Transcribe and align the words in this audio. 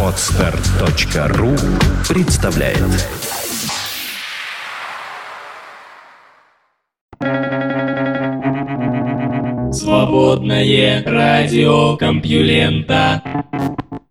Отстар.ру 0.00 1.56
представляет 2.08 2.78
Свободное 9.74 11.02
радио 11.04 11.96
Компьюлента 11.96 13.22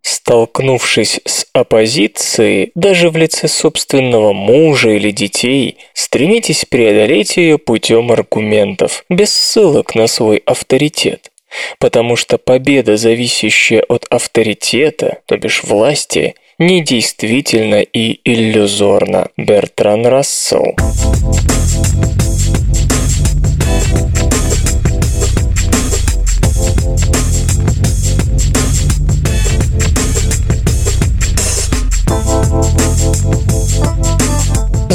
Столкнувшись 0.02 1.22
с 1.24 1.46
оппозицией, 1.54 2.72
даже 2.76 3.10
в 3.10 3.16
лице 3.16 3.48
собственного 3.48 4.34
мужа 4.34 4.90
или 4.90 5.12
детей, 5.12 5.78
стремитесь 5.94 6.66
преодолеть 6.66 7.38
ее 7.38 7.58
путем 7.58 8.12
аргументов, 8.12 9.06
без 9.10 9.34
ссылок 9.34 9.96
на 9.96 10.08
свой 10.08 10.38
авторитет. 10.46 11.33
Потому 11.80 12.16
что 12.16 12.38
победа, 12.38 12.98
зависящая 12.98 13.84
от 13.88 14.06
авторитета, 14.10 15.20
то 15.26 15.38
бишь 15.38 15.64
власти, 15.64 16.36
недействительна 16.60 17.82
и 17.82 18.20
иллюзорна. 18.24 19.30
Бертран 19.38 20.06
Рассел. 20.06 20.76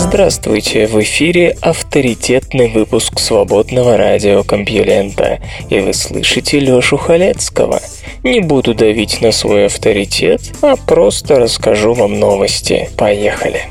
Здравствуйте! 0.08 0.86
В 0.86 0.98
эфире 1.02 1.54
авторитетный 1.60 2.68
выпуск 2.70 3.18
свободного 3.18 3.98
радиокомпьюлента, 3.98 5.38
и 5.68 5.80
вы 5.80 5.92
слышите 5.92 6.58
Лёшу 6.60 6.96
Халецкого. 6.96 7.78
Не 8.24 8.40
буду 8.40 8.74
давить 8.74 9.20
на 9.20 9.32
свой 9.32 9.66
авторитет, 9.66 10.40
а 10.62 10.76
просто 10.76 11.38
расскажу 11.38 11.92
вам 11.92 12.18
новости. 12.18 12.88
Поехали! 12.96 13.64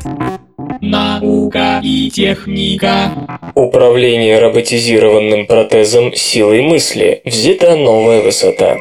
Наука 0.79 1.81
и 1.83 2.11
техника. 2.11 3.11
Управление 3.55 4.37
роботизированным 4.37 5.47
протезом 5.47 6.13
силой 6.13 6.61
мысли. 6.61 7.19
Взята 7.25 7.75
новая 7.75 8.21
высота. 8.21 8.75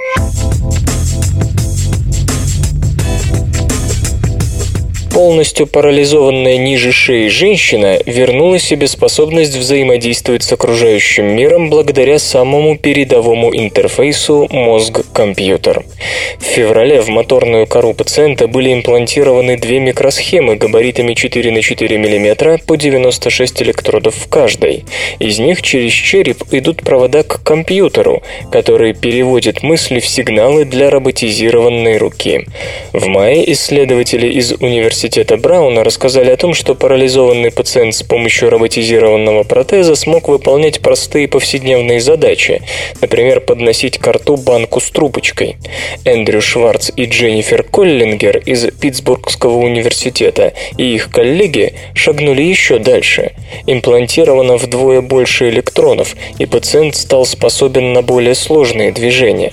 Полностью 5.16 5.66
парализованная 5.66 6.58
ниже 6.58 6.92
шеи 6.92 7.28
женщина 7.28 7.98
вернула 8.04 8.58
себе 8.58 8.86
способность 8.86 9.56
взаимодействовать 9.56 10.42
с 10.42 10.52
окружающим 10.52 11.24
миром 11.34 11.70
благодаря 11.70 12.18
самому 12.18 12.76
передовому 12.76 13.56
интерфейсу 13.56 14.46
мозг-компьютер. 14.50 15.86
В 16.38 16.44
феврале 16.44 17.00
в 17.00 17.08
моторную 17.08 17.66
кору 17.66 17.94
пациента 17.94 18.46
были 18.46 18.74
имплантированы 18.74 19.56
две 19.56 19.80
микросхемы 19.80 20.56
габаритами 20.56 21.14
4 21.14 21.50
на 21.50 21.62
4 21.62 21.96
мм 21.96 22.60
по 22.66 22.76
96 22.76 23.62
электродов 23.62 24.16
в 24.16 24.28
каждой. 24.28 24.84
Из 25.18 25.38
них 25.38 25.62
через 25.62 25.92
череп 25.92 26.44
идут 26.50 26.82
провода 26.82 27.22
к 27.22 27.42
компьютеру, 27.42 28.22
который 28.52 28.92
переводит 28.92 29.62
мысли 29.62 29.98
в 29.98 30.06
сигналы 30.06 30.66
для 30.66 30.90
роботизированной 30.90 31.96
руки. 31.96 32.44
В 32.92 33.06
мае 33.06 33.50
исследователи 33.50 34.28
из 34.28 34.52
университета 34.52 35.05
университета 35.06 35.36
Брауна 35.36 35.84
рассказали 35.84 36.30
о 36.30 36.36
том, 36.36 36.52
что 36.52 36.74
парализованный 36.74 37.52
пациент 37.52 37.94
с 37.94 38.02
помощью 38.02 38.50
роботизированного 38.50 39.44
протеза 39.44 39.94
смог 39.94 40.28
выполнять 40.28 40.80
простые 40.80 41.28
повседневные 41.28 42.00
задачи, 42.00 42.60
например, 43.00 43.40
подносить 43.40 43.98
к 43.98 44.08
рту 44.08 44.36
банку 44.36 44.80
с 44.80 44.90
трубочкой. 44.90 45.58
Эндрю 46.04 46.42
Шварц 46.42 46.90
и 46.96 47.04
Дженнифер 47.04 47.62
Коллингер 47.62 48.38
из 48.38 48.66
Питтсбургского 48.80 49.58
университета 49.58 50.54
и 50.76 50.94
их 50.94 51.10
коллеги 51.12 51.74
шагнули 51.94 52.42
еще 52.42 52.80
дальше. 52.80 53.32
Имплантировано 53.66 54.56
вдвое 54.56 55.02
больше 55.02 55.50
электронов, 55.50 56.16
и 56.40 56.46
пациент 56.46 56.96
стал 56.96 57.24
способен 57.26 57.92
на 57.92 58.02
более 58.02 58.34
сложные 58.34 58.90
движения. 58.90 59.52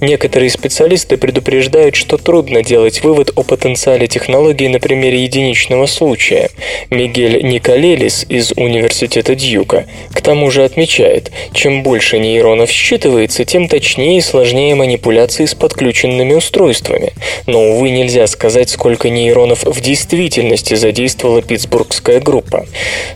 Некоторые 0.00 0.50
специалисты 0.50 1.16
предупреждают, 1.16 1.96
что 1.96 2.16
трудно 2.16 2.62
делать 2.62 3.02
вывод 3.02 3.32
о 3.34 3.42
потенциале 3.42 4.06
технологий 4.06 4.59
технологии 4.60 4.68
на 4.68 4.80
примере 4.80 5.22
единичного 5.22 5.86
случая. 5.86 6.50
Мигель 6.90 7.42
Николелис 7.42 8.26
из 8.28 8.52
Университета 8.52 9.34
Дьюка 9.34 9.86
к 10.12 10.20
тому 10.20 10.50
же 10.50 10.64
отмечает, 10.64 11.30
чем 11.52 11.82
больше 11.82 12.18
нейронов 12.18 12.70
считывается, 12.70 13.44
тем 13.44 13.68
точнее 13.68 14.18
и 14.18 14.20
сложнее 14.20 14.74
манипуляции 14.74 15.46
с 15.46 15.54
подключенными 15.54 16.34
устройствами. 16.34 17.12
Но, 17.46 17.60
увы, 17.70 17.90
нельзя 17.90 18.26
сказать, 18.26 18.70
сколько 18.70 19.08
нейронов 19.08 19.64
в 19.64 19.80
действительности 19.80 20.74
задействовала 20.74 21.42
питтсбургская 21.42 22.20
группа. 22.20 22.66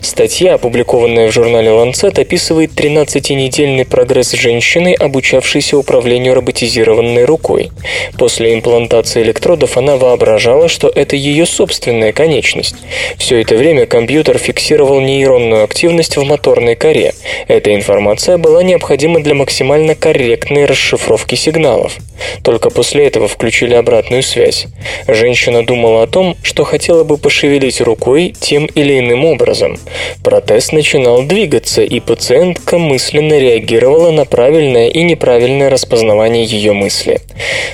Статья, 0.01 0.55
опубликованная 0.55 1.27
в 1.27 1.33
журнале 1.33 1.69
Lancet, 1.69 2.19
описывает 2.19 2.71
13-недельный 2.71 3.85
прогресс 3.85 4.31
женщины, 4.31 4.93
обучавшейся 4.93 5.77
управлению 5.77 6.35
роботизированной 6.35 7.25
рукой. 7.25 7.71
После 8.17 8.53
имплантации 8.53 9.21
электродов 9.21 9.77
она 9.77 9.97
воображала, 9.97 10.69
что 10.69 10.91
это 10.95 11.15
ее 11.15 11.34
ее 11.35 11.45
собственная 11.45 12.13
конечность. 12.13 12.75
Все 13.17 13.41
это 13.41 13.55
время 13.55 13.85
компьютер 13.85 14.37
фиксировал 14.37 15.01
нейронную 15.01 15.63
активность 15.63 16.15
в 16.17 16.23
моторной 16.23 16.75
коре. 16.75 17.13
Эта 17.47 17.75
информация 17.75 18.37
была 18.37 18.63
необходима 18.63 19.19
для 19.19 19.35
максимально 19.35 19.95
корректной 19.95 20.65
расшифровки 20.65 21.35
сигналов. 21.35 21.97
Только 22.43 22.69
после 22.69 23.05
этого 23.05 23.27
включили 23.27 23.73
обратную 23.73 24.23
связь. 24.23 24.67
Женщина 25.07 25.65
думала 25.65 26.03
о 26.03 26.07
том, 26.07 26.37
что 26.43 26.63
хотела 26.63 27.03
бы 27.03 27.17
пошевелить 27.17 27.81
рукой 27.81 28.33
тем 28.39 28.65
или 28.67 28.99
иным 28.99 29.25
образом. 29.25 29.77
Протез 30.23 30.71
начинал 30.71 31.23
двигаться, 31.23 31.81
и 31.81 31.99
пациентка 31.99 32.77
мысленно 32.77 33.37
реагировала 33.37 34.11
на 34.11 34.25
правильное 34.25 34.87
и 34.87 35.03
неправильное 35.03 35.69
распознавание 35.69 36.45
ее 36.45 36.73
мысли. 36.73 37.19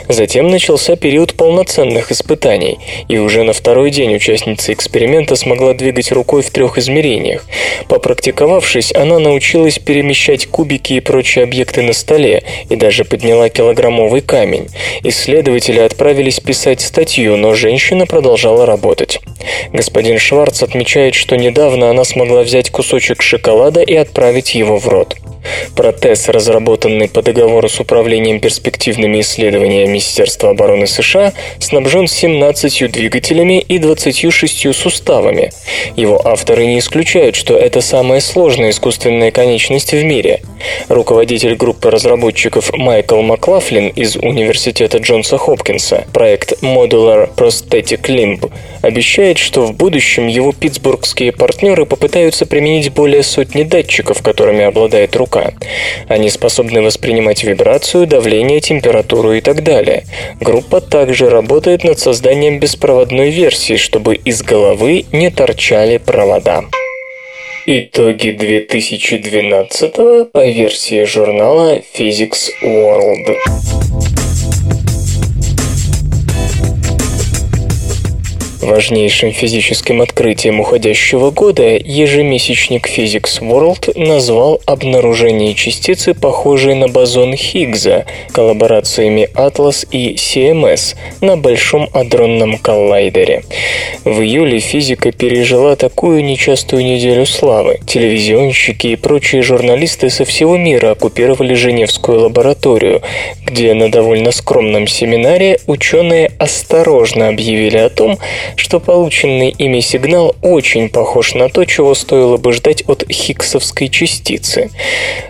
Затем 0.08 0.50
начался 0.50 0.96
период 0.96 1.34
полноценных 1.36 2.12
испытаний, 2.12 2.80
и 3.08 3.18
уже 3.18 3.44
на 3.44 3.51
второй 3.54 3.92
день 3.92 4.16
участница 4.16 4.74
эксперимента 4.74 5.36
смогла 5.36 5.74
двигать 5.74 6.12
рукой 6.12 6.42
в 6.42 6.50
трех 6.50 6.78
измерениях. 6.78 7.46
Попрактиковавшись, 7.88 8.94
она 8.94 9.20
научилась 9.20 9.80
перемещать 9.80 10.48
кубики 10.48 10.94
и 10.94 11.00
прочие 11.00 11.44
объекты 11.44 11.82
на 11.82 11.94
столе 11.94 12.44
и 12.70 12.76
даже 12.76 13.06
подняла 13.06 13.50
килограммовый 13.50 14.22
камень. 14.22 14.68
Исследователи 15.04 15.80
отправились 15.80 16.40
писать 16.40 16.82
статью, 16.82 17.38
но 17.38 17.54
женщина 17.54 18.06
продолжала 18.06 18.66
работать. 18.66 19.20
Господин 19.74 20.20
Шварц 20.20 20.64
отмечает, 20.64 21.16
что 21.16 21.36
недавно 21.36 21.90
она 21.90 22.04
смогла 22.04 22.44
взять 22.44 22.70
кусочек 22.70 23.22
шоколада 23.22 23.82
и 23.82 23.96
отправить 23.96 24.56
его 24.56 24.78
в 24.78 24.88
рот. 24.88 25.16
Протез, 25.76 26.30
разработанный 26.30 27.10
по 27.10 27.22
договору 27.22 27.70
с 27.70 27.80
Управлением 27.80 28.40
перспективными 28.40 29.22
исследованиями 29.22 29.90
Министерства 29.90 30.50
обороны 30.50 30.88
США, 30.88 31.34
снабжен 31.60 32.08
17 32.08 32.92
двигателями 32.92 33.60
и 33.60 33.78
26 33.78 34.74
суставами. 34.76 35.52
Его 35.96 36.22
авторы 36.26 36.66
не 36.66 36.80
исключают, 36.80 37.36
что 37.36 37.58
это 37.58 37.82
самая 37.82 38.20
сложная 38.20 38.70
искусственная 38.72 39.32
конечность 39.32 39.94
в 39.94 40.04
мире. 40.04 40.42
Руководитель 40.90 41.56
группы 41.56 41.90
разработчиков 41.90 42.72
Майкл 42.74 43.22
Маклафлин 43.22 43.88
из 43.90 44.16
Университета 44.16 44.98
Джонса 44.98 45.38
Хопкинса, 45.38 46.06
проект 46.14 46.62
Modular 46.62 47.30
Prosthetic 47.36 48.04
Limb, 48.04 48.52
обещает, 48.82 49.38
что 49.38 49.66
в 49.66 49.76
будущем 49.76 50.28
его 50.28 50.52
питтсбургские 50.52 51.32
партнеры 51.32 51.86
попытаются 51.86 52.46
применить 52.46 52.92
более 52.92 53.24
сотни 53.24 53.64
датчиков, 53.64 54.22
которыми 54.22 54.64
обладает 54.64 55.16
рука. 55.16 55.54
Они 56.08 56.30
способны 56.30 56.82
воспринимать 56.82 57.44
вибрацию, 57.44 58.08
давление, 58.08 58.62
температуру 58.62 59.34
и 59.34 59.42
так 59.42 59.64
далее. 59.64 60.04
Группа 60.40 60.82
также 60.82 61.30
работает 61.30 61.84
над 61.84 62.00
созданием 62.00 62.60
беспроводной 62.60 63.30
версии, 63.30 63.78
чтобы 63.78 64.16
из 64.16 64.42
головы 64.42 65.06
не 65.12 65.30
торчали 65.30 65.98
провода. 65.98 66.64
Итоги 67.68 68.32
2012 68.32 70.32
по 70.32 70.46
версии 70.46 71.04
журнала 71.04 71.80
Physics 71.94 72.50
World. 72.64 74.21
Важнейшим 78.62 79.32
физическим 79.32 80.04
открытием 80.04 80.60
уходящего 80.60 81.32
года 81.32 81.64
ежемесячник 81.64 82.88
Physics 82.88 83.42
World 83.42 84.00
назвал 84.00 84.62
обнаружение 84.68 85.56
частицы, 85.56 86.14
похожей 86.14 86.76
на 86.76 86.88
бозон 86.88 87.36
Хиггса, 87.36 88.06
коллаборациями 88.32 89.28
Atlas 89.34 89.88
и 89.90 90.14
CMS 90.14 90.96
на 91.22 91.38
Большом 91.38 91.90
адронном 91.92 92.60
коллайдере. 92.60 93.44
В 94.06 94.22
июле 94.22 94.60
физика 94.60 95.12
пережила 95.12 95.76
такую 95.76 96.24
нечастую 96.24 96.86
неделю 96.86 97.26
славы. 97.26 97.80
Телевизионщики 97.88 98.88
и 98.88 98.96
прочие 98.96 99.42
журналисты 99.42 100.12
со 100.12 100.24
всего 100.24 100.56
мира 100.56 100.92
оккупировали 100.92 101.56
Женевскую 101.56 102.20
лабораторию, 102.20 103.02
где 103.44 103.74
на 103.74 103.90
довольно 103.90 104.32
скромном 104.32 104.86
семинаре 104.86 105.60
ученые 105.66 106.32
осторожно 106.38 107.30
объявили 107.30 107.78
о 107.78 107.90
том, 107.90 108.20
что 108.56 108.80
полученный 108.80 109.50
ими 109.50 109.80
сигнал 109.80 110.36
очень 110.42 110.90
похож 110.90 111.34
на 111.34 111.50
то, 111.50 111.66
чего 111.66 111.94
стоило 111.94 112.38
бы 112.38 112.54
ждать 112.54 112.84
от 112.88 113.06
хиггсовской 113.12 113.90
частицы. 113.90 114.70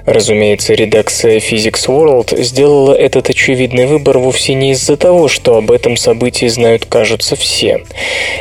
Разумеется, 0.05 0.73
редакция 0.73 1.37
Physics 1.37 1.87
World 1.87 2.41
сделала 2.41 2.93
этот 2.93 3.29
очевидный 3.29 3.85
выбор 3.85 4.17
вовсе 4.17 4.53
не 4.53 4.71
из-за 4.71 4.97
того, 4.97 5.27
что 5.27 5.57
об 5.57 5.71
этом 5.71 5.97
событии 5.97 6.47
знают, 6.47 6.85
кажутся 6.85 7.35
все. 7.35 7.83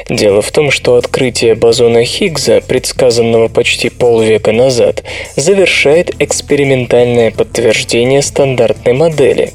Дело 0.09 0.43
в 0.43 0.51
том, 0.53 0.71
что 0.71 0.97
открытие 0.97 1.55
бозона 1.55 2.05
Хиггса, 2.05 2.61
предсказанного 2.61 3.49
почти 3.49 3.91
полвека 3.91 4.53
назад, 4.53 5.05
завершает 5.37 6.21
экспериментальное 6.21 7.31
подтверждение 7.31 8.23
стандартной 8.23 8.93
модели. 8.93 9.53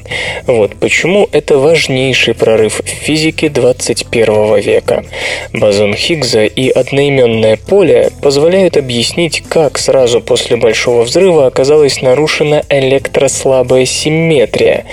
Вот 0.47 0.75
почему 0.75 1.27
это 1.31 1.57
важнейший 1.57 2.33
прорыв 2.33 2.81
в 2.83 2.87
физике 2.87 3.49
21 3.49 4.59
века. 4.59 5.05
Бозон 5.53 5.93
Хиггса 5.93 6.45
и 6.45 6.69
одноименное 6.69 7.57
поле 7.57 8.11
позволяют 8.21 8.77
объяснить, 8.77 9.43
как 9.47 9.77
сразу 9.77 10.21
после 10.21 10.57
Большого 10.57 11.03
взрыва 11.03 11.47
оказалась 11.47 12.01
нарушена 12.01 12.63
электрослабая 12.69 13.85
симметрия, 13.85 14.85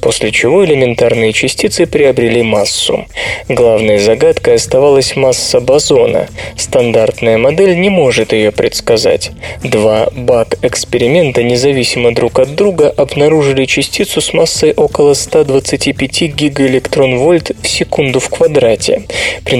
после 0.00 0.32
чего 0.32 0.64
элементарные 0.64 1.32
частицы 1.32 1.86
приобрели 1.86 2.42
массу. 2.42 3.06
Главной 3.48 3.98
загадкой 3.98 4.54
оставалась 4.54 5.16
масса 5.16 5.60
бозона. 5.60 6.28
Стандартная 6.56 7.38
модель 7.38 7.78
не 7.78 7.90
может 7.90 8.32
ее 8.32 8.52
предсказать. 8.52 9.30
Два 9.62 10.08
БАК-эксперимента 10.14 11.42
независимо 11.42 12.14
друг 12.14 12.38
от 12.38 12.54
друга 12.54 12.88
обнаружили 12.90 13.64
частицу 13.64 14.20
с 14.20 14.32
массой 14.32 14.72
около 14.72 15.14
125 15.14 16.22
гигаэлектрон-вольт 16.34 17.52
в 17.62 17.68
секунду 17.68 18.20
в 18.20 18.28
квадрате. 18.28 19.02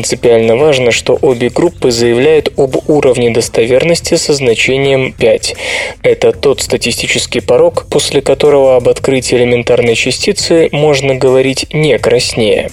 Принципиально 0.08 0.56
важно, 0.56 0.90
что 0.90 1.18
обе 1.20 1.50
группы 1.50 1.90
заявляют 1.90 2.50
об 2.56 2.76
уровне 2.88 3.28
достоверности 3.28 4.14
со 4.14 4.32
значением 4.32 5.12
5. 5.12 5.54
Это 6.02 6.32
тот 6.32 6.62
статистический 6.62 7.42
порог, 7.42 7.84
после 7.90 8.22
которого 8.22 8.76
об 8.76 8.88
открытии 8.88 9.36
элементарной 9.36 9.96
частицы 9.96 10.70
можно 10.72 11.14
говорить 11.14 11.66
не 11.74 11.98
краснее. 11.98 12.70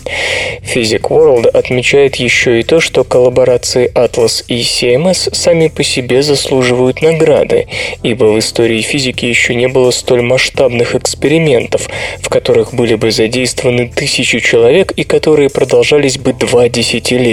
Physic 0.62 1.02
World 1.10 1.50
отмечает 1.50 2.16
еще 2.16 2.62
и 2.62 2.64
то, 2.64 2.80
что 2.80 3.04
коллаборации 3.04 3.92
Atlas 3.94 4.46
и 4.48 4.62
CMS 4.62 5.36
сами 5.36 5.68
по 5.68 5.84
себе 5.84 6.24
заслуживают 6.24 7.02
награды, 7.02 7.68
ибо 8.02 8.26
в 8.32 8.40
истории 8.40 8.80
физики 8.80 9.26
еще 9.26 9.56
не 9.56 9.68
было 9.68 9.92
столь 9.92 10.22
масштабных 10.22 10.96
экспериментов, 10.96 11.90
в 12.22 12.30
которых 12.30 12.74
были 12.74 12.96
бы 12.96 13.12
задействованы 13.12 13.92
тысячи 13.94 14.40
человек 14.40 14.94
и 14.94 15.04
которые 15.04 15.50
продолжались 15.50 16.18
бы 16.18 16.32
два 16.32 16.70
десятилетия. 16.70 17.25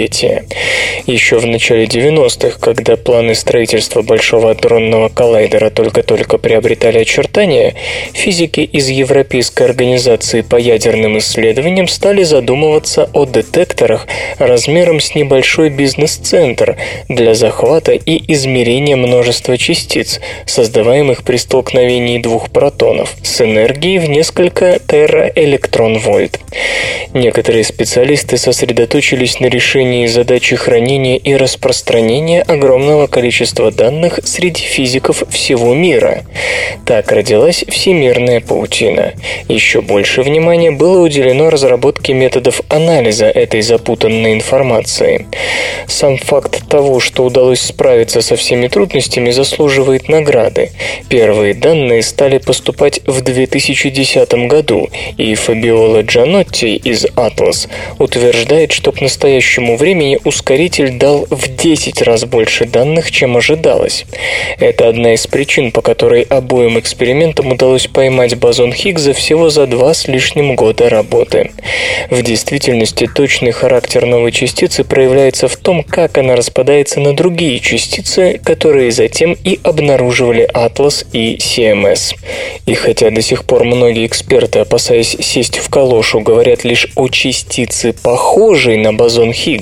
Еще 1.05 1.37
в 1.37 1.45
начале 1.45 1.85
90-х, 1.85 2.57
когда 2.59 2.95
планы 2.95 3.35
строительства 3.35 4.01
Большого 4.01 4.51
адронного 4.51 5.09
коллайдера 5.09 5.69
только-только 5.69 6.39
приобретали 6.39 6.99
очертания, 6.99 7.75
физики 8.13 8.61
из 8.61 8.89
Европейской 8.89 9.63
организации 9.63 10.41
по 10.41 10.55
ядерным 10.55 11.19
исследованиям 11.19 11.87
стали 11.87 12.23
задумываться 12.23 13.09
о 13.13 13.25
детекторах 13.25 14.07
размером 14.39 14.99
с 14.99 15.13
небольшой 15.13 15.69
бизнес-центр 15.69 16.77
для 17.07 17.35
захвата 17.35 17.91
и 17.91 18.33
измерения 18.33 18.95
множества 18.95 19.57
частиц, 19.57 20.21
создаваемых 20.47 21.23
при 21.23 21.37
столкновении 21.37 22.17
двух 22.17 22.49
протонов, 22.49 23.15
с 23.21 23.41
энергией 23.41 23.99
в 23.99 24.09
несколько 24.09 24.79
тераэлектрон-вольт. 24.79 26.39
Некоторые 27.13 27.63
специалисты 27.63 28.37
сосредоточились 28.37 29.39
на 29.39 29.47
решении 29.47 29.82
задачи 30.07 30.55
хранения 30.55 31.17
и 31.17 31.35
распространения 31.35 32.41
огромного 32.41 33.07
количества 33.07 33.71
данных 33.71 34.19
среди 34.23 34.61
физиков 34.61 35.23
всего 35.29 35.73
мира. 35.73 36.23
Так 36.85 37.11
родилась 37.11 37.63
всемирная 37.67 38.39
паутина. 38.39 39.13
Еще 39.47 39.81
больше 39.81 40.21
внимания 40.21 40.71
было 40.71 41.01
уделено 41.01 41.49
разработке 41.49 42.13
методов 42.13 42.61
анализа 42.69 43.25
этой 43.25 43.61
запутанной 43.61 44.33
информации. 44.33 45.27
Сам 45.87 46.17
факт 46.17 46.67
того, 46.69 46.99
что 46.99 47.23
удалось 47.25 47.61
справиться 47.61 48.21
со 48.21 48.35
всеми 48.35 48.67
трудностями, 48.67 49.31
заслуживает 49.31 50.09
награды. 50.09 50.71
Первые 51.09 51.53
данные 51.53 52.01
стали 52.03 52.37
поступать 52.37 53.01
в 53.05 53.21
2010 53.21 54.33
году, 54.47 54.89
и 55.17 55.35
Фабиола 55.35 56.01
Джанотти 56.01 56.75
из 56.75 57.05
Atlas 57.05 57.67
утверждает, 57.99 58.71
что 58.71 58.91
к 58.91 59.01
настоящему 59.01 59.72
времени 59.77 60.19
ускоритель 60.23 60.91
дал 60.97 61.25
в 61.29 61.55
10 61.55 62.01
раз 62.01 62.25
больше 62.25 62.65
данных, 62.65 63.11
чем 63.11 63.37
ожидалось. 63.37 64.05
Это 64.59 64.87
одна 64.87 65.13
из 65.13 65.27
причин, 65.27 65.71
по 65.71 65.81
которой 65.81 66.21
обоим 66.23 66.79
экспериментам 66.79 67.51
удалось 67.51 67.87
поймать 67.87 68.35
бозон 68.37 68.73
Хиггса 68.73 69.13
всего 69.13 69.49
за 69.49 69.67
два 69.67 69.93
с 69.93 70.07
лишним 70.07 70.55
года 70.55 70.89
работы. 70.89 71.51
В 72.09 72.21
действительности 72.21 73.07
точный 73.07 73.51
характер 73.51 74.05
новой 74.05 74.31
частицы 74.31 74.83
проявляется 74.83 75.47
в 75.47 75.55
том, 75.57 75.83
как 75.83 76.17
она 76.17 76.35
распадается 76.35 76.99
на 76.99 77.15
другие 77.15 77.59
частицы, 77.59 78.39
которые 78.43 78.91
затем 78.91 79.35
и 79.43 79.59
обнаруживали 79.63 80.49
Atlas 80.53 81.05
и 81.11 81.37
CMS. 81.37 82.15
И 82.65 82.73
хотя 82.73 83.09
до 83.09 83.21
сих 83.21 83.45
пор 83.45 83.63
многие 83.63 84.05
эксперты, 84.05 84.59
опасаясь 84.59 85.17
сесть 85.19 85.57
в 85.57 85.69
калошу, 85.69 86.19
говорят 86.19 86.63
лишь 86.63 86.87
о 86.95 87.07
частице, 87.07 87.93
похожей 87.93 88.77
на 88.77 88.93
бозон 88.93 89.33
Хиггса, 89.33 89.52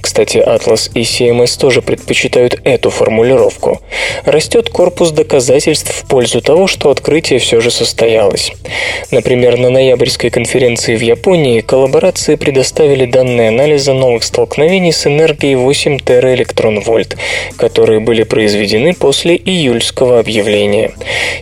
кстати, 0.00 0.38
Atlas 0.38 0.90
и 0.94 1.02
CMS 1.02 1.58
тоже 1.58 1.82
предпочитают 1.82 2.60
эту 2.64 2.90
формулировку, 2.90 3.80
растет 4.24 4.70
корпус 4.70 5.10
доказательств 5.10 5.92
в 5.92 6.08
пользу 6.08 6.40
того, 6.40 6.66
что 6.66 6.90
открытие 6.90 7.38
все 7.38 7.60
же 7.60 7.70
состоялось. 7.70 8.52
Например, 9.10 9.56
на 9.56 9.70
ноябрьской 9.70 10.30
конференции 10.30 10.96
в 10.96 11.00
Японии 11.00 11.60
коллаборации 11.60 12.36
предоставили 12.36 13.06
данные 13.06 13.48
анализа 13.48 13.92
новых 13.92 14.24
столкновений 14.24 14.92
с 14.92 15.06
энергией 15.06 15.54
8 15.54 15.98
тераэлектрон-вольт, 15.98 17.16
которые 17.56 18.00
были 18.00 18.22
произведены 18.22 18.94
после 18.94 19.36
июльского 19.36 20.18
объявления. 20.18 20.92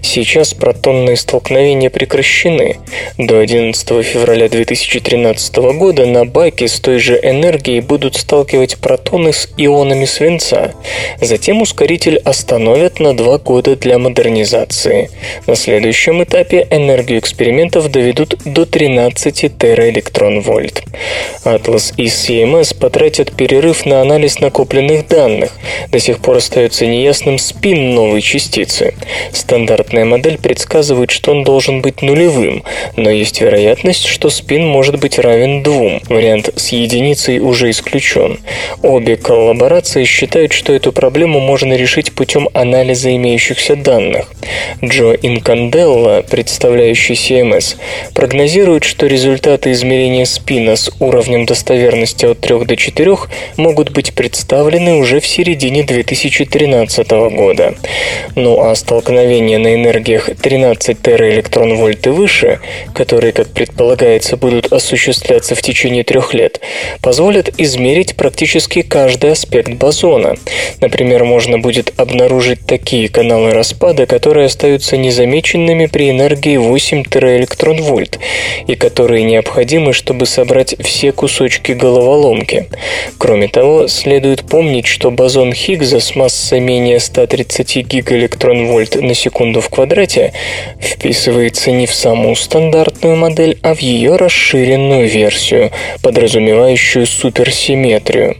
Сейчас 0.03 0.55
протонные 0.55 1.17
столкновения 1.17 1.91
прекращены. 1.91 2.79
До 3.19 3.39
11 3.39 4.05
февраля 4.05 4.49
2013 4.49 5.57
года 5.57 6.07
на 6.07 6.25
баке 6.25 6.69
с 6.69 6.81
той 6.81 6.99
же 6.99 7.19
энергией 7.23 7.78
будут 7.81 8.17
сталкивать 8.17 8.79
протоны 8.79 9.33
с 9.33 9.49
ионами 9.57 10.05
свинца. 10.05 10.75
Затем 11.21 11.63
ускоритель 11.63 12.19
остановят 12.19 13.01
на 13.01 13.17
два 13.17 13.39
года 13.39 13.77
для 13.77 13.99
модернизации. 13.99 15.11
На 15.47 15.55
следующем 15.55 16.23
этапе 16.23 16.67
энергию 16.71 17.19
экспериментов 17.19 17.91
доведут 17.91 18.37
до 18.45 18.67
13 18.67 19.59
тераэлектрон-вольт. 19.59 20.83
Atlas 21.45 21.95
и 21.97 22.07
CMS 22.07 22.77
потратят 22.77 23.33
перерыв 23.33 23.87
на 23.87 24.01
анализ 24.01 24.41
накопленных 24.41 25.09
данных. 25.09 25.51
До 25.91 25.99
сих 25.99 26.19
пор 26.19 26.39
остается 26.39 26.87
неясным 26.87 27.39
спин 27.39 27.95
новой 27.95 28.21
частицы. 28.21 28.95
Стандартная 29.33 30.05
модель 30.05 30.39
предсказывает, 30.39 31.11
что 31.11 31.33
он 31.33 31.45
должен 31.45 31.81
быть 31.83 32.03
нулевым, 32.03 32.63
но 32.97 33.11
есть 33.11 33.41
вероятность, 33.41 34.07
что 34.07 34.31
спин 34.31 34.67
может 34.67 34.99
быть 34.99 35.19
равен 35.19 35.63
двум. 35.63 36.01
Вариант 36.09 36.51
с 36.57 36.69
единицей 36.69 37.39
уже 37.39 37.68
исключен. 37.71 38.39
Обе 38.83 39.17
коллаборации 39.17 40.05
считают, 40.05 40.53
что 40.53 40.73
эту 40.73 40.93
проблему 40.93 41.41
можно 41.41 41.75
решить 41.75 42.13
путем 42.13 42.49
анализа 42.55 43.15
имеющихся 43.15 43.77
данных. 43.77 44.31
Джо 44.85 45.13
Инканделла, 45.15 46.25
представляющий 46.29 47.15
CMS, 47.15 47.77
прогнозирует, 48.15 48.85
что 48.85 49.07
результаты 49.07 49.73
измерения 49.73 50.25
спина 50.25 50.77
с 50.77 50.91
уровнем 51.01 51.47
достоверности 51.47 52.27
от 52.27 52.41
3 52.41 52.65
до 52.65 52.77
4 52.77 53.17
могут 53.57 53.91
быть 53.91 54.15
представлены 54.15 54.97
уже 54.97 55.21
в 55.21 55.27
середине 55.27 55.83
2013 55.83 57.11
года. 57.11 57.75
Ну 58.35 58.61
а 58.61 58.75
столкновения 58.75 59.59
на 59.59 59.75
энергиях 59.75 60.31
13 60.41 61.01
тераэлектрон-вольт 61.01 62.07
и 62.07 62.11
выше, 62.11 62.61
которые, 62.95 63.33
как 63.33 63.49
предполагается, 63.49 64.37
будут 64.37 64.73
осуществляться 64.73 65.55
в 65.55 65.63
течение 65.63 66.05
трех 66.05 66.35
лет, 66.35 66.61
позволят 67.03 67.58
измерить 67.59 68.17
практически 68.17 68.83
каждый 68.83 69.33
аспект 69.33 69.75
бозона. 69.75 70.37
Например, 70.81 71.25
можно 71.25 71.59
будет 71.59 71.93
обнаружить 71.99 72.65
такие 72.67 73.09
каналы 73.09 73.53
распада, 73.53 74.07
которые 74.07 74.47
остаются 74.47 74.97
незамеченными 74.97 75.87
при 75.87 76.11
энергии 76.11 76.57
8 76.57 77.05
тераэлектрон-вольт 77.05 78.19
и 78.67 78.75
которые 78.77 79.25
необходимы, 79.25 79.93
чтобы 79.93 80.27
собрать 80.27 80.77
все 80.81 81.13
кусочки 81.13 81.73
головоломки. 81.73 82.67
Кроме 83.19 83.49
того, 83.49 83.89
следует 83.89 84.43
помнить, 84.43 84.87
что 84.87 85.11
бозон 85.11 85.53
Хиггса 85.53 86.01
с 86.01 86.15
массой 86.15 86.61
менее 86.61 87.01
130 87.01 87.77
гигаэлектрон-вольт 87.87 88.95
на 88.97 89.15
секунду 89.15 89.61
в 89.61 89.69
квадрате 89.69 90.33
вписывается 90.81 91.73
не 91.73 91.87
в 91.87 91.95
саму 91.95 92.35
стандартную 92.37 93.17
модель, 93.17 93.59
а 93.63 93.75
в 93.75 93.81
ее 93.81 94.17
расширенную 94.17 95.09
версию, 95.09 95.73
подразумевающую 96.03 97.07
суперсимметрию. 97.49 98.37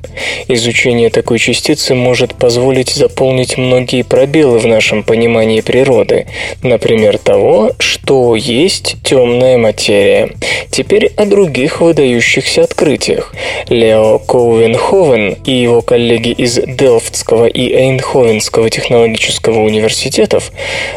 Изучение 0.49 1.11
такой 1.11 1.39
частицы 1.39 1.95
может 1.95 2.35
позволить 2.35 2.91
заполнить 2.91 3.57
многие 3.57 4.03
пробелы 4.03 4.59
в 4.59 4.67
нашем 4.67 5.03
понимании 5.03 5.61
природы, 5.61 6.27
например, 6.63 7.19
того, 7.19 7.73
что 7.79 8.37
есть 8.37 8.97
темная 9.03 9.59
материя. 9.59 10.31
Теперь 10.71 11.13
о 11.17 11.25
других 11.25 11.81
выдающихся 11.81 12.63
открытиях. 12.63 13.35
Лео 13.69 14.19
Коуенховен 14.19 15.37
и 15.45 15.53
его 15.53 15.83
коллеги 15.83 16.31
из 16.31 16.55
Делфтского 16.55 17.47
и 17.47 17.73
Эйнховенского 17.73 18.71
технологического 18.71 19.61
университетов 19.61 20.53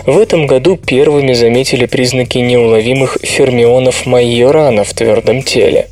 в 0.05 0.17
этом 0.17 0.47
году 0.47 0.77
первыми 0.77 1.33
заметили 1.33 1.85
признаки 1.85 2.37
неуловимых 2.39 3.17
фермионов 3.23 4.05
Майорана 4.05 4.83
в 4.83 4.93
твердом 4.93 5.43
теле. 5.43 5.87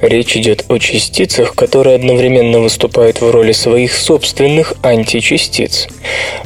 Речь 0.00 0.36
идет 0.36 0.66
о 0.68 0.78
частицах, 0.78 1.54
которые 1.54 1.96
одновременно 1.96 2.58
выступают 2.58 3.22
в 3.22 3.30
роли 3.30 3.52
своих 3.52 3.94
собственных 3.94 4.74
античастиц. 4.82 5.88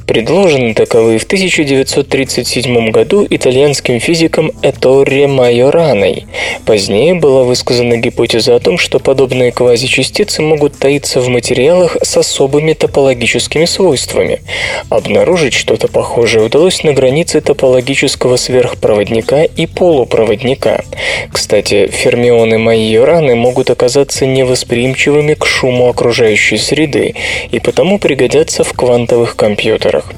Предложены 0.07 0.75
таковые 0.75 1.19
в 1.19 1.25
1937 1.25 2.91
году 2.91 3.27
итальянским 3.29 3.99
физиком 3.99 4.53
Эторре 4.63 5.27
Майораной. 5.27 6.27
Позднее 6.67 7.15
была 7.15 7.43
высказана 7.43 7.97
гипотеза 7.97 8.55
о 8.55 8.61
том, 8.61 8.79
что 8.79 9.01
подобные 9.01 9.51
квазичастицы 9.51 10.41
могут 10.41 10.79
таиться 10.79 11.21
в 11.21 11.29
материалах 11.29 11.97
с 12.01 12.17
особыми 12.17 12.75
топологическими 12.75 13.65
свойствами. 13.65 14.41
Обнаружить 14.89 15.55
что-то 15.55 15.89
похожее 15.89 16.45
удалось 16.45 16.85
на 16.85 16.93
границе 16.93 17.41
топологического 17.41 18.37
сверхпроводника 18.37 19.43
и 19.43 19.67
полупроводника. 19.67 20.85
Кстати, 21.33 21.89
фермионы 21.89 22.59
Майораны 22.59 23.08
могут 23.35 23.71
оказаться 23.71 24.27
невосприимчивыми 24.27 25.35
к 25.35 25.47
шуму 25.47 25.89
окружающей 25.89 26.59
среды 26.59 27.15
и 27.51 27.59
потому 27.59 27.99
пригодятся 27.99 28.65
в 28.65 28.73
квантовых 28.75 29.35
компьютерах. 29.35 30.13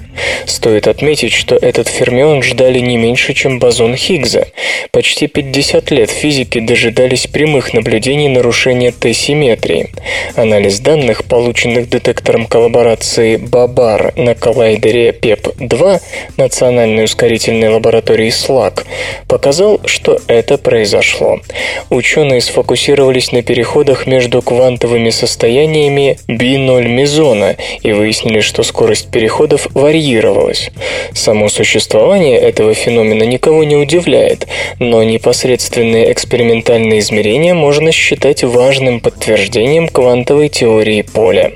Стоит 0.47 0.88
отметить, 0.88 1.32
что 1.32 1.56
этот 1.56 1.88
фермион 1.88 2.42
ждали 2.42 2.78
не 2.80 2.97
меньше, 2.97 3.35
чем 3.35 3.59
бозон 3.59 3.94
Хиггса. 3.97 4.49
Почти 4.90 5.26
50 5.26 5.90
лет 5.90 6.11
физики 6.11 6.61
дожидались 6.61 7.26
прямых 7.26 7.73
наблюдений 7.73 8.28
нарушения 8.28 8.92
Т-симметрии. 8.92 9.90
Анализ 10.35 10.80
данных, 10.80 11.25
полученных 11.25 11.88
детектором 11.88 12.47
коллаборации 12.47 13.37
Бабар 13.37 14.12
на 14.16 14.35
коллайдере 14.35 15.12
ПЕП-2 15.12 16.00
Национальной 16.37 17.04
ускорительной 17.04 17.68
лаборатории 17.68 18.30
СЛАК, 18.30 18.87
показал, 19.28 19.80
что 19.85 20.18
это 20.26 20.59
произошло. 20.59 21.40
Ученые 21.88 22.40
сфокусировались 22.80 23.32
на 23.32 23.42
переходах 23.42 24.06
между 24.06 24.40
квантовыми 24.40 25.10
состояниями 25.10 26.18
B0 26.28 26.88
мезона 26.88 27.56
и 27.82 27.92
выяснили, 27.92 28.40
что 28.40 28.62
скорость 28.62 29.10
переходов 29.10 29.66
варьируется 29.75 30.00
варьировалось. 30.00 30.70
Само 31.12 31.49
существование 31.49 32.38
этого 32.38 32.75
феномена 32.75 33.25
никого 33.25 33.64
не 33.64 33.76
удивляет, 33.76 34.46
но 34.78 35.02
непосредственные 35.02 36.12
экспериментальные 36.12 37.00
измерения 37.00 37.54
можно 37.54 37.92
считать 37.92 38.42
важным 38.44 39.00
подтверждением 39.00 39.88
квантовой 39.88 40.49
теории 40.49 41.02
поля. 41.02 41.52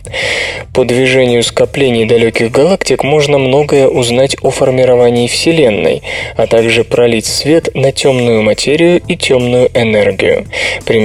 По 0.74 0.84
движению 0.84 1.42
скоплений 1.42 2.04
далеких 2.04 2.50
галактик 2.50 3.04
можно 3.04 3.38
многое 3.38 3.88
узнать 3.88 4.36
о 4.42 4.50
формировании 4.50 5.28
Вселенной, 5.28 6.02
а 6.36 6.46
также 6.46 6.84
пролить 6.84 7.26
свет 7.26 7.74
на 7.74 7.92
темную 7.92 8.42
материю 8.42 9.00
и 9.06 9.16
темную 9.16 9.70
энергию. 9.74 10.46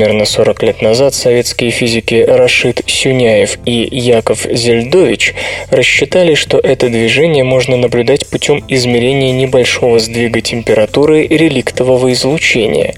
Примерно 0.09 0.25
40 0.25 0.63
лет 0.63 0.81
назад 0.81 1.13
советские 1.13 1.69
физики 1.69 2.25
Рашид 2.27 2.81
Сюняев 2.87 3.59
и 3.63 3.87
Яков 3.91 4.47
Зельдович 4.49 5.35
рассчитали, 5.69 6.33
что 6.33 6.57
это 6.57 6.89
движение 6.89 7.43
можно 7.43 7.77
наблюдать 7.77 8.27
путем 8.27 8.63
измерения 8.67 9.31
небольшого 9.33 9.99
сдвига 9.99 10.41
температуры 10.41 11.27
реликтового 11.27 12.11
излучения. 12.13 12.95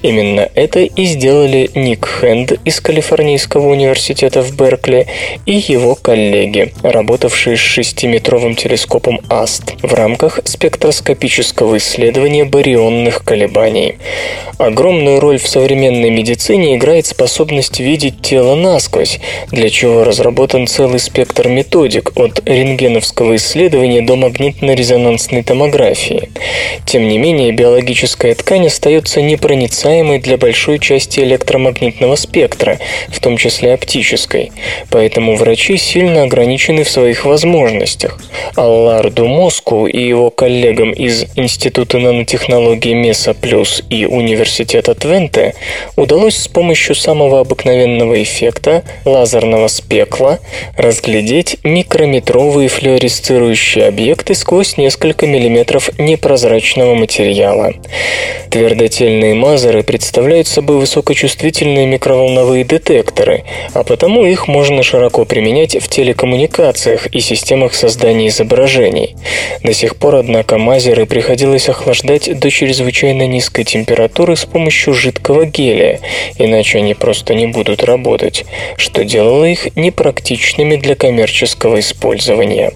Именно 0.00 0.48
это 0.54 0.80
и 0.80 1.04
сделали 1.04 1.68
Ник 1.74 2.06
Хэнд 2.06 2.52
из 2.64 2.80
Калифорнийского 2.80 3.68
университета 3.68 4.40
в 4.40 4.56
Беркли 4.56 5.06
и 5.44 5.62
его 5.68 5.94
коллеги, 5.94 6.72
работавшие 6.82 7.58
с 7.58 7.60
шестиметровым 7.60 8.54
телескопом 8.54 9.20
АСТ 9.28 9.74
в 9.82 9.92
рамках 9.92 10.40
спектроскопического 10.44 11.76
исследования 11.76 12.46
барионных 12.46 13.22
колебаний. 13.22 13.96
Огромную 14.56 15.20
роль 15.20 15.38
в 15.38 15.46
современной 15.46 16.08
медицине 16.08 16.43
играет 16.52 17.06
способность 17.06 17.80
видеть 17.80 18.20
тело 18.20 18.54
насквозь, 18.54 19.18
для 19.50 19.70
чего 19.70 20.04
разработан 20.04 20.66
целый 20.66 20.98
спектр 20.98 21.48
методик 21.48 22.12
от 22.16 22.46
рентгеновского 22.46 23.36
исследования 23.36 24.02
до 24.02 24.16
магнитно-резонансной 24.16 25.42
томографии. 25.42 26.30
Тем 26.84 27.08
не 27.08 27.18
менее, 27.18 27.52
биологическая 27.52 28.34
ткань 28.34 28.66
остается 28.66 29.22
непроницаемой 29.22 30.18
для 30.18 30.36
большой 30.36 30.78
части 30.78 31.20
электромагнитного 31.20 32.16
спектра, 32.16 32.78
в 33.08 33.20
том 33.20 33.36
числе 33.36 33.74
оптической, 33.74 34.52
поэтому 34.90 35.36
врачи 35.36 35.76
сильно 35.76 36.24
ограничены 36.24 36.84
в 36.84 36.90
своих 36.90 37.24
возможностях. 37.24 38.18
Алларду 38.56 39.26
Моску 39.26 39.86
и 39.86 40.06
его 40.06 40.30
коллегам 40.30 40.92
из 40.92 41.26
Института 41.36 41.98
нанотехнологий 41.98 42.94
Меса 42.94 43.34
Плюс 43.34 43.82
и 43.90 44.06
Университета 44.06 44.94
Твенте 44.94 45.54
удалось 45.96 46.33
с 46.36 46.48
помощью 46.48 46.94
самого 46.94 47.40
обыкновенного 47.40 48.22
эффекта 48.22 48.84
лазерного 49.04 49.68
спекла 49.68 50.38
разглядеть 50.76 51.58
микрометровые 51.64 52.68
флуоресцирующие 52.68 53.64
движущие 53.64 53.86
объекты 53.86 54.34
сквозь 54.34 54.76
несколько 54.76 55.26
миллиметров 55.26 55.90
непрозрачного 55.98 56.94
материала. 56.94 57.72
Твердотельные 58.50 59.34
мазеры 59.34 59.82
представляют 59.82 60.46
собой 60.46 60.78
высокочувствительные 60.78 61.86
микроволновые 61.86 62.64
детекторы, 62.64 63.44
а 63.72 63.82
потому 63.82 64.24
их 64.24 64.48
можно 64.48 64.82
широко 64.82 65.24
применять 65.24 65.76
в 65.82 65.88
телекоммуникациях 65.88 67.06
и 67.06 67.20
системах 67.20 67.74
создания 67.74 68.28
изображений. 68.28 69.16
До 69.62 69.72
сих 69.72 69.96
пор, 69.96 70.16
однако, 70.16 70.58
мазеры 70.58 71.06
приходилось 71.06 71.68
охлаждать 71.68 72.38
до 72.38 72.50
чрезвычайно 72.50 73.26
низкой 73.26 73.64
температуры 73.64 74.36
с 74.36 74.44
помощью 74.44 74.94
жидкого 74.94 75.46
гелия, 75.46 76.00
иначе 76.38 76.78
они 76.78 76.94
просто 76.94 77.34
не 77.34 77.46
будут 77.46 77.82
работать, 77.84 78.44
что 78.76 79.04
делало 79.04 79.44
их 79.44 79.76
непрактичными 79.76 80.76
для 80.76 80.94
коммерческого 80.94 81.80
использования. 81.80 82.72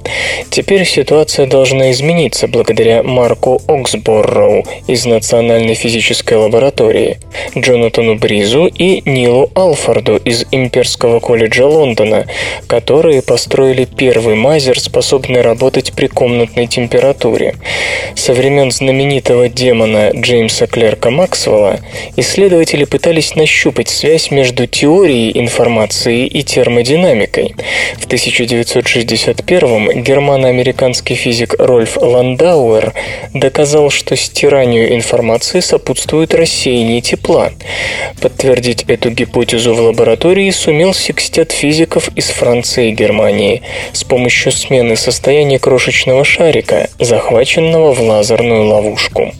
Теперь 0.51 0.85
ситуация 0.85 1.47
должна 1.47 1.91
измениться 1.93 2.49
благодаря 2.49 3.03
Марку 3.03 3.61
Оксборроу 3.67 4.65
из 4.87 5.05
Национальной 5.05 5.75
физической 5.75 6.35
лаборатории, 6.35 7.19
Джонатану 7.57 8.17
Бризу 8.17 8.67
и 8.67 9.03
Нилу 9.09 9.51
Алфорду 9.55 10.17
из 10.17 10.45
Имперского 10.51 11.21
колледжа 11.21 11.67
Лондона, 11.67 12.27
которые 12.67 13.23
построили 13.23 13.85
первый 13.85 14.35
мазер, 14.35 14.79
способный 14.79 15.41
работать 15.41 15.93
при 15.93 16.07
комнатной 16.07 16.67
температуре. 16.67 17.55
Со 18.15 18.33
времен 18.33 18.71
знаменитого 18.71 19.49
демона 19.49 20.11
Джеймса 20.15 20.67
Клерка 20.67 21.11
Максвелла 21.11 21.81
исследователи 22.17 22.85
пытались 22.85 23.35
нащупать 23.39 23.89
связь 23.89 24.31
между 24.31 24.67
теорией 24.67 25.39
информации 25.39 26.27
и 26.27 26.43
термодинамикой. 26.43 27.55
В 27.99 28.05
1961 28.05 30.03
германо-американский 30.03 30.59
американский 30.99 31.15
физик 31.15 31.55
Рольф 31.59 31.97
Ландауэр 31.97 32.93
доказал, 33.33 33.91
что 33.91 34.17
стиранию 34.17 34.95
информации 34.95 35.61
сопутствует 35.61 36.35
рассеяние 36.35 37.01
тепла. 37.01 37.53
Подтвердить 38.21 38.85
эту 38.89 39.11
гипотезу 39.11 39.75
в 39.75 39.81
лаборатории 39.81 40.51
сумел 40.51 40.93
секстет 40.95 41.53
физиков 41.53 42.09
из 42.17 42.27
Франции 42.27 42.89
и 42.89 42.95
Германии 42.95 43.63
с 43.93 44.05
помощью 44.05 44.53
смены 44.53 44.97
состояния 44.97 45.59
крошечного 45.59 46.25
шарика, 46.25 46.91
захваченного 46.99 47.95
в 47.95 48.01
лазерную 48.01 48.65
ловушку. 48.65 49.33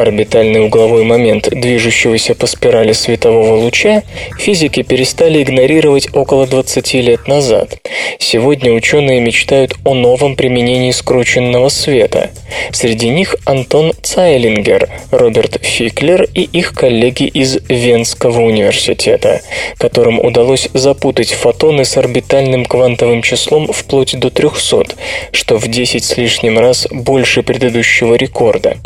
Орбитальный 0.00 0.64
угловой 0.64 1.04
момент 1.04 1.48
движущегося 1.50 2.34
по 2.34 2.46
спирали 2.46 2.92
светового 2.92 3.56
луча, 3.56 4.02
физики 4.38 4.82
перестали 4.82 5.42
игнорировать 5.42 6.08
около 6.14 6.46
20 6.46 6.94
лет 6.94 7.28
назад. 7.28 7.78
Сегодня 8.18 8.72
ученые 8.72 9.20
мечтают 9.20 9.74
о 9.84 9.94
новом 9.94 10.36
применении 10.36 10.90
скрученного 10.90 11.68
света. 11.68 12.30
Среди 12.72 13.08
них 13.08 13.36
Антон 13.44 13.92
Цайлингер, 14.02 14.88
Роберт 15.10 15.58
Фиклер 15.62 16.28
и 16.34 16.42
их 16.42 16.74
коллеги 16.74 17.24
из 17.24 17.58
Венского 17.68 18.40
университета, 18.40 19.42
которым 19.78 20.18
удалось 20.20 20.68
запутать 20.74 21.32
фотоны 21.32 21.84
с 21.84 21.96
орбитальным 21.96 22.64
квантовым 22.64 23.22
числом 23.22 23.72
вплоть 23.72 24.18
до 24.18 24.30
300, 24.30 24.86
что 25.32 25.58
в 25.58 25.68
10 25.68 26.04
с 26.04 26.16
лишним 26.16 26.58
раз 26.58 26.86
больше 26.90 27.42
предыдущего 27.42 28.14
рекорда. 28.14 28.76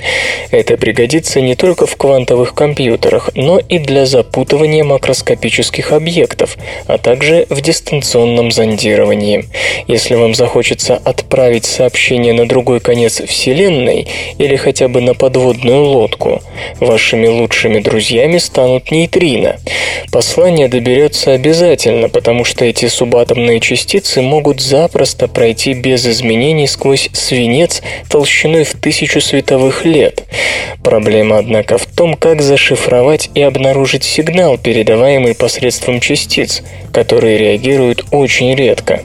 Это 0.50 0.76
пригодится 0.76 1.01
не 1.40 1.54
только 1.54 1.86
в 1.86 1.96
квантовых 1.96 2.54
компьютерах, 2.54 3.30
но 3.34 3.58
и 3.58 3.78
для 3.78 4.06
запутывания 4.06 4.84
макроскопических 4.84 5.92
объектов, 5.92 6.56
а 6.86 6.98
также 6.98 7.46
в 7.50 7.60
дистанционном 7.60 8.50
зондировании. 8.50 9.46
Если 9.86 10.14
вам 10.14 10.34
захочется 10.34 10.96
отправить 10.96 11.64
сообщение 11.64 12.32
на 12.32 12.46
другой 12.46 12.80
конец 12.80 13.20
Вселенной 13.20 14.08
или 14.38 14.56
хотя 14.56 14.88
бы 14.88 15.00
на 15.00 15.14
подводную 15.14 15.84
лодку, 15.84 16.42
вашими 16.80 17.26
лучшими 17.26 17.80
друзьями 17.80 18.38
станут 18.38 18.90
нейтрино. 18.90 19.56
Послание 20.10 20.68
доберется 20.68 21.32
обязательно, 21.32 22.08
потому 22.08 22.44
что 22.44 22.64
эти 22.64 22.86
субатомные 22.86 23.60
частицы 23.60 24.20
могут 24.22 24.60
запросто 24.60 25.28
пройти 25.28 25.72
без 25.74 26.06
изменений 26.06 26.66
сквозь 26.66 27.08
свинец 27.12 27.82
толщиной 28.08 28.64
в 28.64 28.72
тысячу 28.74 29.20
световых 29.20 29.84
лет. 29.84 30.24
Проблема, 30.82 31.38
однако, 31.38 31.78
в 31.78 31.86
том, 31.86 32.14
как 32.14 32.42
зашифровать 32.42 33.30
и 33.34 33.40
обнаружить 33.40 34.02
сигнал, 34.02 34.58
передаваемый 34.58 35.34
посредством 35.34 36.00
частиц, 36.00 36.62
которые 36.92 37.38
реагируют 37.38 38.04
очень 38.10 38.54
редко. 38.56 39.02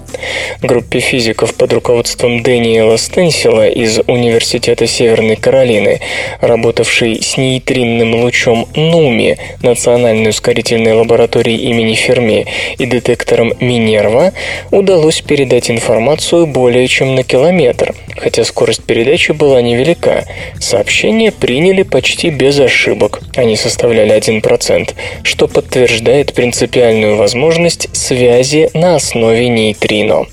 Группе 0.62 1.00
физиков 1.00 1.53
под 1.53 1.74
руководством 1.74 2.41
Дэниела 2.41 2.98
Стенсила 2.98 3.67
из 3.67 4.00
Университета 4.07 4.88
Северной 4.88 5.36
Каролины, 5.36 6.00
работавшей 6.41 7.22
с 7.22 7.38
нейтринным 7.38 8.15
лучом 8.15 8.67
НУМИ, 8.75 9.38
Национальной 9.62 10.31
ускорительной 10.31 10.93
лаборатории 10.93 11.55
имени 11.55 11.93
Ферми, 11.93 12.48
и 12.79 12.86
детектором 12.86 13.53
Минерва, 13.60 14.34
удалось 14.72 15.22
передать 15.22 15.69
информацию 15.69 16.48
более 16.48 16.88
чем 16.88 17.13
на 17.13 17.24
километр, 17.24 17.93
хотя 18.17 18.43
скорость 18.43 18.84
передачи 18.84 19.31
была 19.31 19.62
невелика. 19.62 20.25
Сообщения 20.60 21.31
приняли 21.31 21.66
почти 21.83 22.29
без 22.29 22.59
ошибок, 22.59 23.21
они 23.36 23.55
составляли 23.55 24.15
1%, 24.15 24.93
что 25.24 25.47
подтверждает 25.47 26.33
принципиальную 26.33 27.15
возможность 27.15 27.95
связи 27.95 28.69
на 28.74 28.95
основе 28.95 29.50
нейтрино. 29.50 30.25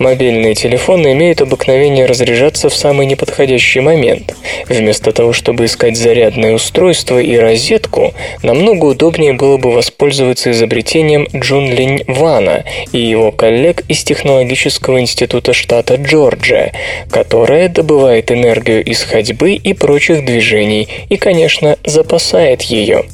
Мобильные 0.00 0.54
телефоны 0.54 1.12
имеют 1.12 1.42
обыкновение 1.42 2.06
разряжаться 2.06 2.70
в 2.70 2.74
самый 2.74 3.04
неподходящий 3.04 3.80
момент. 3.80 4.34
Вместо 4.66 5.12
того, 5.12 5.34
чтобы 5.34 5.66
искать 5.66 5.94
зарядное 5.94 6.54
устройство 6.54 7.20
и 7.20 7.36
розетку, 7.36 8.14
намного 8.42 8.86
удобнее 8.86 9.34
было 9.34 9.58
бы 9.58 9.70
воспользоваться 9.70 10.52
изобретением 10.52 11.28
Джун 11.34 11.70
Линь 11.70 12.04
Вана 12.06 12.64
и 12.92 12.98
его 12.98 13.30
коллег 13.30 13.82
из 13.88 14.02
Технологического 14.02 15.02
института 15.02 15.52
штата 15.52 15.96
Джорджия, 15.96 16.72
которое 17.10 17.68
добывает 17.68 18.32
энергию 18.32 18.82
из 18.82 19.02
ходьбы 19.02 19.52
и 19.52 19.74
прочих 19.74 20.24
движений 20.24 20.88
и, 21.10 21.18
конечно, 21.18 21.76
запасает 21.84 22.62
ее. 22.62 23.04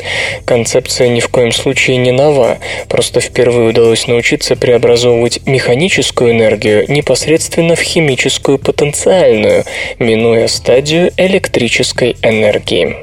Концепция 0.45 1.09
ни 1.09 1.19
в 1.19 1.31
коем 1.31 1.51
случае 1.51 1.97
не 1.97 2.13
нова, 2.13 2.59
просто 2.89 3.19
впервые 3.19 3.71
удалось 3.71 4.07
научиться 4.07 4.55
преобразовывать 4.55 5.45
механическую 5.47 6.33
энергию 6.77 6.85
непосредственно 6.93 7.75
в 7.75 7.81
химическую 7.81 8.59
потенциальную, 8.59 9.65
минуя 9.99 10.49
стадию 10.49 11.13
электрической 11.17 12.17
энергии. 12.23 12.97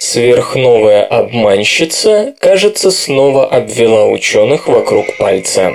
Сверхновая 0.00 1.04
обманщица, 1.04 2.34
кажется, 2.38 2.90
снова 2.90 3.46
обвела 3.46 4.06
ученых 4.06 4.68
вокруг 4.68 5.06
пальца. 5.18 5.72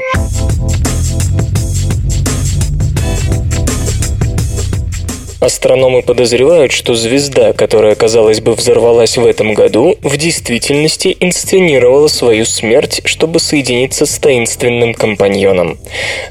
Астрономы 5.43 6.03
подозревают, 6.03 6.71
что 6.71 6.93
звезда, 6.93 7.51
которая, 7.51 7.95
казалось 7.95 8.39
бы, 8.39 8.53
взорвалась 8.53 9.17
в 9.17 9.25
этом 9.25 9.53
году, 9.53 9.97
в 10.01 10.15
действительности 10.15 11.17
инсценировала 11.19 12.07
свою 12.07 12.45
смерть, 12.45 13.01
чтобы 13.03 13.41
соединиться 13.41 14.05
с 14.05 14.17
таинственным 14.19 14.93
компаньоном. 14.93 15.79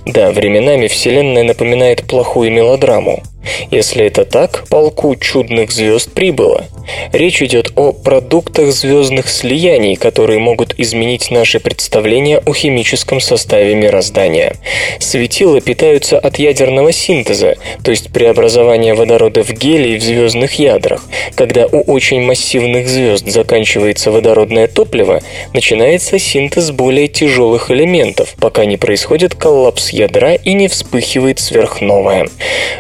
Да, 0.07 0.31
временами 0.33 0.87
Вселенная 0.87 1.43
напоминает 1.43 2.07
плохую 2.07 2.51
мелодраму. 2.53 3.23
Если 3.71 4.05
это 4.05 4.25
так, 4.25 4.65
полку 4.69 5.15
чудных 5.17 5.73
звезд 5.73 6.13
прибыло. 6.13 6.67
Речь 7.13 7.43
идет 7.43 7.73
о 7.77 7.93
продуктах 7.93 8.73
звездных 8.73 9.29
слияний, 9.29 9.97
которые 9.97 10.39
могут 10.39 10.75
изменить 10.79 11.31
наши 11.31 11.61
представления 11.61 12.39
о 12.39 12.53
химическом 12.53 13.21
составе 13.21 13.75
мироздания. 13.75 14.57
Светила 14.99 15.61
питаются 15.61 16.19
от 16.19 16.39
ядерного 16.39 16.93
синтеза, 16.93 17.57
то 17.85 17.91
есть 17.91 18.13
преобразования 18.13 18.95
водорода 18.95 19.45
в 19.45 19.51
гелий 19.53 19.97
в 19.97 20.03
звездных 20.03 20.55
ядрах. 20.55 21.05
Когда 21.35 21.67
у 21.67 21.81
очень 21.81 22.23
массивных 22.23 22.89
звезд 22.89 23.27
заканчивается 23.27 24.11
водородное 24.11 24.69
топливо, 24.69 25.21
начинается 25.55 26.19
синтез 26.19 26.71
более 26.71 27.09
тяжелых 27.09 27.71
элементов, 27.71 28.35
пока 28.41 28.65
не 28.65 28.77
происходит 28.77 29.35
коллапс 29.35 29.91
ядра 29.91 30.35
и 30.35 30.55
не 30.55 30.69
вспыхивает 30.69 31.39
сверхновая. 31.41 32.29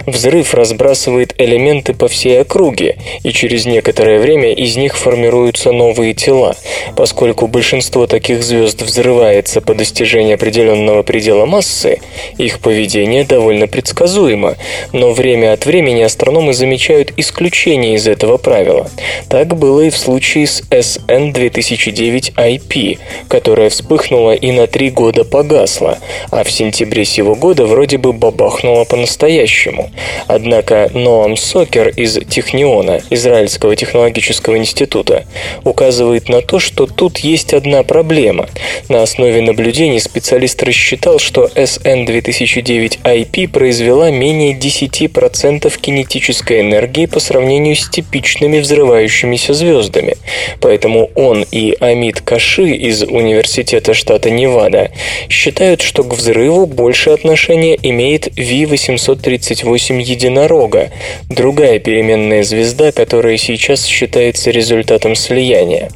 Взрыв 0.06 0.51
разбрасывает 0.54 1.34
элементы 1.38 1.94
по 1.94 2.08
всей 2.08 2.40
округе, 2.40 2.96
и 3.22 3.32
через 3.32 3.66
некоторое 3.66 4.18
время 4.18 4.52
из 4.52 4.76
них 4.76 4.96
формируются 4.96 5.72
новые 5.72 6.14
тела. 6.14 6.56
Поскольку 6.96 7.46
большинство 7.46 8.06
таких 8.06 8.42
звезд 8.42 8.82
взрывается 8.82 9.60
по 9.60 9.74
достижении 9.74 10.34
определенного 10.34 11.02
предела 11.02 11.46
массы, 11.46 12.00
их 12.38 12.60
поведение 12.60 13.24
довольно 13.24 13.66
предсказуемо, 13.66 14.56
но 14.92 15.12
время 15.12 15.52
от 15.52 15.66
времени 15.66 16.02
астрономы 16.02 16.54
замечают 16.54 17.12
исключения 17.16 17.94
из 17.94 18.06
этого 18.06 18.36
правила. 18.36 18.88
Так 19.28 19.56
было 19.56 19.82
и 19.82 19.90
в 19.90 19.96
случае 19.96 20.46
с 20.46 20.62
SN 20.70 21.32
2009-IP, 21.32 22.98
которая 23.28 23.70
вспыхнула 23.70 24.32
и 24.32 24.52
на 24.52 24.66
три 24.66 24.90
года 24.90 25.24
погасла, 25.24 25.98
а 26.30 26.44
в 26.44 26.50
сентябре 26.50 27.04
сего 27.04 27.34
года 27.34 27.66
вроде 27.66 27.98
бы 27.98 28.12
бабахнула 28.12 28.84
по-настоящему. 28.84 29.90
Однако 30.26 30.41
Ноам 30.46 31.36
Сокер 31.36 31.88
из 31.88 32.18
Техниона, 32.28 33.00
Израильского 33.10 33.76
технологического 33.76 34.56
института, 34.56 35.26
указывает 35.62 36.28
на 36.28 36.40
то, 36.40 36.58
что 36.58 36.86
тут 36.86 37.18
есть 37.18 37.52
одна 37.52 37.82
проблема. 37.82 38.48
На 38.88 39.02
основе 39.02 39.42
наблюдений 39.42 40.00
специалист 40.00 40.62
рассчитал, 40.62 41.18
что 41.18 41.50
SN 41.54 42.06
2009-IP 42.06 43.48
произвела 43.48 44.10
менее 44.10 44.58
10% 44.58 45.72
кинетической 45.80 46.60
энергии 46.60 47.06
по 47.06 47.20
сравнению 47.20 47.76
с 47.76 47.88
типичными 47.90 48.58
взрывающимися 48.58 49.54
звездами. 49.54 50.16
Поэтому 50.60 51.10
он 51.14 51.44
и 51.50 51.76
Амид 51.78 52.20
Каши 52.20 52.70
из 52.70 53.02
Университета 53.02 53.94
штата 53.94 54.30
Невада 54.30 54.90
считают, 55.28 55.82
что 55.82 56.04
к 56.04 56.14
взрыву 56.14 56.66
больше 56.66 57.10
отношения 57.10 57.78
имеет 57.82 58.28
V838 58.28 60.00
единиц 60.00 60.31
единорога, 60.32 60.90
другая 61.28 61.78
переменная 61.78 62.42
звезда, 62.42 62.92
которая 62.92 63.36
сейчас 63.36 63.84
считается 63.84 64.50
результатом 64.50 65.14
слияния. 65.14 65.90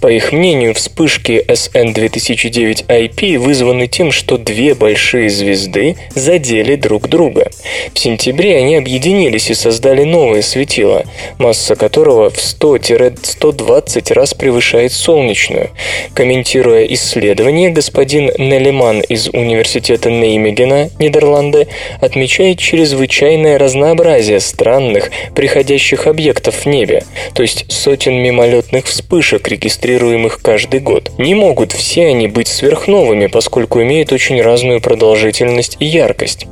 По 0.00 0.10
их 0.10 0.32
мнению, 0.32 0.74
вспышки 0.74 1.44
SN 1.48 1.92
2009 1.92 2.84
IP 2.88 3.38
вызваны 3.38 3.86
тем, 3.88 4.12
что 4.12 4.38
две 4.38 4.74
большие 4.74 5.28
звезды 5.28 5.96
задели 6.14 6.76
друг 6.76 7.08
друга. 7.08 7.50
В 7.92 7.98
сентябре 7.98 8.56
они 8.56 8.76
объединились 8.76 9.50
и 9.50 9.54
создали 9.54 10.04
новое 10.04 10.42
светило, 10.42 11.04
масса 11.38 11.74
которого 11.74 12.30
в 12.30 12.36
100-120 12.36 14.14
раз 14.14 14.34
превышает 14.34 14.92
солнечную. 14.92 15.70
Комментируя 16.14 16.84
исследование, 16.86 17.70
господин 17.70 18.30
Нелеман 18.38 19.00
из 19.00 19.28
Университета 19.28 20.10
Неймегена, 20.10 20.90
Нидерланды, 20.98 21.68
отмечает 22.00 22.58
чрезвычайное 22.58 23.58
раз 23.58 23.71
разнообразие 23.72 24.40
странных, 24.40 25.10
приходящих 25.34 26.06
объектов 26.06 26.54
в 26.64 26.66
небе, 26.66 27.04
то 27.34 27.42
есть 27.42 27.64
сотен 27.72 28.14
мимолетных 28.22 28.84
вспышек, 28.86 29.48
регистрируемых 29.48 30.40
каждый 30.42 30.80
год. 30.80 31.10
Не 31.16 31.34
могут 31.34 31.72
все 31.72 32.06
они 32.06 32.28
быть 32.28 32.48
сверхновыми, 32.48 33.28
поскольку 33.28 33.82
имеют 33.82 34.12
очень 34.12 34.42
разную 34.42 34.80
продолжительность 34.80 35.76
и 35.80 35.86
яркость. 35.86 36.46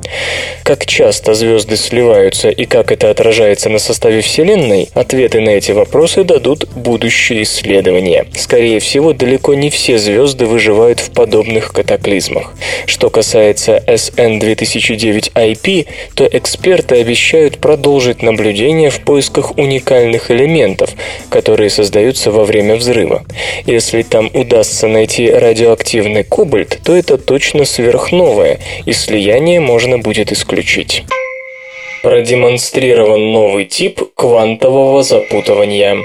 Как 0.63 0.85
часто 0.87 1.35
звезды 1.35 1.77
сливаются 1.77 2.49
и 2.49 2.65
как 2.65 2.91
это 2.91 3.11
отражается 3.11 3.69
на 3.69 3.77
составе 3.77 4.21
Вселенной, 4.21 4.89
ответы 4.93 5.41
на 5.41 5.49
эти 5.49 5.71
вопросы 5.71 6.23
дадут 6.23 6.67
будущие 6.75 7.43
исследования. 7.43 8.25
Скорее 8.35 8.79
всего, 8.79 9.13
далеко 9.13 9.53
не 9.53 9.69
все 9.69 9.99
звезды 9.99 10.45
выживают 10.45 10.99
в 10.99 11.11
подобных 11.11 11.71
катаклизмах. 11.71 12.53
Что 12.87 13.11
касается 13.11 13.83
SN 13.85 14.39
2009 14.39 15.31
IP, 15.35 15.87
то 16.15 16.25
эксперты 16.25 16.95
обещают 17.11 17.57
продолжить 17.57 18.21
наблюдение 18.21 18.89
в 18.89 19.01
поисках 19.01 19.57
уникальных 19.57 20.31
элементов, 20.31 20.91
которые 21.29 21.69
создаются 21.69 22.31
во 22.31 22.45
время 22.45 22.77
взрыва. 22.77 23.25
Если 23.65 24.01
там 24.01 24.31
удастся 24.33 24.87
найти 24.87 25.29
радиоактивный 25.29 26.23
кобальт, 26.23 26.79
то 26.85 26.95
это 26.95 27.17
точно 27.17 27.65
сверхновое, 27.65 28.59
и 28.85 28.93
слияние 28.93 29.59
можно 29.59 29.97
будет 29.97 30.31
исключить. 30.31 31.03
Продемонстрирован 32.01 33.33
новый 33.33 33.65
тип 33.65 33.99
квантового 34.15 35.03
запутывания. 35.03 35.97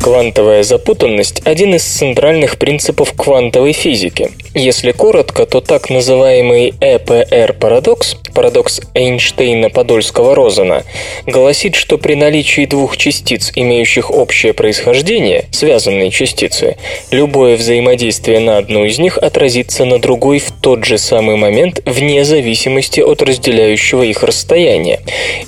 Квантовая 0.00 0.62
запутанность– 0.62 1.42
один 1.44 1.74
из 1.74 1.82
центральных 1.82 2.58
принципов 2.58 3.12
квантовой 3.14 3.72
физики. 3.72 4.30
Если 4.54 4.92
коротко, 4.92 5.44
то 5.44 5.60
так 5.60 5.90
называемый 5.90 6.72
ЭПР-парадокс, 6.80 8.16
парадокс 8.32 8.80
Эйнштейна-Подольского-Розена, 8.94 10.84
гласит, 11.26 11.74
что 11.74 11.98
при 11.98 12.14
наличии 12.14 12.64
двух 12.64 12.96
частиц, 12.96 13.52
имеющих 13.54 14.10
общее 14.10 14.54
происхождение, 14.54 15.46
связанные 15.50 16.10
частицы, 16.10 16.76
любое 17.10 17.56
взаимодействие 17.56 18.40
на 18.40 18.56
одну 18.56 18.84
из 18.84 18.98
них 18.98 19.18
отразится 19.18 19.84
на 19.84 19.98
другой 19.98 20.38
в 20.38 20.52
тот 20.52 20.84
же 20.84 20.96
самый 20.98 21.36
момент 21.36 21.82
вне 21.84 22.24
зависимости 22.24 23.00
от 23.00 23.20
разделяющего 23.22 24.02
их 24.04 24.22
расстояния. 24.22 25.00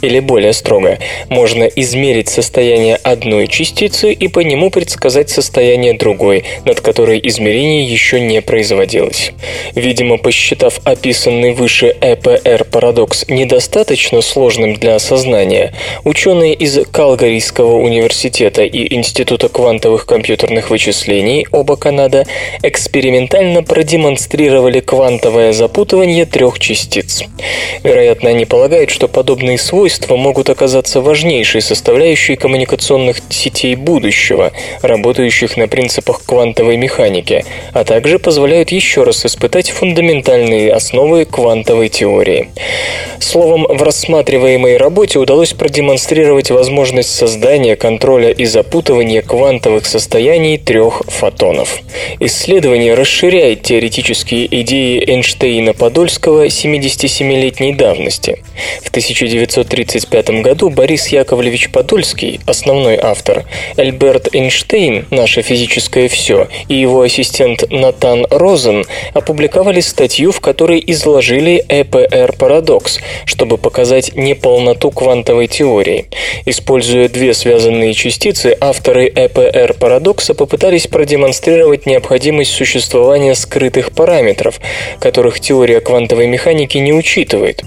Или 0.02 0.20
более 0.20 0.52
строго, 0.52 0.98
можно 1.28 1.64
измерить 1.64 2.28
состояние 2.28 2.96
одной 2.96 3.46
частицы 3.46 4.12
и 4.12 4.28
по 4.28 4.39
нему 4.42 4.70
предсказать 4.70 5.30
состояние 5.30 5.94
другой, 5.94 6.44
над 6.64 6.80
которой 6.80 7.20
измерение 7.22 7.84
еще 7.84 8.20
не 8.20 8.40
производилось. 8.42 9.32
Видимо, 9.74 10.18
посчитав 10.18 10.80
описанный 10.84 11.52
выше 11.52 11.94
ЭПР-парадокс 12.00 13.26
недостаточно 13.28 14.20
сложным 14.20 14.74
для 14.74 14.94
осознания, 14.94 15.74
ученые 16.04 16.54
из 16.54 16.78
Калгарийского 16.90 17.76
университета 17.76 18.62
и 18.62 18.94
Института 18.94 19.48
квантовых 19.48 20.06
компьютерных 20.06 20.70
вычислений, 20.70 21.46
оба 21.50 21.76
Канада, 21.76 22.26
экспериментально 22.62 23.62
продемонстрировали 23.62 24.80
квантовое 24.80 25.52
запутывание 25.52 26.26
трех 26.26 26.58
частиц. 26.58 27.24
Вероятно, 27.82 28.30
они 28.30 28.44
полагают, 28.44 28.90
что 28.90 29.08
подобные 29.08 29.58
свойства 29.58 30.16
могут 30.16 30.50
оказаться 30.50 31.00
важнейшей 31.00 31.60
составляющей 31.60 32.36
коммуникационных 32.36 33.18
сетей 33.30 33.74
будущего, 33.74 34.29
будущего, 34.30 34.52
работающих 34.82 35.56
на 35.56 35.68
принципах 35.68 36.22
квантовой 36.24 36.76
механики, 36.76 37.44
а 37.72 37.84
также 37.84 38.18
позволяют 38.18 38.70
еще 38.70 39.02
раз 39.02 39.26
испытать 39.26 39.70
фундаментальные 39.70 40.72
основы 40.72 41.24
квантовой 41.24 41.88
теории. 41.88 42.48
Словом, 43.20 43.66
в 43.68 43.82
рассматриваемой 43.82 44.76
работе 44.76 45.18
удалось 45.18 45.52
продемонстрировать 45.52 46.50
возможность 46.50 47.14
создания, 47.14 47.76
контроля 47.76 48.30
и 48.30 48.44
запутывания 48.44 49.22
квантовых 49.22 49.86
состояний 49.86 50.58
трех 50.58 51.02
фотонов. 51.06 51.80
Исследование 52.20 52.94
расширяет 52.94 53.62
теоретические 53.62 54.46
идеи 54.62 55.04
Эйнштейна-Подольского 55.06 56.46
77-летней 56.46 57.74
давности. 57.74 58.42
В 58.82 58.88
1935 58.88 60.42
году 60.42 60.70
Борис 60.70 61.08
Яковлевич 61.08 61.70
Подольский, 61.70 62.40
основной 62.46 62.96
автор, 62.96 63.44
Эльберт 63.76 64.19
Альберт 64.20 64.34
Эйнштейн 64.34 65.06
«Наше 65.10 65.42
физическое 65.42 66.08
все» 66.08 66.48
и 66.68 66.74
его 66.74 67.02
ассистент 67.02 67.64
Натан 67.70 68.26
Розен 68.30 68.84
опубликовали 69.14 69.80
статью, 69.80 70.32
в 70.32 70.40
которой 70.40 70.82
изложили 70.86 71.64
ЭПР-парадокс, 71.68 72.98
чтобы 73.24 73.56
показать 73.56 74.14
неполноту 74.16 74.90
квантовой 74.90 75.46
теории. 75.46 76.06
Используя 76.44 77.08
две 77.08 77.32
связанные 77.34 77.94
частицы, 77.94 78.56
авторы 78.60 79.08
ЭПР-парадокса 79.08 80.34
попытались 80.34 80.86
продемонстрировать 80.86 81.86
необходимость 81.86 82.52
существования 82.52 83.34
скрытых 83.34 83.92
параметров, 83.92 84.60
которых 85.00 85.40
теория 85.40 85.80
квантовой 85.80 86.26
механики 86.26 86.78
не 86.78 86.92
учитывает. 86.92 87.62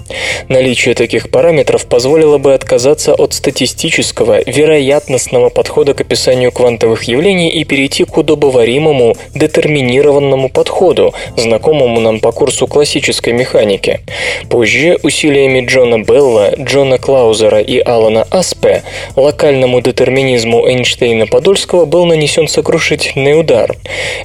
Наличие 0.48 0.94
таких 0.94 1.30
параметров 1.30 1.86
позволило 1.86 2.38
бы 2.38 2.54
отказаться 2.54 3.14
от 3.14 3.34
статистического, 3.34 4.40
вероятностного 4.46 5.48
подхода 5.48 5.94
к 5.94 6.00
описанию 6.00 6.43
описанию 6.44 6.52
квантовых 6.52 7.04
явлений 7.04 7.50
и 7.50 7.64
перейти 7.64 8.04
к 8.04 8.16
удобоваримому 8.16 9.14
детерминированному 9.34 10.48
подходу, 10.48 11.14
знакомому 11.36 12.00
нам 12.00 12.20
по 12.20 12.32
курсу 12.32 12.66
классической 12.66 13.32
механики. 13.32 14.00
Позже 14.48 14.98
усилиями 15.02 15.66
Джона 15.66 15.98
Белла, 15.98 16.54
Джона 16.58 16.98
Клаузера 16.98 17.60
и 17.60 17.78
Алана 17.78 18.26
Аспе 18.30 18.82
локальному 19.16 19.80
детерминизму 19.80 20.66
Эйнштейна-Подольского 20.66 21.86
был 21.86 22.06
нанесен 22.06 22.48
сокрушительный 22.48 23.38
удар. 23.38 23.76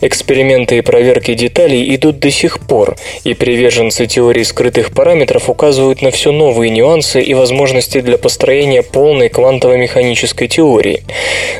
Эксперименты 0.02 0.78
и 0.78 0.82
проверки 0.82 1.34
деталей 1.34 1.96
идут 1.96 2.20
до 2.20 2.32
сих 2.32 2.60
пор, 2.60 2.96
и 3.24 3.34
приверженцы 3.34 4.08
теории 4.08 4.44
скрытых 4.44 4.92
параметров 4.92 5.50
указывают 5.50 6.02
на 6.02 6.12
все 6.12 6.32
новые 6.32 6.70
нюансы 6.70 7.22
и 7.22 7.34
возможности 7.34 8.02
для 8.02 8.18
построения 8.18 8.84
полной 8.84 9.30
квантово-механической 9.30 10.48
теории. 10.48 11.04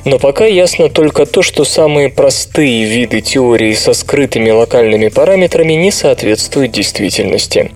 Но 0.06 0.20
пока 0.20 0.49
ясно 0.50 0.90
только 0.90 1.26
то, 1.26 1.42
что 1.42 1.64
самые 1.64 2.10
простые 2.10 2.86
виды 2.86 3.22
теории 3.22 3.74
со 3.74 3.94
скрытыми 3.94 4.50
локальными 4.50 5.08
параметрами 5.08 5.74
не 5.74 5.92
соответствуют 5.92 6.72
действительности. 6.72 7.72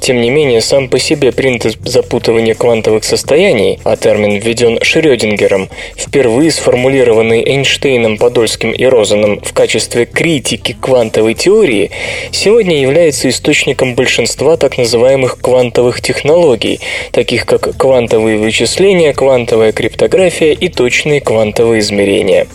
Тем 0.00 0.20
не 0.20 0.30
менее, 0.30 0.60
сам 0.60 0.88
по 0.88 0.98
себе 0.98 1.32
принцип 1.32 1.76
запутывания 1.84 2.54
квантовых 2.54 3.04
состояний, 3.04 3.78
а 3.84 3.96
термин 3.96 4.38
введен 4.38 4.78
Шрёдингером, 4.82 5.68
впервые 5.96 6.50
сформулированный 6.50 7.42
Эйнштейном, 7.42 8.18
Подольским 8.18 8.72
и 8.72 8.84
Розеном 8.84 9.40
в 9.40 9.52
качестве 9.52 10.06
критики 10.06 10.76
квантовой 10.80 11.34
теории, 11.34 11.90
сегодня 12.30 12.80
является 12.80 13.28
источником 13.28 13.94
большинства 13.94 14.56
так 14.56 14.78
называемых 14.78 15.38
квантовых 15.40 16.00
технологий, 16.00 16.80
таких 17.12 17.46
как 17.46 17.76
квантовые 17.76 18.38
вычисления, 18.38 19.12
квантовая 19.12 19.72
криптография 19.72 20.52
и 20.52 20.68
точные 20.68 21.20
квантовые 21.20 21.80
измерения. 21.80 22.46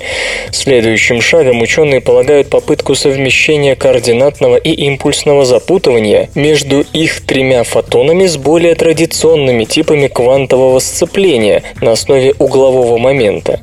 Следующим 0.52 1.22
шагом 1.22 1.62
ученые 1.62 2.02
полагают 2.02 2.50
попытку 2.50 2.96
совмещения 2.96 3.76
координатного 3.76 4.56
и 4.56 4.72
импульсного 4.72 5.46
запутывания 5.46 6.30
между 6.36 6.86
их 7.04 7.22
тремя 7.22 7.64
фотонами 7.64 8.26
с 8.28 8.38
более 8.38 8.76
традиционными 8.76 9.66
типами 9.66 10.08
квантового 10.08 10.80
сцепления 10.80 11.64
на 11.82 11.92
основе 11.92 12.34
углового 12.38 12.98
момента. 12.98 13.62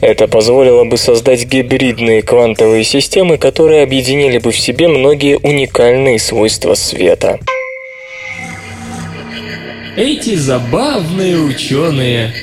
Это 0.00 0.28
позволило 0.28 0.84
бы 0.84 0.96
создать 0.96 1.44
гибридные 1.44 2.22
квантовые 2.22 2.84
системы, 2.84 3.38
которые 3.38 3.82
объединили 3.82 4.38
бы 4.38 4.52
в 4.52 4.58
себе 4.58 4.88
многие 4.88 5.38
уникальные 5.38 6.18
свойства 6.18 6.74
света. 6.74 7.38
Эти 9.96 10.34
забавные 10.34 11.38
ученые 11.38 12.34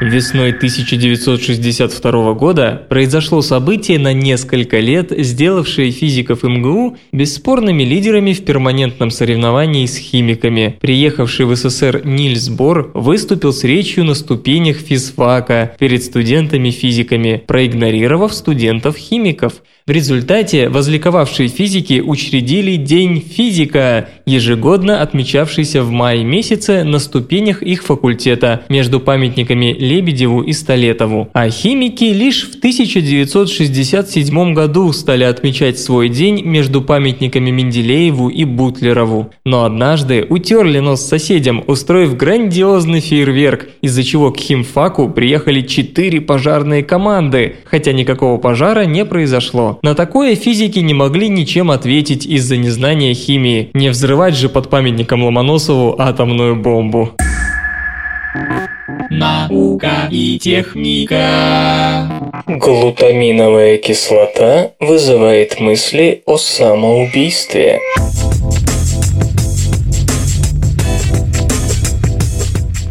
Весной 0.00 0.50
1962 0.50 2.34
года 2.34 2.86
произошло 2.90 3.40
событие 3.40 3.98
на 3.98 4.12
несколько 4.12 4.78
лет, 4.78 5.10
сделавшее 5.10 5.90
физиков 5.90 6.42
МГУ 6.42 6.98
бесспорными 7.12 7.82
лидерами 7.82 8.34
в 8.34 8.44
перманентном 8.44 9.10
соревновании 9.10 9.86
с 9.86 9.96
химиками. 9.96 10.76
Приехавший 10.82 11.46
в 11.46 11.56
СССР 11.56 12.02
Нильс 12.04 12.50
Бор 12.50 12.90
выступил 12.92 13.54
с 13.54 13.64
речью 13.64 14.04
на 14.04 14.14
ступенях 14.14 14.76
физфака 14.76 15.74
перед 15.78 16.04
студентами-физиками, 16.04 17.42
проигнорировав 17.46 18.34
студентов-химиков– 18.34 19.54
В 19.88 19.92
результате 19.92 20.68
возликовавшие 20.68 21.48
физики 21.48 22.02
учредили 22.04 22.74
День 22.74 23.20
физика, 23.20 24.08
ежегодно 24.26 25.00
отмечавшийся 25.00 25.84
в 25.84 25.92
мае 25.92 26.24
месяце 26.24 26.82
на 26.82 26.98
ступенях 26.98 27.62
их 27.62 27.84
факультета 27.84 28.62
между 28.68 28.98
памятниками 28.98 29.72
Лебедеву 29.78 30.42
и 30.42 30.52
Столетову. 30.52 31.28
А 31.34 31.48
химики 31.50 32.02
лишь 32.02 32.50
в 32.50 32.56
1967 32.56 34.54
году 34.54 34.92
стали 34.92 35.22
отмечать 35.22 35.78
свой 35.78 36.08
день 36.08 36.42
между 36.42 36.82
памятниками 36.82 37.52
Менделееву 37.52 38.28
и 38.28 38.42
Бутлерову. 38.44 39.30
Но 39.44 39.64
однажды 39.64 40.26
утерли 40.28 40.80
нос 40.80 41.06
соседям, 41.06 41.62
устроив 41.64 42.16
грандиозный 42.16 42.98
фейерверк, 42.98 43.68
из-за 43.82 44.02
чего 44.02 44.32
к 44.32 44.38
химфаку 44.38 45.08
приехали 45.08 45.60
четыре 45.60 46.20
пожарные 46.20 46.82
команды, 46.82 47.58
хотя 47.66 47.92
никакого 47.92 48.38
пожара 48.38 48.84
не 48.84 49.04
произошло. 49.04 49.75
На 49.82 49.94
такое 49.94 50.34
физики 50.36 50.78
не 50.78 50.94
могли 50.94 51.28
ничем 51.28 51.70
ответить 51.70 52.26
из-за 52.26 52.56
незнания 52.56 53.14
химии. 53.14 53.70
Не 53.74 53.90
взрывать 53.90 54.34
же 54.34 54.48
под 54.48 54.68
памятником 54.70 55.24
Ломоносову 55.24 55.96
атомную 55.98 56.56
бомбу. 56.56 57.12
Наука 59.10 60.08
и 60.10 60.38
техника. 60.38 62.08
Глутаминовая 62.46 63.78
кислота 63.78 64.72
вызывает 64.80 65.60
мысли 65.60 66.22
о 66.26 66.36
самоубийстве. 66.36 67.80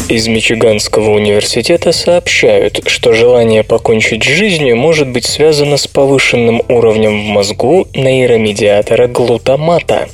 Из 0.07 0.27
Мичиганского 0.27 1.09
университета 1.09 1.91
сообщают, 1.91 2.81
что 2.85 3.13
желание 3.13 3.63
покончить 3.63 4.23
с 4.23 4.27
жизнью 4.27 4.77
может 4.77 5.07
быть 5.07 5.25
связано 5.25 5.77
с 5.77 5.87
повышенным 5.87 6.61
уровнем 6.69 7.23
в 7.23 7.25
мозгу 7.25 7.87
нейромедиатора 7.95 9.07
глутамата. 9.07 10.07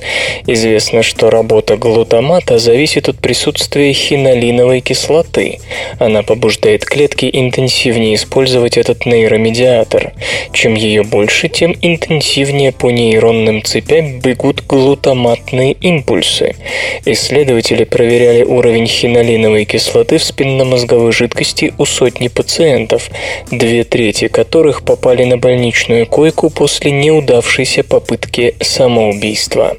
Известно, 0.48 1.04
что 1.04 1.30
работа 1.30 1.76
глутамата 1.76 2.58
зависит 2.58 3.10
от 3.10 3.18
присутствия 3.18 3.92
хинолиновой 3.92 4.80
кислоты. 4.80 5.60
Она 6.00 6.24
побуждает 6.24 6.86
клетки 6.86 7.30
интенсивнее 7.32 8.16
использовать 8.16 8.78
этот 8.78 9.06
нейромедиатор. 9.06 10.14
Чем 10.54 10.76
ее 10.76 11.04
больше, 11.04 11.50
тем 11.50 11.76
интенсивнее 11.82 12.72
по 12.72 12.92
нейронным 12.92 13.62
цепям 13.62 14.22
бегут 14.22 14.64
глутаматные 14.66 15.74
импульсы. 15.74 16.56
Исследователи 17.04 17.84
проверяли 17.84 18.44
уровень 18.44 18.88
хинолиновой 18.88 19.66
кислоты 19.66 19.81
кислоты 19.82 20.20
в 20.20 20.24
спинномозговой 20.24 21.12
жидкости 21.12 21.74
у 21.80 21.86
сотни 21.86 22.28
пациентов, 22.28 23.10
две 23.50 23.84
трети 23.84 24.28
которых 24.28 24.84
попали 24.84 25.24
на 25.24 25.38
больничную 25.38 26.06
койку 26.06 26.52
после 26.52 26.92
неудавшейся 26.92 27.84
попытки 27.84 28.56
самоубийства. 28.62 29.76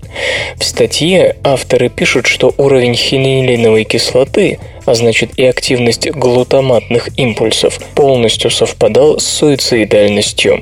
В 0.57 0.65
статье 0.65 1.37
авторы 1.45 1.89
пишут, 1.89 2.27
что 2.27 2.53
уровень 2.57 2.97
хинилиновой 2.97 3.85
кислоты 3.85 4.59
а 4.85 4.95
значит 4.95 5.31
и 5.37 5.45
активность 5.45 6.11
глутаматных 6.11 7.11
импульсов, 7.17 7.79
полностью 7.95 8.51
совпадал 8.51 9.19
с 9.19 9.25
суицидальностью. 9.25 10.61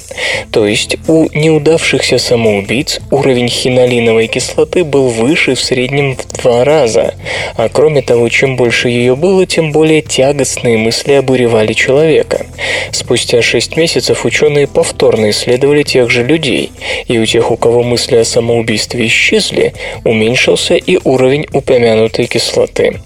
То 0.53 0.67
есть 0.67 0.97
у 1.09 1.29
неудавшихся 1.33 2.19
самоубийц 2.19 3.01
уровень 3.11 3.49
хинолиновой 3.49 4.27
кислоты 4.27 4.85
был 4.85 5.09
выше 5.09 5.55
в 5.55 5.61
среднем 5.61 6.17
в 6.17 6.43
два 6.43 6.65
раза. 6.65 7.15
А 7.57 7.69
кроме 7.69 8.03
того, 8.03 8.29
чем 8.29 8.57
больше 8.57 8.89
ее 8.89 9.17
было, 9.17 9.47
тем 9.47 9.73
более 9.73 10.03
тягостные 10.03 10.79
мысли 10.79 11.13
обуревали 11.13 11.73
человека. 11.73 12.47
Спустя 12.93 13.43
6 13.43 13.77
месяцев 13.77 14.25
ученые 14.25 14.67
повторно 14.67 15.31
исследовали 15.31 15.83
тех 15.83 16.11
же 16.11 16.25
людей, 16.25 16.73
и 17.07 17.19
у 17.19 17.27
тех, 17.27 17.51
у 17.51 17.57
кого 17.57 17.83
мысли 17.83 18.17
о 18.17 18.25
самоубийстве 18.25 19.07
исчезли, 19.07 19.75
уменьшился 20.05 20.77
и 20.77 20.99
уровень 21.05 21.47
упомянутой 21.53 22.27
кислоты. 22.27 23.01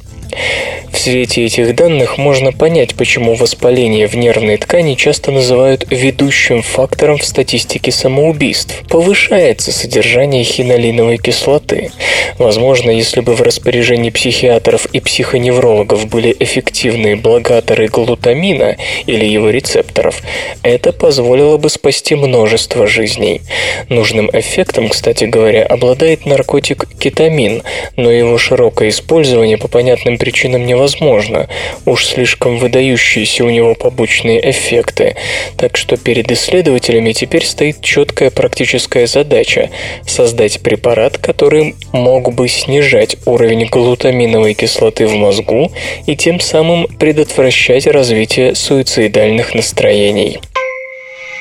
В 0.92 0.98
свете 0.98 1.44
этих 1.44 1.74
данных 1.74 2.18
можно 2.18 2.52
понять, 2.52 2.94
почему 2.94 3.34
воспаление 3.34 4.06
в 4.06 4.14
нервной 4.14 4.58
ткани 4.58 4.94
часто 4.94 5.32
называют 5.32 5.86
ведущим 5.90 6.62
фактором 6.62 7.18
в 7.18 7.24
статистике 7.24 7.90
самоубийств. 7.90 8.82
Повышается 8.88 9.72
содержание 9.72 10.44
хинолиновой 10.44 11.18
кислоты. 11.18 11.90
Возможно, 12.38 12.90
если 12.90 13.20
бы 13.20 13.34
в 13.34 13.42
распоряжении 13.42 14.10
психиатров 14.10 14.86
и 14.86 15.00
психоневрологов 15.00 16.08
были 16.08 16.34
эффективные 16.38 17.16
блокаторы 17.16 17.88
глутамина 17.88 18.76
или 19.06 19.24
его 19.24 19.50
рецепторов, 19.50 20.22
это 20.62 20.92
позволило 20.92 21.56
бы 21.58 21.70
спасти 21.70 22.14
множество 22.14 22.86
жизней. 22.86 23.42
Нужным 23.88 24.30
эффектом, 24.32 24.88
кстати 24.88 25.24
говоря, 25.24 25.64
обладает 25.64 26.26
наркотик 26.26 26.86
кетамин, 26.98 27.62
но 27.96 28.10
его 28.10 28.38
широкое 28.38 28.88
использование 28.88 29.58
по 29.58 29.68
понятным 29.68 30.18
причинам 30.24 30.64
невозможно, 30.64 31.48
уж 31.84 32.06
слишком 32.06 32.56
выдающиеся 32.56 33.44
у 33.44 33.50
него 33.50 33.74
побочные 33.74 34.40
эффекты, 34.50 35.16
так 35.58 35.76
что 35.76 35.98
перед 35.98 36.32
исследователями 36.32 37.12
теперь 37.12 37.44
стоит 37.44 37.82
четкая 37.82 38.30
практическая 38.30 39.06
задача– 39.06 39.68
создать 40.06 40.62
препарат, 40.62 41.18
который 41.18 41.74
мог 41.92 42.32
бы 42.32 42.48
снижать 42.48 43.16
уровень 43.26 43.66
глутаминовой 43.66 44.54
кислоты 44.54 45.06
в 45.06 45.14
мозгу 45.14 45.70
и 46.06 46.16
тем 46.16 46.40
самым 46.40 46.86
предотвращать 46.86 47.86
развитие 47.86 48.54
суицидальных 48.54 49.54
настроений. 49.54 50.38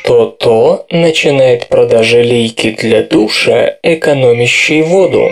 То-то 0.04 0.86
начинает 0.92 1.68
продажи 1.68 2.22
лейки 2.22 2.72
для 2.72 3.02
душа, 3.02 3.78
экономящей 3.82 4.82
воду. 4.82 5.32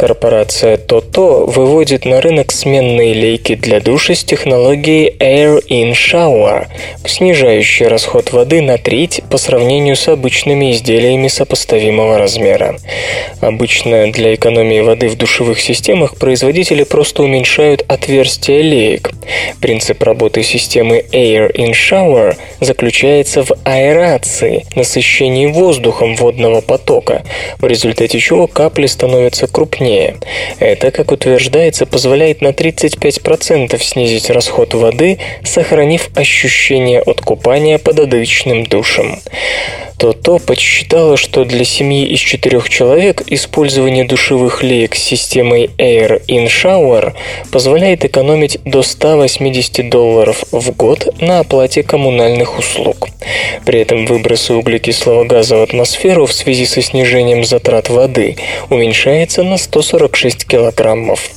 Корпорация 0.00 0.78
TOTO 0.78 1.44
выводит 1.50 2.06
на 2.06 2.22
рынок 2.22 2.52
сменные 2.52 3.12
лейки 3.12 3.54
для 3.54 3.80
душа 3.80 4.14
с 4.14 4.24
технологией 4.24 5.14
Air 5.18 5.62
in 5.68 5.92
Shower, 5.92 6.68
снижающей 7.04 7.86
расход 7.86 8.32
воды 8.32 8.62
на 8.62 8.78
треть 8.78 9.20
по 9.28 9.36
сравнению 9.36 9.96
с 9.96 10.08
обычными 10.08 10.72
изделиями 10.72 11.28
сопоставимого 11.28 12.16
размера. 12.16 12.78
Обычно 13.42 14.10
для 14.10 14.34
экономии 14.34 14.80
воды 14.80 15.08
в 15.08 15.16
душевых 15.16 15.60
системах 15.60 16.16
производители 16.16 16.84
просто 16.84 17.22
уменьшают 17.22 17.84
отверстия 17.86 18.62
леек. 18.62 19.10
Принцип 19.60 20.02
работы 20.02 20.42
системы 20.42 21.04
Air 21.12 21.54
in 21.54 21.72
Shower 21.72 22.36
заключается 22.60 23.42
в 23.42 23.52
аэрации, 23.64 24.64
насыщении 24.74 25.44
воздухом 25.44 26.16
водного 26.16 26.62
потока, 26.62 27.22
в 27.58 27.66
результате 27.66 28.18
чего 28.18 28.46
капли 28.46 28.86
становятся 28.86 29.46
крупнее 29.46 29.89
сильнее. 29.90 30.16
Это, 30.58 30.90
как 30.90 31.12
утверждается, 31.12 31.86
позволяет 31.86 32.40
на 32.40 32.48
35% 32.48 33.82
снизить 33.82 34.30
расход 34.30 34.74
воды, 34.74 35.18
сохранив 35.44 36.10
ощущение 36.14 37.00
от 37.00 37.20
купания 37.20 37.78
под 37.78 38.00
отличным 38.00 38.64
душем 38.64 39.20
то 40.00 40.14
то 40.14 40.38
подсчитала, 40.38 41.18
что 41.18 41.44
для 41.44 41.62
семьи 41.62 42.06
из 42.06 42.20
четырех 42.20 42.70
человек 42.70 43.22
использование 43.26 44.04
душевых 44.04 44.62
леек 44.62 44.94
с 44.94 45.02
системой 45.02 45.70
Air 45.76 46.22
in 46.26 46.46
Shower 46.46 47.12
позволяет 47.52 48.06
экономить 48.06 48.58
до 48.64 48.82
180 48.82 49.90
долларов 49.90 50.42
в 50.52 50.74
год 50.74 51.20
на 51.20 51.40
оплате 51.40 51.82
коммунальных 51.82 52.58
услуг. 52.58 53.08
При 53.66 53.80
этом 53.80 54.06
выбросы 54.06 54.54
углекислого 54.54 55.24
газа 55.24 55.58
в 55.58 55.62
атмосферу 55.62 56.24
в 56.24 56.32
связи 56.32 56.64
со 56.64 56.80
снижением 56.80 57.44
затрат 57.44 57.90
воды 57.90 58.36
уменьшается 58.70 59.42
на 59.42 59.58
146 59.82 60.46
килограммов. 60.46 61.30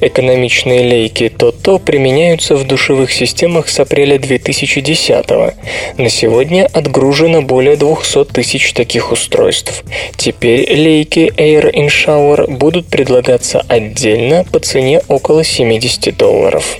Экономичные 0.00 0.82
лейки 0.82 1.28
ТОТО 1.28 1.78
применяются 1.78 2.54
в 2.54 2.66
душевых 2.66 3.12
системах 3.12 3.68
с 3.68 3.80
апреля 3.80 4.18
2010 4.18 5.26
-го. 5.26 5.54
На 5.96 6.08
сегодня 6.08 6.68
отгружено 6.72 7.42
более 7.42 7.76
200 7.76 8.24
тысяч 8.26 8.72
таких 8.72 9.12
устройств. 9.12 9.84
Теперь 10.16 10.70
лейки 10.72 11.32
Air 11.36 11.72
in 11.72 11.88
Shower 11.88 12.50
будут 12.50 12.86
предлагаться 12.86 13.64
отдельно 13.68 14.44
по 14.52 14.58
цене 14.60 15.00
около 15.08 15.42
70 15.44 16.16
долларов. 16.16 16.78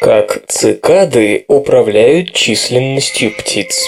Как 0.00 0.42
цикады 0.46 1.44
управляют 1.48 2.32
численностью 2.32 3.32
птиц. 3.36 3.84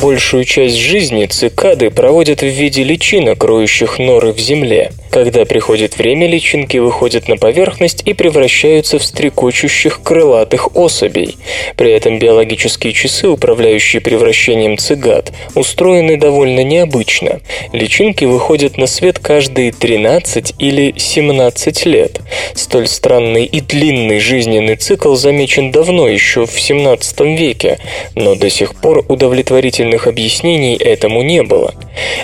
Большую 0.00 0.44
часть 0.44 0.76
жизни 0.76 1.24
цикады 1.26 1.90
проводят 1.90 2.42
в 2.42 2.46
виде 2.46 2.82
личинок, 2.82 3.42
роющих 3.44 3.98
норы 3.98 4.32
в 4.32 4.38
земле. 4.38 4.92
Когда 5.10 5.44
приходит 5.44 5.96
время, 5.96 6.26
личинки 6.26 6.76
выходят 6.78 7.28
на 7.28 7.36
поверхность 7.36 8.02
и 8.04 8.12
превращаются 8.12 8.98
в 8.98 9.04
стрекочущих 9.04 10.02
крылатых 10.02 10.76
особей. 10.76 11.36
При 11.76 11.92
этом 11.92 12.18
биологические 12.18 12.92
часы, 12.92 13.28
управляющие 13.28 14.02
превращением 14.02 14.78
цигат, 14.78 15.32
устроены 15.54 16.16
довольно 16.16 16.64
необычно. 16.64 17.40
Личинки 17.72 18.24
выходят 18.24 18.76
на 18.78 18.86
свет 18.86 19.18
каждые 19.18 19.72
13 19.72 20.54
или 20.58 20.94
17 20.96 21.86
лет. 21.86 22.20
Столь 22.54 22.86
странный 22.86 23.44
и 23.44 23.60
длинный 23.60 24.18
жизненный 24.18 24.76
цикл 24.76 25.14
замечен 25.14 25.70
давно, 25.70 26.08
еще 26.08 26.46
в 26.46 26.60
17 26.60 27.20
веке, 27.20 27.78
но 28.14 28.34
до 28.34 28.50
сих 28.50 28.74
пор 28.74 29.04
удовлетворительных 29.08 30.06
объяснений 30.06 30.76
этому 30.76 31.22
не 31.22 31.42
было. 31.42 31.74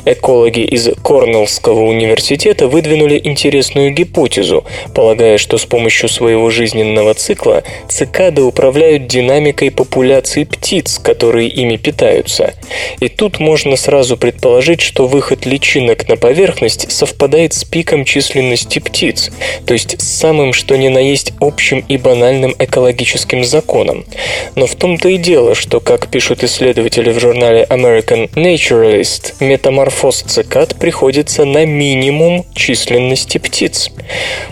Экологи 0.05 0.61
из 0.61 0.89
Корнеллского 1.03 1.81
университета 1.83 2.69
выдвинули 2.73 3.21
интересную 3.23 3.91
гипотезу, 3.93 4.65
полагая, 4.95 5.39
что 5.39 5.59
с 5.59 5.67
помощью 5.67 6.09
своего 6.09 6.51
жизненного 6.51 7.15
цикла 7.15 7.63
цикады 7.89 8.43
управляют 8.43 9.07
динамикой 9.07 9.71
популяции 9.71 10.45
птиц, 10.45 10.99
которые 10.99 11.49
ими 11.49 11.77
питаются. 11.77 12.55
И 13.01 13.09
тут 13.09 13.39
можно 13.39 13.77
сразу 13.77 14.17
предположить, 14.17 14.81
что 14.81 15.07
выход 15.07 15.45
личинок 15.45 16.09
на 16.09 16.17
поверхность 16.17 16.91
совпадает 16.91 17.53
с 17.53 17.65
пиком 17.65 18.05
численности 18.05 18.79
птиц, 18.79 19.31
то 19.67 19.75
есть 19.75 20.01
с 20.01 20.09
самым 20.09 20.53
что 20.53 20.77
ни 20.77 20.89
на 20.89 20.99
есть 20.99 21.35
общим 21.41 21.85
и 21.89 21.99
банальным 21.99 22.55
экологическим 22.59 23.45
законом. 23.45 24.07
Но 24.55 24.67
в 24.67 24.75
том-то 24.77 25.11
и 25.11 25.19
дело, 25.19 25.55
что, 25.55 25.81
как 25.81 26.09
пишут 26.09 26.43
исследователи 26.43 27.11
в 27.11 27.21
журнале 27.21 27.67
American 27.69 28.31
Naturalist, 28.33 29.35
метаморфоз 29.41 30.23
цикад 30.23 30.77
приходится 30.77 31.45
на 31.45 31.67
минимум 31.67 32.47
численности 32.63 33.39
птиц. 33.39 33.91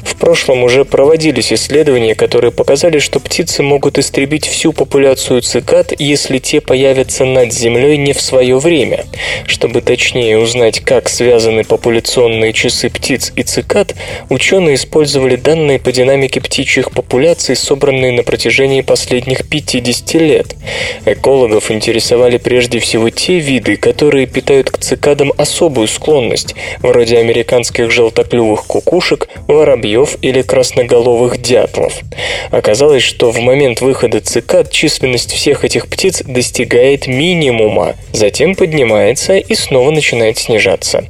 В 0.03 0.16
прошлом 0.16 0.64
уже 0.64 0.85
проводились 0.85 1.53
исследования, 1.53 2.16
которые 2.16 2.51
показали, 2.51 2.99
что 2.99 3.20
птицы 3.20 3.62
могут 3.62 3.99
истребить 3.99 4.46
всю 4.46 4.73
популяцию 4.73 5.42
цикад, 5.42 5.92
если 5.96 6.38
те 6.38 6.61
появятся 6.61 7.25
над 7.25 7.53
землей 7.53 7.96
не 7.99 8.12
в 8.12 8.20
свое 8.20 8.59
время. 8.59 9.05
Чтобы 9.46 9.81
точнее 9.81 10.38
узнать, 10.38 10.81
как 10.81 11.09
связаны 11.09 11.62
популяционные 11.62 12.53
часы 12.53 12.90
птиц 12.90 13.33
и 13.37 13.44
цикад, 13.44 13.94
ученые 14.29 14.75
использовали 14.75 15.37
данные 15.37 15.79
по 15.79 15.92
динамике 15.92 16.40
птичьих 16.40 16.90
популяций, 16.90 17.55
собранные 17.55 18.11
на 18.11 18.25
протяжении 18.25 18.81
последних 18.81 19.49
50 19.49 20.14
лет. 20.14 20.57
Экологов 21.07 21.70
интересовали 21.70 22.38
прежде 22.38 22.81
всего 22.81 23.09
те 23.11 23.38
виды, 23.38 23.77
которые 23.77 24.27
питают 24.27 24.70
к 24.73 24.79
цикадам 24.79 25.33
особую 25.37 25.87
склонность, 25.87 26.57
вроде 26.81 27.18
американских 27.18 27.92
желтоклювых 28.00 28.64
кукушек, 28.64 29.28
воробьев 29.46 30.16
или 30.22 30.40
красноголовых 30.40 31.42
дятлов. 31.42 32.00
Оказалось, 32.50 33.02
что 33.02 33.30
в 33.30 33.38
момент 33.40 33.82
выхода 33.82 34.20
цикад 34.20 34.70
численность 34.70 35.32
всех 35.32 35.64
этих 35.64 35.86
птиц 35.86 36.22
достигает 36.24 37.06
минимума, 37.06 37.96
затем 38.12 38.54
поднимается 38.54 39.36
и 39.36 39.54
снова 39.54 39.90
начинает 39.90 40.38
снижаться. 40.38 41.04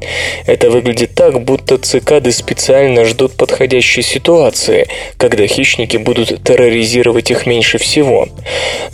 Это 0.46 0.68
выглядит 0.70 1.14
так, 1.14 1.44
будто 1.44 1.78
цикады 1.78 2.32
специально 2.32 3.04
ждут 3.04 3.36
подходящей 3.36 4.02
ситуации, 4.02 4.88
когда 5.16 5.46
хищники 5.46 5.96
будут 5.96 6.42
терроризировать 6.42 7.30
их 7.30 7.46
меньше 7.46 7.78
всего. 7.78 8.26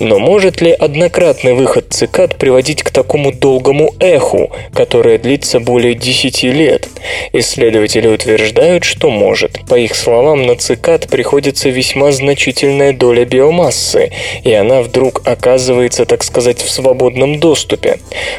Но 0.00 0.18
может 0.18 0.61
ли 0.61 0.70
однократный 0.70 1.54
выход 1.54 1.87
цикад 1.90 2.37
приводить 2.37 2.82
к 2.82 2.90
такому 2.90 3.32
долгому 3.32 3.94
эху, 4.00 4.50
которое 4.74 5.16
длится 5.16 5.61
более 5.61 5.94
10 5.94 6.42
лет? 6.42 6.88
Исследователи 7.32 7.86
утверждают, 8.09 8.85
что 8.85 9.11
может. 9.11 9.61
По 9.68 9.77
их 9.77 9.94
словам, 9.94 10.46
на 10.46 10.57
цикад 10.57 11.09
приходится 11.09 11.68
весьма 11.68 12.11
значительная 12.11 12.92
доля 12.92 13.25
биомассы, 13.25 14.11
и 14.42 14.53
она 14.53 14.83
вдруг 14.83 15.22
оказывается, 15.25 16.07
так 16.07 16.25
сказать, 16.25 16.61
в 16.61 16.70
свободном 16.70 17.38
доступе. 17.38 17.99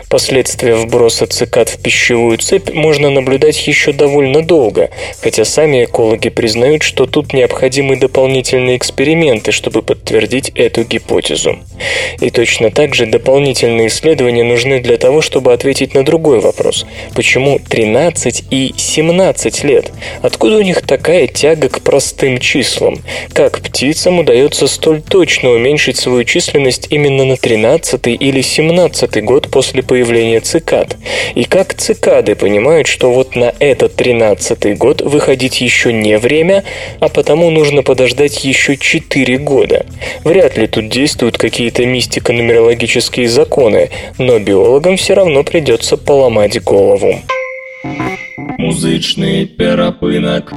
Последствия 0.09 0.75
вброса 0.75 1.27
цикад 1.27 1.69
в 1.69 1.81
пищевую 1.81 2.37
цепь 2.37 2.73
можно 2.73 3.09
наблюдать 3.09 3.67
еще 3.67 3.93
довольно 3.93 4.41
долго, 4.41 4.89
хотя 5.21 5.45
сами 5.45 5.85
экологи 5.85 6.29
признают, 6.29 6.83
что 6.83 7.05
тут 7.05 7.33
необходимы 7.33 7.95
дополнительные 7.95 8.77
эксперименты, 8.77 9.51
чтобы 9.51 9.81
подтвердить 9.81 10.51
эту 10.55 10.83
гипотезу. 10.83 11.59
И 12.19 12.29
точно 12.29 12.71
так 12.71 12.95
же 12.95 13.05
дополнительные 13.05 13.87
исследования 13.87 14.43
нужны 14.43 14.79
для 14.79 14.97
того, 14.97 15.21
чтобы 15.21 15.53
ответить 15.53 15.93
на 15.93 16.03
другой 16.03 16.39
вопрос. 16.39 16.85
Почему 17.15 17.59
13 17.59 18.45
и 18.49 18.73
17 18.75 19.36
лет? 19.63 19.91
Откуда 20.21 20.57
у 20.57 20.61
них 20.61 20.81
такая 20.81 21.27
тяга 21.27 21.69
к 21.69 21.81
простым 21.81 22.39
числам? 22.39 22.97
Как 23.33 23.59
птицам 23.59 24.19
удается 24.19 24.67
столь 24.67 25.01
точно 25.01 25.51
уменьшить 25.51 25.97
свою 25.97 26.23
численность 26.23 26.87
именно 26.89 27.25
на 27.25 27.37
13 27.37 28.07
или 28.07 28.41
17 28.41 29.23
год 29.23 29.49
после 29.49 29.83
появления 29.83 30.39
цикад? 30.39 30.97
И 31.35 31.43
как 31.43 31.73
цикады 31.73 32.35
понимают, 32.35 32.87
что 32.87 33.11
вот 33.11 33.35
на 33.35 33.53
этот 33.59 33.95
13 33.95 34.77
год 34.77 35.01
выходить 35.01 35.61
еще 35.61 35.93
не 35.93 36.17
время, 36.17 36.63
а 36.99 37.09
потому 37.09 37.49
нужно 37.49 37.83
подождать 37.83 38.43
еще 38.43 38.77
4 38.77 39.37
года? 39.37 39.85
Вряд 40.23 40.57
ли 40.57 40.67
тут 40.67 40.89
действуют 40.89 41.37
какие-то 41.37 41.85
мистико-нумерологические 41.85 43.27
законы, 43.27 43.89
но 44.17 44.39
биологам 44.39 44.97
все 44.97 45.13
равно 45.13 45.43
придется 45.43 45.97
поломать 45.97 46.61
голову. 46.63 47.21
Музычный 48.57 49.45
перапынок. 49.45 50.53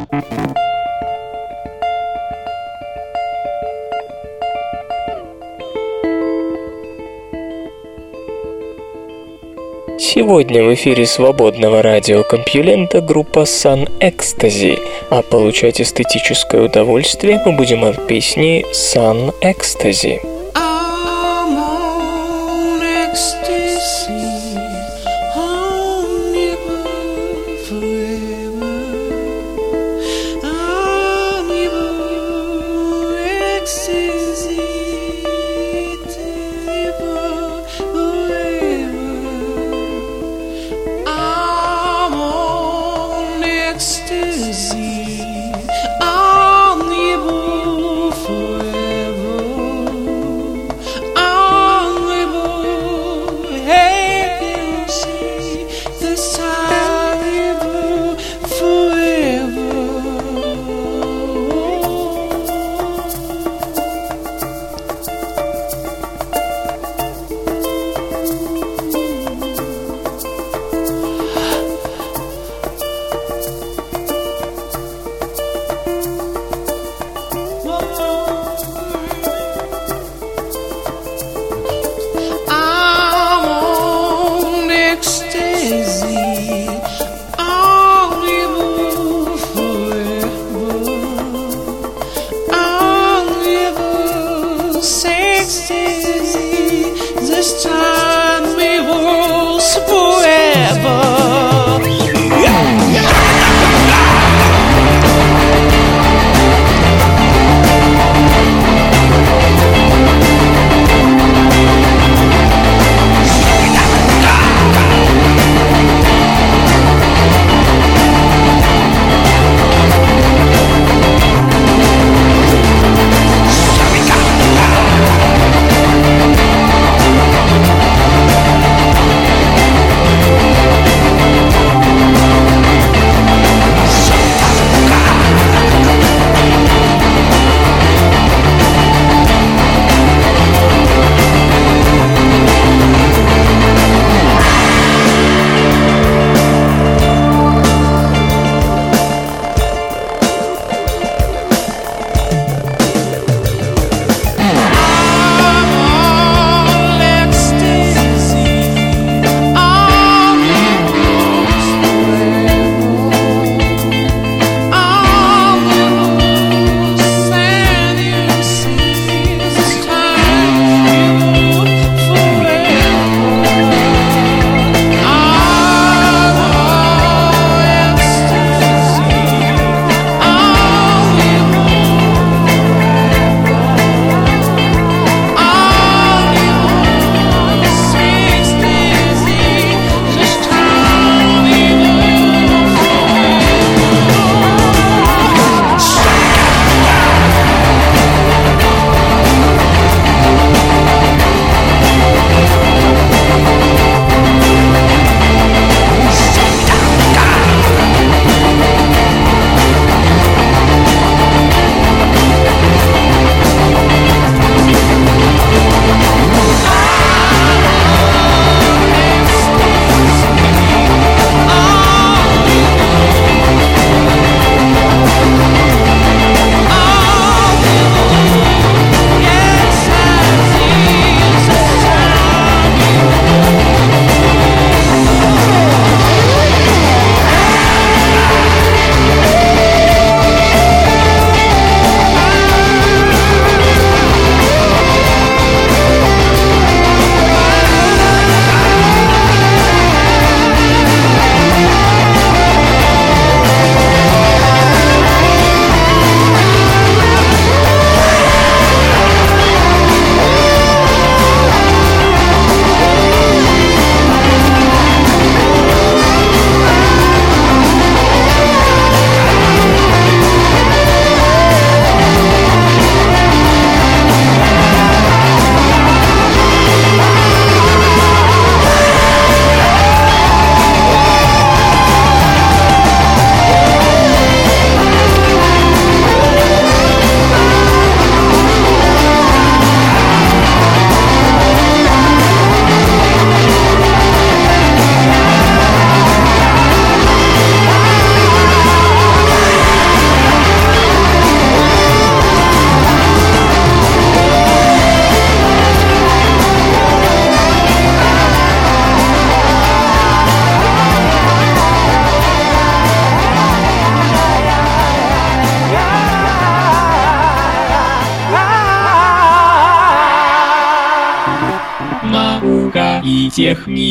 Сегодня 9.99 10.65
в 10.65 10.75
эфире 10.75 11.07
свободного 11.07 11.83
радиокомпьюлента 11.83 13.01
группа 13.01 13.41
Sun 13.41 13.89
Ecstasy, 14.01 14.79
а 15.11 15.23
получать 15.23 15.81
эстетическое 15.81 16.63
удовольствие 16.63 17.41
мы 17.47 17.53
будем 17.53 17.85
от 17.85 18.07
песни 18.07 18.65
Sun 18.73 19.33
Ecstasy. 19.43 20.40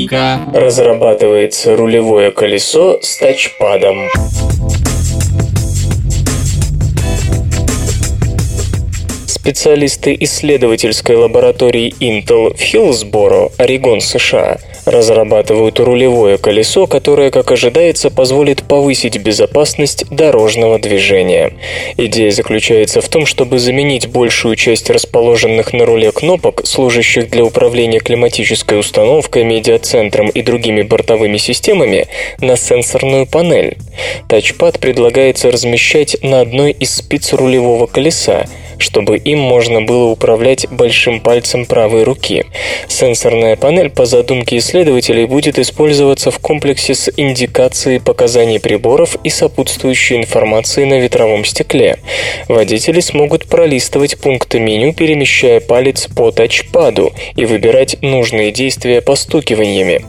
Техника. 0.09 0.39
Разрабатывается 0.53 1.75
рулевое 1.75 2.31
колесо 2.31 2.99
с 3.01 3.17
тачпадом. 3.17 4.07
Специалисты 9.27 10.15
исследовательской 10.19 11.15
лаборатории 11.15 11.93
Intel 11.99 12.55
в 12.55 12.59
Хиллсборо, 12.59 13.49
Орегон, 13.57 14.01
США, 14.01 14.57
разрабатывают 14.89 15.79
рулевое 15.79 16.37
колесо, 16.37 16.87
которое, 16.87 17.31
как 17.31 17.51
ожидается, 17.51 18.09
позволит 18.09 18.63
повысить 18.63 19.17
безопасность 19.17 20.05
дорожного 20.09 20.79
движения. 20.79 21.53
Идея 21.97 22.31
заключается 22.31 23.01
в 23.01 23.09
том, 23.09 23.25
чтобы 23.25 23.59
заменить 23.59 24.07
большую 24.07 24.55
часть 24.55 24.89
расположенных 24.89 25.73
на 25.73 25.85
руле 25.85 26.11
кнопок, 26.11 26.65
служащих 26.65 27.29
для 27.29 27.43
управления 27.43 27.99
климатической 27.99 28.79
установкой, 28.79 29.43
медиацентром 29.43 30.29
и 30.29 30.41
другими 30.41 30.81
бортовыми 30.81 31.37
системами, 31.37 32.07
на 32.39 32.57
сенсорную 32.57 33.25
панель. 33.25 33.77
Тачпад 34.27 34.79
предлагается 34.79 35.51
размещать 35.51 36.17
на 36.21 36.41
одной 36.41 36.71
из 36.71 36.95
спиц 36.95 37.33
рулевого 37.33 37.87
колеса, 37.87 38.45
чтобы 38.79 39.17
им 39.17 39.39
можно 39.39 39.81
было 39.81 40.05
управлять 40.05 40.67
большим 40.69 41.19
пальцем 41.19 41.65
правой 41.65 42.03
руки. 42.03 42.45
Сенсорная 42.87 43.55
панель 43.55 43.89
по 43.89 44.05
задумке 44.05 44.57
исследователей 44.79 45.25
будет 45.25 45.59
использоваться 45.59 46.31
в 46.31 46.39
комплексе 46.39 46.95
с 46.95 47.11
индикацией 47.17 47.99
показаний 47.99 48.61
приборов 48.61 49.17
и 49.25 49.29
сопутствующей 49.29 50.15
информацией 50.15 50.85
на 50.85 50.99
ветровом 50.99 51.43
стекле. 51.43 51.99
Водители 52.47 53.01
смогут 53.01 53.45
пролистывать 53.45 54.17
пункты 54.17 54.59
меню, 54.59 54.93
перемещая 54.93 55.59
палец 55.59 56.07
по 56.07 56.31
тачпаду 56.31 57.11
и 57.35 57.45
выбирать 57.45 57.97
нужные 58.01 58.51
действия 58.51 59.01
постукиваниями. 59.01 60.05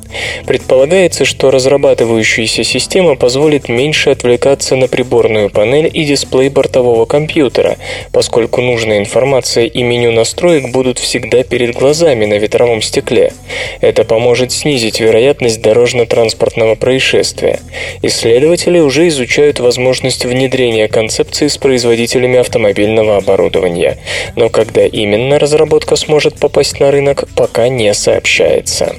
Предполагается, 0.47 1.25
что 1.25 1.51
разрабатывающаяся 1.51 2.63
система 2.63 3.17
позволит 3.17 3.69
меньше 3.69 4.11
отвлекаться 4.11 4.77
на 4.77 4.87
приборную 4.87 5.51
панель 5.51 5.91
и 5.93 6.05
дисплей 6.05 6.49
бортового 6.49 7.07
компьютера, 7.07 7.77
поскольку 8.13 8.61
нужная 8.61 8.99
информация 8.99 9.65
и 9.65 9.83
меню 9.83 10.13
настроек 10.13 10.71
будут 10.71 11.01
всегда 11.01 11.43
перед 11.43 11.75
глазами 11.75 12.25
на 12.25 12.35
ветровом 12.35 12.83
стекле. 12.83 13.33
Это 13.81 14.05
поможет 14.05 14.53
снизить 14.61 15.01
вероятность 15.01 15.63
дорожно-транспортного 15.63 16.75
происшествия. 16.75 17.61
Исследователи 18.03 18.79
уже 18.79 19.09
изучают 19.09 19.59
возможность 19.59 20.27
внедрения 20.27 20.87
концепции 20.87 21.49
с 21.49 21.57
производителями 21.57 22.39
автомобильного 22.39 23.17
оборудования. 23.17 23.99
Но 24.37 24.51
когда 24.51 24.85
именно 24.85 25.39
разработка 25.39 25.97
сможет 25.97 26.39
попасть 26.39 26.79
на 26.79 26.91
рынок, 26.91 27.25
пока 27.35 27.69
не 27.69 27.93
сообщается. 27.95 28.95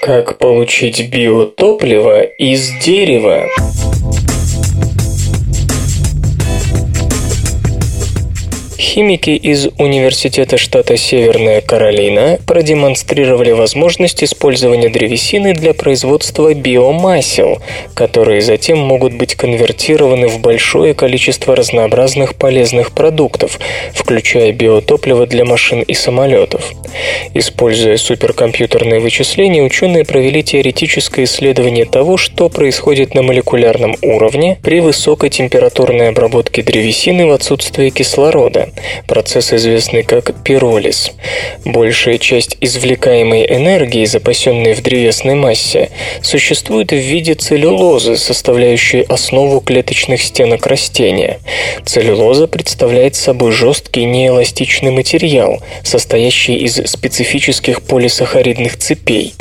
Как 0.00 0.38
получить 0.38 1.10
биотопливо 1.10 2.22
из 2.22 2.70
дерева? 2.82 3.46
Химики 8.84 9.30
из 9.30 9.66
Университета 9.78 10.58
штата 10.58 10.98
Северная 10.98 11.62
Каролина 11.62 12.38
продемонстрировали 12.46 13.50
возможность 13.50 14.22
использования 14.22 14.90
древесины 14.90 15.54
для 15.54 15.72
производства 15.72 16.52
биомасел, 16.52 17.62
которые 17.94 18.42
затем 18.42 18.78
могут 18.78 19.14
быть 19.14 19.36
конвертированы 19.36 20.28
в 20.28 20.38
большое 20.38 20.92
количество 20.92 21.56
разнообразных 21.56 22.34
полезных 22.34 22.92
продуктов, 22.92 23.58
включая 23.94 24.52
биотопливо 24.52 25.26
для 25.26 25.46
машин 25.46 25.80
и 25.80 25.94
самолетов. 25.94 26.70
Используя 27.32 27.96
суперкомпьютерные 27.96 29.00
вычисления, 29.00 29.62
ученые 29.62 30.04
провели 30.04 30.44
теоретическое 30.44 31.24
исследование 31.24 31.86
того, 31.86 32.18
что 32.18 32.50
происходит 32.50 33.14
на 33.14 33.22
молекулярном 33.22 33.96
уровне 34.02 34.58
при 34.62 34.80
высокотемпературной 34.80 36.10
обработке 36.10 36.62
древесины 36.62 37.26
в 37.26 37.32
отсутствии 37.32 37.88
кислорода. 37.88 38.68
Процесс 39.06 39.52
известный 39.52 40.02
как 40.02 40.42
пиролиз. 40.42 41.12
Большая 41.64 42.18
часть 42.18 42.56
извлекаемой 42.60 43.46
энергии, 43.46 44.04
запасенной 44.04 44.74
в 44.74 44.82
древесной 44.82 45.34
массе, 45.34 45.90
существует 46.22 46.90
в 46.90 46.96
виде 46.96 47.34
целлюлозы, 47.34 48.16
составляющей 48.16 49.02
основу 49.02 49.60
клеточных 49.60 50.22
стенок 50.22 50.66
растения. 50.66 51.38
Целлюлоза 51.84 52.46
представляет 52.46 53.14
собой 53.14 53.52
жесткий 53.52 54.04
неэластичный 54.04 54.90
материал, 54.90 55.62
состоящий 55.82 56.56
из 56.56 56.76
специфических 56.86 57.82
полисахаридных 57.82 58.76
цепей. 58.78 59.34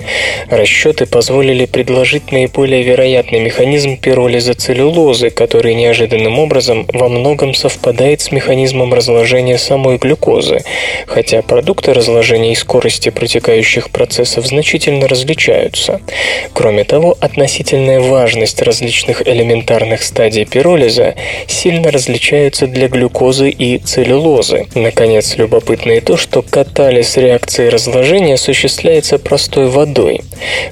Расчеты 0.49 1.05
позволили 1.05 1.65
предложить 1.65 2.31
наиболее 2.31 2.83
вероятный 2.83 3.39
механизм 3.39 3.97
пиролиза 3.97 4.53
целлюлозы, 4.53 5.29
который 5.29 5.73
неожиданным 5.73 6.39
образом 6.39 6.87
во 6.93 7.09
многом 7.09 7.53
совпадает 7.53 8.21
с 8.21 8.31
механизмом 8.31 8.93
разложения 8.93 9.22
самой 9.57 9.97
глюкозы, 9.97 10.63
хотя 11.07 11.41
продукты 11.41 11.93
разложения 11.93 12.51
и 12.51 12.55
скорости 12.55 13.09
протекающих 13.09 13.89
процессов 13.89 14.45
значительно 14.45 15.07
различаются. 15.07 16.01
Кроме 16.53 16.83
того, 16.83 17.17
относительная 17.19 17.99
важность 17.99 18.61
различных 18.61 19.27
элементарных 19.27 20.03
стадий 20.03 20.45
пиролиза 20.45 21.15
сильно 21.47 21.91
различаются 21.91 22.67
для 22.67 22.87
глюкозы 22.87 23.49
и 23.49 23.77
целлюлозы. 23.77 24.67
Наконец, 24.75 25.35
любопытно 25.37 25.93
и 25.93 25.99
то, 25.99 26.17
что 26.17 26.41
катализ 26.41 27.17
реакции 27.17 27.67
разложения 27.67 28.35
осуществляется 28.35 29.17
простой 29.17 29.67
водой. 29.67 30.21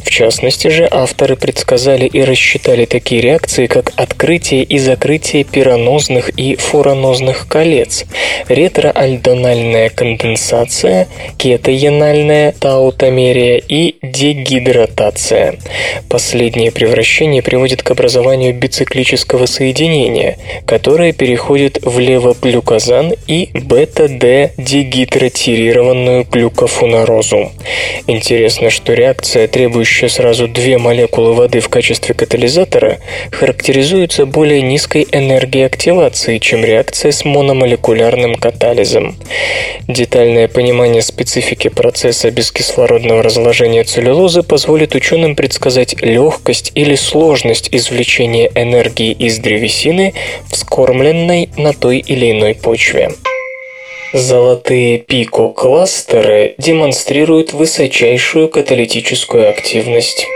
В 0.03 0.09
частности 0.09 0.67
же, 0.67 0.87
авторы 0.89 1.35
предсказали 1.35 2.05
и 2.05 2.23
рассчитали 2.23 2.85
такие 2.85 3.21
реакции, 3.21 3.67
как 3.67 3.93
открытие 3.95 4.63
и 4.63 4.77
закрытие 4.77 5.43
пиранозных 5.43 6.29
и 6.29 6.55
фуранозных 6.55 7.47
колец, 7.47 8.05
ретроальдональная 8.47 9.89
конденсация, 9.89 11.07
кетоенальная 11.37 12.53
таутомерия 12.59 13.61
и 13.67 13.95
дегидратация. 14.01 15.55
Последнее 16.09 16.71
превращение 16.71 17.41
приводит 17.41 17.81
к 17.83 17.91
образованию 17.91 18.53
бициклического 18.53 19.45
соединения, 19.45 20.37
которое 20.65 21.13
переходит 21.13 21.79
в 21.81 21.99
левоглюкозан 21.99 23.13
и 23.27 23.49
бета-д-дегидратированную 23.53 26.25
глюкофунарозу. 26.29 27.51
Интересно, 28.07 28.69
что 28.69 28.93
реакция, 28.93 29.47
требующая 29.47 30.09
сразу 30.09 30.47
две 30.47 30.77
молекулы 30.77 31.33
воды 31.33 31.59
в 31.59 31.69
качестве 31.69 32.15
катализатора, 32.15 32.97
характеризуется 33.31 34.25
более 34.25 34.61
низкой 34.61 35.07
энергией 35.11 35.65
активации, 35.65 36.37
чем 36.37 36.65
реакция 36.65 37.11
с 37.11 37.25
мономолекулярным 37.25 38.30
катализом. 38.35 39.15
Детальное 39.87 40.47
понимание 40.47 41.01
специфики 41.01 41.67
процесса 41.67 42.31
бескислородного 42.31 43.23
разложения 43.23 43.83
целлюлозы 43.83 44.43
позволит 44.43 44.95
ученым 44.95 45.35
предсказать 45.35 46.01
легкость 46.01 46.71
или 46.75 46.95
сложность 46.95 47.69
извлечения 47.71 48.51
энергии 48.55 49.11
из 49.11 49.39
древесины, 49.39 50.13
вскормленной 50.51 51.49
на 51.57 51.73
той 51.73 51.99
или 51.99 52.31
иной 52.31 52.55
почве. 52.55 53.11
Золотые 54.13 54.97
пико-кластеры 54.97 56.55
демонстрируют 56.57 57.53
высочайшую 57.53 58.49
каталитическую 58.49 59.49
активность. 59.49 60.27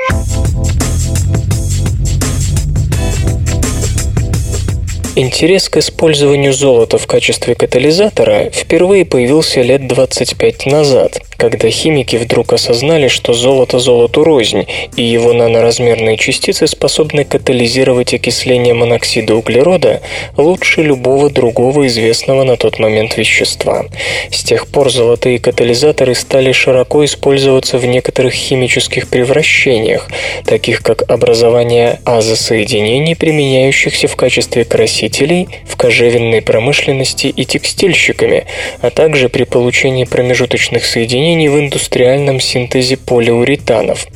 Интерес 5.18 5.70
к 5.70 5.78
использованию 5.78 6.52
золота 6.52 6.98
в 6.98 7.08
качестве 7.08 7.56
катализатора 7.56 8.50
впервые 8.52 9.06
появился 9.06 9.62
лет 9.62 9.88
25 9.88 10.66
назад, 10.66 11.22
когда 11.38 11.70
химики 11.70 12.18
вдруг 12.18 12.52
осознали, 12.52 13.08
что 13.08 13.32
золото 13.32 13.80
золоту 13.80 14.26
рознь, 14.26 14.68
и 14.98 15.04
его 15.04 15.32
наноразмерные 15.32 16.18
частицы 16.18 16.68
способны 16.68 17.24
катализировать 17.24 18.14
окисление 18.14 18.74
моноксида 18.74 19.36
углерода 19.36 20.02
лучше 20.36 20.82
любого 20.82 21.30
другого 21.30 21.88
известного 21.88 22.44
на 22.44 22.58
тот 22.58 22.78
момент 22.80 23.16
вещества. 23.16 23.86
С 24.32 24.44
тех 24.44 24.68
пор 24.68 24.92
золотые 24.92 25.40
катализаторы 25.40 26.14
стали 26.14 26.52
широко 26.52 27.06
использоваться 27.06 27.78
в 27.78 27.86
некоторых 27.86 28.34
химических 28.34 29.08
превращениях, 29.08 30.10
таких 30.46 30.82
как 30.84 31.10
образование 31.10 32.02
азосоединений, 32.04 33.16
применяющихся 33.16 34.10
в 34.10 34.18
качестве 34.18 34.66
красителей 34.66 35.05
носителей 35.06 35.48
в 35.68 35.76
кожевенной 35.76 36.42
промышленности 36.42 37.28
и 37.28 37.46
текстильщиками, 37.46 38.46
а 38.82 38.90
также 38.90 39.30
при 39.30 39.44
получении 39.44 40.04
промежуточных 40.06 40.86
соединений 40.86 41.48
в 41.48 41.60
индустриальном 41.60 42.40
синтезе 42.40 42.98
полиуретанов. 42.98 44.08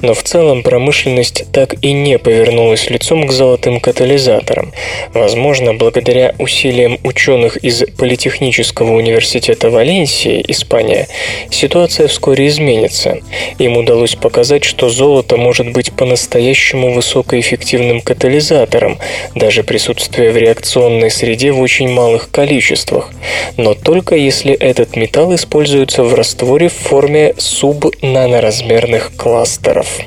Но 0.00 0.14
в 0.14 0.22
целом 0.22 0.62
промышленность 0.62 1.44
так 1.52 1.74
и 1.82 1.92
не 1.92 2.18
повернулась 2.18 2.90
лицом 2.90 3.26
к 3.26 3.32
золотым 3.32 3.80
катализаторам. 3.80 4.72
Возможно, 5.12 5.74
благодаря 5.74 6.34
усилиям 6.38 6.98
ученых 7.04 7.56
из 7.58 7.84
Политехнического 7.98 8.92
университета 8.92 9.70
Валенсии, 9.70 10.42
Испания, 10.48 11.06
ситуация 11.50 12.08
вскоре 12.08 12.46
изменится. 12.46 13.18
Им 13.58 13.76
удалось 13.76 14.14
показать, 14.14 14.64
что 14.64 14.88
золото 14.88 15.36
может 15.36 15.72
быть 15.72 15.92
по-настоящему 15.92 16.92
высокоэффективным 16.92 18.00
катализатором, 18.00 18.98
даже 19.34 19.62
присутствуя 19.62 20.29
в 20.30 20.36
реакционной 20.36 21.10
среде 21.10 21.52
в 21.52 21.60
очень 21.60 21.88
малых 21.88 22.30
количествах, 22.30 23.10
но 23.56 23.74
только 23.74 24.16
если 24.16 24.52
этот 24.52 24.96
металл 24.96 25.34
используется 25.34 26.02
в 26.02 26.14
растворе 26.14 26.68
в 26.68 26.74
форме 26.74 27.34
субнаноразмерных 27.38 29.12
кластеров. 29.16 30.00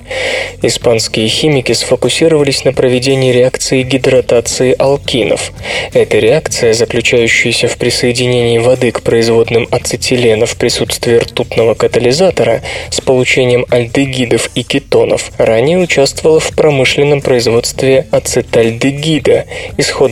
Испанские 0.62 1.28
химики 1.28 1.74
сфокусировались 1.74 2.64
на 2.64 2.74
проведении 2.74 3.32
реакции 3.32 3.84
гидратации 3.84 4.76
алкинов. 4.78 5.52
Эта 5.94 6.20
реакция, 6.20 6.74
заключающаяся 6.74 7.68
в 7.68 7.78
присоединении 7.78 8.58
воды 8.58 8.92
к 8.92 9.02
производным 9.02 9.68
ацетилена 9.72 10.46
в 10.46 10.56
присутствии 10.56 11.18
ртутного 11.18 11.74
катализатора 11.74 12.62
с 12.90 13.02
получением 13.02 13.66
альдегидов 13.70 14.50
и 14.56 14.64
кетонов, 14.64 15.32
ранее 15.38 15.80
участвовала 15.80 16.40
в 16.40 16.52
промышленном 16.56 17.22
производстве 17.22 18.08
ацетальдегида, 18.12 19.46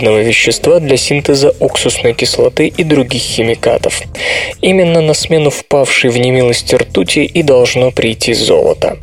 исходного 0.01 0.21
вещества 0.21 0.79
для 0.79 0.97
синтеза 0.97 1.53
уксусной 1.59 2.13
кислоты 2.13 2.67
и 2.67 2.83
других 2.83 3.21
химикатов. 3.21 4.01
Именно 4.61 5.01
на 5.01 5.13
смену 5.13 5.51
впавшей 5.51 6.09
в 6.09 6.17
немилость 6.17 6.73
ртути 6.73 7.19
и 7.19 7.43
должно 7.43 7.91
прийти 7.91 8.33
золото. 8.33 8.97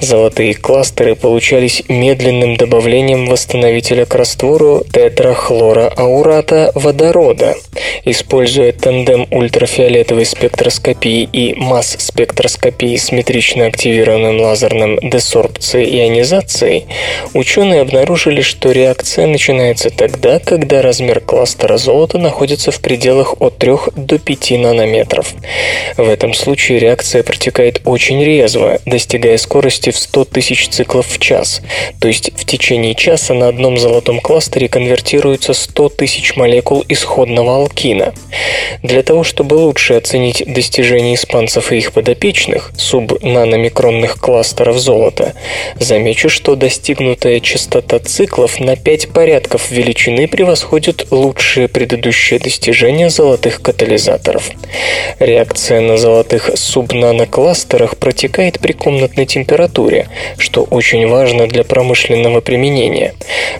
Золотые 0.00 0.54
кластеры 0.54 1.14
получались 1.14 1.82
медленным 1.88 2.56
добавлением 2.56 3.26
восстановителя 3.26 4.04
к 4.04 4.14
раствору 4.14 4.84
тетрахлороаурата 4.92 6.72
водорода. 6.74 7.54
Используя 8.04 8.72
тандем 8.72 9.26
ультрафиолетовой 9.30 10.26
спектроскопии 10.26 11.28
и 11.32 11.54
масс-спектроскопии 11.54 12.96
с 12.96 13.12
метрично 13.12 13.66
активированным 13.66 14.40
лазерным 14.40 14.98
десорбцией 14.98 16.00
ионизацией, 16.00 16.84
ученые 17.32 17.80
обнаружили, 17.80 18.42
что 18.42 18.72
реакция 18.72 19.26
начинается 19.26 19.88
тогда, 19.90 20.23
когда 20.44 20.80
размер 20.80 21.20
кластера 21.20 21.76
золота 21.76 22.16
находится 22.16 22.70
в 22.70 22.80
пределах 22.80 23.42
от 23.42 23.58
3 23.58 23.72
до 23.94 24.18
5 24.18 24.50
нанометров. 24.52 25.34
В 25.98 26.08
этом 26.08 26.32
случае 26.32 26.78
реакция 26.78 27.22
протекает 27.22 27.82
очень 27.84 28.24
резво, 28.24 28.78
достигая 28.86 29.36
скорости 29.36 29.90
в 29.90 29.98
100 29.98 30.24
тысяч 30.24 30.68
циклов 30.68 31.08
в 31.08 31.18
час, 31.18 31.60
то 32.00 32.08
есть 32.08 32.30
в 32.34 32.46
течение 32.46 32.94
часа 32.94 33.34
на 33.34 33.48
одном 33.48 33.76
золотом 33.76 34.18
кластере 34.20 34.68
конвертируется 34.68 35.52
100 35.52 35.90
тысяч 35.90 36.36
молекул 36.36 36.82
исходного 36.88 37.56
алкина. 37.56 38.14
Для 38.82 39.02
того, 39.02 39.24
чтобы 39.24 39.54
лучше 39.54 39.92
оценить 39.92 40.42
достижения 40.46 41.16
испанцев 41.16 41.70
и 41.70 41.76
их 41.76 41.92
подопечных, 41.92 42.72
субнаномикронных 42.78 44.18
кластеров 44.18 44.78
золота, 44.78 45.34
замечу, 45.78 46.30
что 46.30 46.56
достигнутая 46.56 47.40
частота 47.40 47.98
циклов 47.98 48.58
на 48.58 48.76
5 48.76 49.08
порядков 49.10 49.70
величины 49.70 50.13
превосходит 50.26 51.08
лучшие 51.10 51.68
предыдущие 51.68 52.38
достижения 52.40 53.10
золотых 53.10 53.60
катализаторов. 53.60 54.50
Реакция 55.18 55.80
на 55.80 55.96
золотых 55.96 56.50
субнанокластерах 56.54 57.96
протекает 57.96 58.60
при 58.60 58.72
комнатной 58.72 59.26
температуре, 59.26 60.08
что 60.38 60.62
очень 60.62 61.06
важно 61.08 61.46
для 61.46 61.64
промышленного 61.64 62.40
применения. 62.40 63.14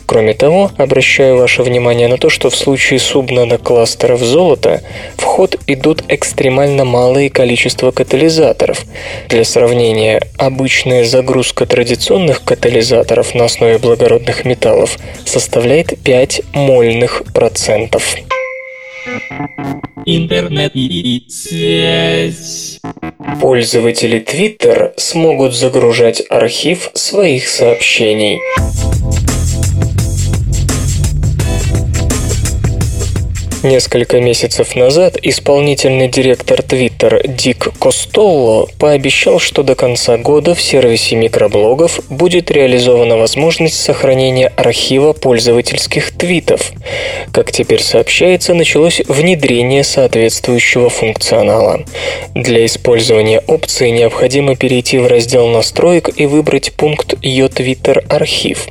Кроме 0.07 0.34
того, 0.34 0.70
обращаю 0.76 1.38
ваше 1.38 1.62
внимание 1.62 2.09
на 2.09 2.18
то, 2.18 2.30
что 2.30 2.50
в 2.50 2.57
случае 2.57 3.00
субнанокластеров 3.00 4.20
золота 4.20 4.82
в 5.16 5.22
ход 5.22 5.57
идут 5.66 6.05
экстремально 6.09 6.84
малые 6.84 7.30
количество 7.30 7.90
катализаторов. 7.90 8.84
Для 9.28 9.44
сравнения, 9.44 10.22
обычная 10.38 11.05
загрузка 11.05 11.66
традиционных 11.66 12.44
катализаторов 12.44 13.34
на 13.34 13.46
основе 13.46 13.78
благородных 13.78 14.44
металлов 14.44 14.96
составляет 15.24 15.98
5 16.02 16.42
мольных 16.53 17.24
процентов. 17.32 18.16
Интернет 20.07 20.72
и 20.74 21.24
связь. 21.28 22.80
Пользователи 23.40 24.20
Twitter 24.20 24.92
смогут 24.97 25.55
загружать 25.55 26.22
архив 26.28 26.90
своих 26.95 27.49
сообщений. 27.49 28.38
Несколько 33.64 34.20
месяцев 34.20 34.76
назад 34.76 35.16
исполнительный 35.22 36.08
директор 36.08 36.60
Twitter 36.60 37.26
Дик 37.26 37.68
Костолло 37.78 38.68
пообещал, 38.78 39.38
что 39.38 39.62
до 39.62 39.74
конца 39.74 40.18
года 40.18 40.54
в 40.54 40.60
сервисе 40.60 41.16
микроблогов 41.16 41.98
будет 42.10 42.50
реализована 42.50 43.16
возможность 43.16 43.82
сохранения 43.82 44.48
архива 44.48 45.14
пользовательских 45.14 46.10
твитов. 46.10 46.72
Как 47.32 47.52
теперь 47.52 47.82
сообщается, 47.82 48.52
началось 48.52 49.00
внедрение 49.08 49.82
соответствующего 49.82 50.90
функционала. 50.90 51.86
Для 52.34 52.66
использования 52.66 53.40
опции 53.46 53.88
необходимо 53.88 54.56
перейти 54.56 54.98
в 54.98 55.06
раздел 55.06 55.48
настроек 55.48 56.10
и 56.14 56.26
выбрать 56.26 56.74
пункт 56.74 57.14
«Ее 57.22 57.46
Twitter 57.46 58.04
архив». 58.10 58.66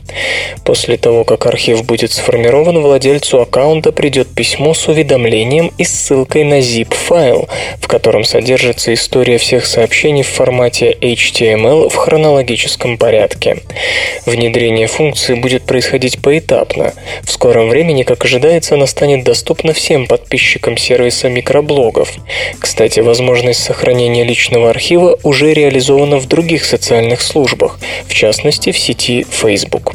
После 0.63 0.97
того, 0.97 1.23
как 1.23 1.47
архив 1.47 1.83
будет 1.83 2.11
сформирован, 2.11 2.79
владельцу 2.79 3.41
аккаунта 3.41 3.91
придет 3.91 4.27
письмо 4.27 4.75
с 4.75 4.82
уведомлением 4.87 5.71
и 5.77 5.83
ссылкой 5.83 6.43
на 6.43 6.59
zip-файл, 6.59 7.49
в 7.79 7.87
котором 7.87 8.23
содержится 8.23 8.93
история 8.93 9.37
всех 9.37 9.65
сообщений 9.65 10.23
в 10.23 10.27
формате 10.27 10.97
HTML 11.01 11.89
в 11.89 11.95
хронологическом 11.95 12.97
порядке. 12.97 13.57
Внедрение 14.25 14.87
функции 14.87 15.33
будет 15.33 15.63
происходить 15.63 16.21
поэтапно. 16.21 16.93
В 17.23 17.31
скором 17.31 17.69
времени, 17.69 18.03
как 18.03 18.23
ожидается, 18.23 18.75
она 18.75 18.87
станет 18.87 19.23
доступна 19.23 19.73
всем 19.73 20.07
подписчикам 20.07 20.77
сервиса 20.77 21.29
микроблогов. 21.29 22.11
Кстати, 22.59 23.01
возможность 23.01 23.61
сохранения 23.61 24.23
личного 24.23 24.69
архива 24.69 25.19
уже 25.23 25.53
реализована 25.53 26.17
в 26.17 26.27
других 26.27 26.63
социальных 26.63 27.21
службах, 27.21 27.79
в 28.07 28.13
частности 28.13 28.71
в 28.71 28.77
сети 28.77 29.25
Facebook. 29.29 29.93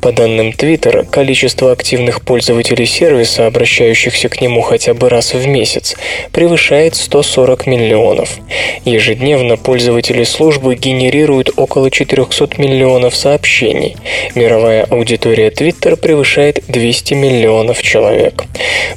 По 0.00 0.10
данным 0.12 0.50
Twitter, 0.50 1.06
количество 1.08 1.70
активных 1.70 2.22
пользователей 2.22 2.86
сервиса, 2.86 3.46
обращающихся 3.46 4.17
к 4.26 4.40
нему 4.40 4.62
хотя 4.62 4.94
бы 4.94 5.08
раз 5.08 5.34
в 5.34 5.46
месяц, 5.46 5.94
превышает 6.32 6.96
140 6.96 7.66
миллионов. 7.66 8.38
Ежедневно 8.84 9.56
пользователи 9.56 10.24
службы 10.24 10.74
генерируют 10.74 11.50
около 11.56 11.90
400 11.90 12.60
миллионов 12.60 13.14
сообщений. 13.14 13.96
Мировая 14.34 14.84
аудитория 14.84 15.50
Twitter 15.50 15.96
превышает 15.96 16.64
200 16.68 17.14
миллионов 17.14 17.82
человек. 17.82 18.44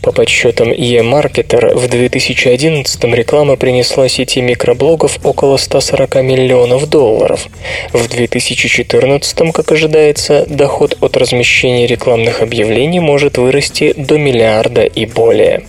По 0.01 0.11
подсчетам 0.11 0.71
eMarketer, 0.71 1.75
в 1.75 1.87
2011 1.87 3.03
реклама 3.13 3.55
принесла 3.55 4.07
сети 4.07 4.41
микроблогов 4.41 5.19
около 5.23 5.57
140 5.57 6.15
миллионов 6.23 6.89
долларов. 6.89 7.47
В 7.93 8.07
2014, 8.07 9.51
как 9.53 9.71
ожидается, 9.71 10.45
доход 10.47 10.97
от 11.01 11.17
размещения 11.17 11.85
рекламных 11.85 12.41
объявлений 12.41 12.99
может 12.99 13.37
вырасти 13.37 13.93
до 13.97 14.17
миллиарда 14.17 14.83
и 14.83 15.05
более. 15.13 15.63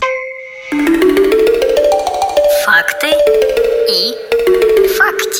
Факты 2.64 3.08
и 3.88 4.31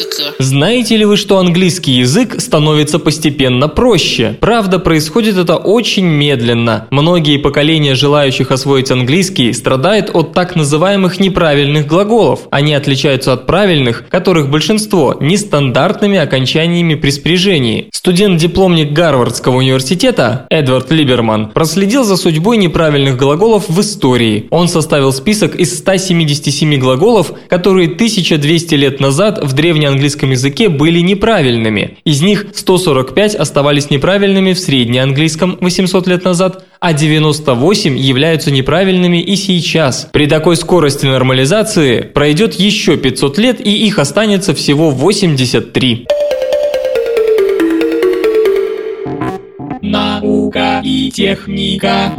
фактики. 0.03 0.23
Знаете 0.39 0.97
ли 0.97 1.05
вы, 1.05 1.17
что 1.17 1.39
английский 1.39 1.93
язык 1.93 2.41
становится 2.41 2.99
постепенно 2.99 3.69
проще? 3.69 4.37
Правда, 4.41 4.79
происходит 4.79 5.37
это 5.37 5.57
очень 5.57 6.05
медленно. 6.05 6.87
Многие 6.91 7.39
поколения 7.39 7.95
желающих 7.95 8.51
освоить 8.51 8.91
английский 8.91 9.53
страдают 9.53 10.11
от 10.13 10.33
так 10.33 10.57
называемых 10.57 11.21
неправильных 11.21 11.87
глаголов. 11.87 12.41
Они 12.51 12.75
отличаются 12.75 13.33
от 13.33 13.47
правильных, 13.47 14.05
которых 14.09 14.51
большинство, 14.51 15.17
нестандартными 15.21 16.19
окончаниями 16.19 16.95
при 16.95 17.11
спряжении. 17.11 17.89
Студент-дипломник 17.93 18.93
Гарвардского 18.93 19.57
университета 19.57 20.47
Эдвард 20.51 20.91
Либерман 20.91 21.51
проследил 21.51 22.05
за 22.05 22.17
судьбой 22.17 22.57
неправильных 22.57 23.17
глаголов 23.17 23.69
в 23.69 23.81
истории. 23.81 24.47
Он 24.51 24.69
составил 24.69 25.13
список 25.13 25.55
из 25.55 25.79
177 25.79 26.79
глаголов, 26.79 27.33
которые 27.49 27.87
1200 27.87 28.75
лет 28.75 29.01
назад 29.01 29.39
в 29.43 29.53
древнеанглийском 29.53 29.91
языке 30.30 30.68
были 30.68 31.01
неправильными. 31.01 31.99
Из 32.05 32.22
них 32.22 32.47
145 32.55 33.34
оставались 33.34 33.90
неправильными 33.90 34.53
в 34.53 34.59
среднеанглийском 34.59 35.59
800 35.61 36.07
лет 36.07 36.24
назад, 36.24 36.64
а 36.80 36.93
98 36.93 37.97
являются 37.97 38.51
неправильными 38.51 39.22
и 39.22 39.36
сейчас. 39.36 40.09
При 40.12 40.26
такой 40.26 40.57
скорости 40.57 41.07
нормализации 41.07 42.01
пройдет 42.01 42.55
еще 42.55 42.97
500 42.97 43.38
лет 43.38 43.66
и 43.66 43.86
их 43.86 43.99
останется 43.99 44.55
всего 44.55 44.90
83. 44.90 46.07
Наука 49.82 50.80
и 50.84 51.11
техника. 51.11 52.12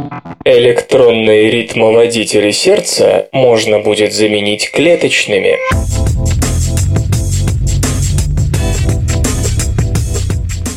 Электронные 0.44 1.50
ритмоводители 1.50 2.50
сердца 2.50 3.28
можно 3.32 3.80
будет 3.80 4.12
заменить 4.12 4.70
клеточными. 4.70 5.56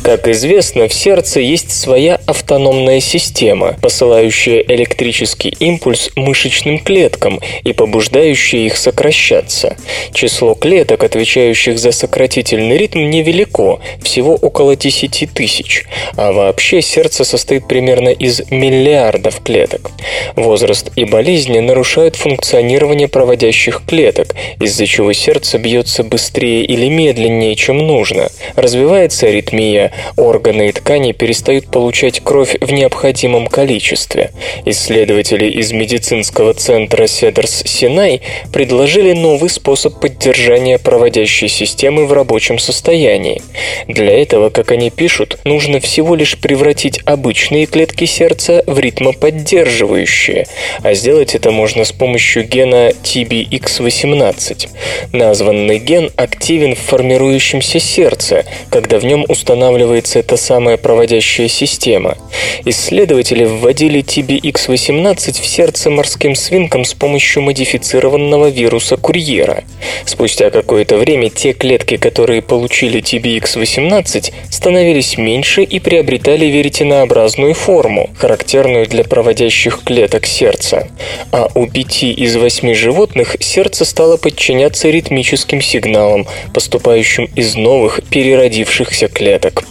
Как 0.08 0.26
известно, 0.26 0.88
в 0.88 0.94
сердце 0.94 1.40
есть 1.40 1.70
своя 1.70 2.18
автономная 2.24 2.98
система, 2.98 3.76
посылающая 3.82 4.64
электрический 4.66 5.54
импульс 5.60 6.08
мышечным 6.16 6.78
клеткам 6.78 7.40
и 7.62 7.74
побуждающая 7.74 8.60
их 8.60 8.78
сокращаться. 8.78 9.76
Число 10.14 10.54
клеток, 10.54 11.04
отвечающих 11.04 11.78
за 11.78 11.92
сократительный 11.92 12.78
ритм, 12.78 13.00
невелико, 13.10 13.80
всего 14.02 14.34
около 14.34 14.76
10 14.76 15.28
тысяч, 15.34 15.84
а 16.16 16.32
вообще 16.32 16.80
сердце 16.80 17.24
состоит 17.24 17.68
примерно 17.68 18.08
из 18.08 18.50
миллиардов 18.50 19.42
клеток. 19.42 19.90
Возраст 20.36 20.90
и 20.96 21.04
болезни 21.04 21.58
нарушают 21.58 22.16
функционирование 22.16 23.08
проводящих 23.08 23.82
клеток, 23.86 24.34
из-за 24.58 24.86
чего 24.86 25.12
сердце 25.12 25.58
бьется 25.58 26.02
быстрее 26.02 26.64
или 26.64 26.88
медленнее, 26.88 27.54
чем 27.56 27.76
нужно. 27.76 28.30
Развивается 28.56 29.26
аритмия, 29.26 29.92
органы 30.16 30.68
и 30.68 30.72
ткани 30.72 31.12
перестают 31.12 31.66
получать 31.66 32.20
кровь 32.20 32.56
в 32.60 32.72
необходимом 32.72 33.46
количестве. 33.46 34.30
Исследователи 34.64 35.46
из 35.46 35.72
медицинского 35.72 36.54
центра 36.54 37.04
Седерс-Синай 37.04 38.20
предложили 38.52 39.12
новый 39.12 39.50
способ 39.50 40.00
поддержания 40.00 40.78
проводящей 40.78 41.48
системы 41.48 42.06
в 42.06 42.12
рабочем 42.12 42.58
состоянии. 42.58 43.42
Для 43.86 44.20
этого, 44.20 44.50
как 44.50 44.70
они 44.70 44.90
пишут, 44.90 45.38
нужно 45.44 45.80
всего 45.80 46.14
лишь 46.14 46.38
превратить 46.38 47.00
обычные 47.04 47.66
клетки 47.66 48.04
сердца 48.04 48.62
в 48.66 48.78
ритмоподдерживающие, 48.78 50.46
а 50.82 50.94
сделать 50.94 51.34
это 51.34 51.50
можно 51.50 51.84
с 51.84 51.92
помощью 51.92 52.44
гена 52.44 52.90
TBX18. 53.02 54.68
Названный 55.12 55.78
ген 55.78 56.10
активен 56.16 56.74
в 56.74 56.78
формирующемся 56.78 57.80
сердце, 57.80 58.44
когда 58.70 58.98
в 58.98 59.04
нем 59.04 59.24
устанавливается 59.28 59.87
оказывается 59.88 60.18
эта 60.18 60.36
самая 60.36 60.76
проводящая 60.76 61.48
система. 61.48 62.16
Исследователи 62.64 63.44
вводили 63.44 64.02
TBX-18 64.02 65.40
в 65.40 65.46
сердце 65.46 65.90
морским 65.90 66.34
свинкам 66.34 66.84
с 66.84 66.92
помощью 66.92 67.42
модифицированного 67.42 68.50
вируса 68.50 68.96
курьера. 68.96 69.64
Спустя 70.04 70.50
какое-то 70.50 70.98
время 70.98 71.30
те 71.30 71.52
клетки, 71.54 71.96
которые 71.96 72.42
получили 72.42 73.00
TBX-18, 73.00 74.32
становились 74.50 75.16
меньше 75.16 75.62
и 75.62 75.78
приобретали 75.78 76.46
веретенообразную 76.46 77.54
форму, 77.54 78.10
характерную 78.18 78.86
для 78.86 79.04
проводящих 79.04 79.82
клеток 79.84 80.26
сердца. 80.26 80.88
А 81.32 81.48
у 81.54 81.66
пяти 81.66 82.12
из 82.12 82.36
восьми 82.36 82.74
животных 82.74 83.36
сердце 83.40 83.84
стало 83.84 84.18
подчиняться 84.18 84.90
ритмическим 84.90 85.62
сигналам, 85.62 86.26
поступающим 86.52 87.24
из 87.36 87.54
новых 87.54 88.00
переродившихся 88.10 89.08
клеток. 89.08 89.64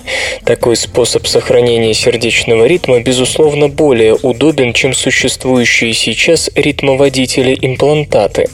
Такой 0.45 0.77
способ 0.77 1.27
сохранения 1.27 1.93
сердечного 1.93 2.65
ритма, 2.65 3.01
безусловно, 3.01 3.67
более 3.67 4.15
удобен, 4.15 4.71
чем 4.71 4.93
существующие 4.93 5.93
сейчас 5.93 6.49
ритмоводители-имплантаты. 6.55 8.49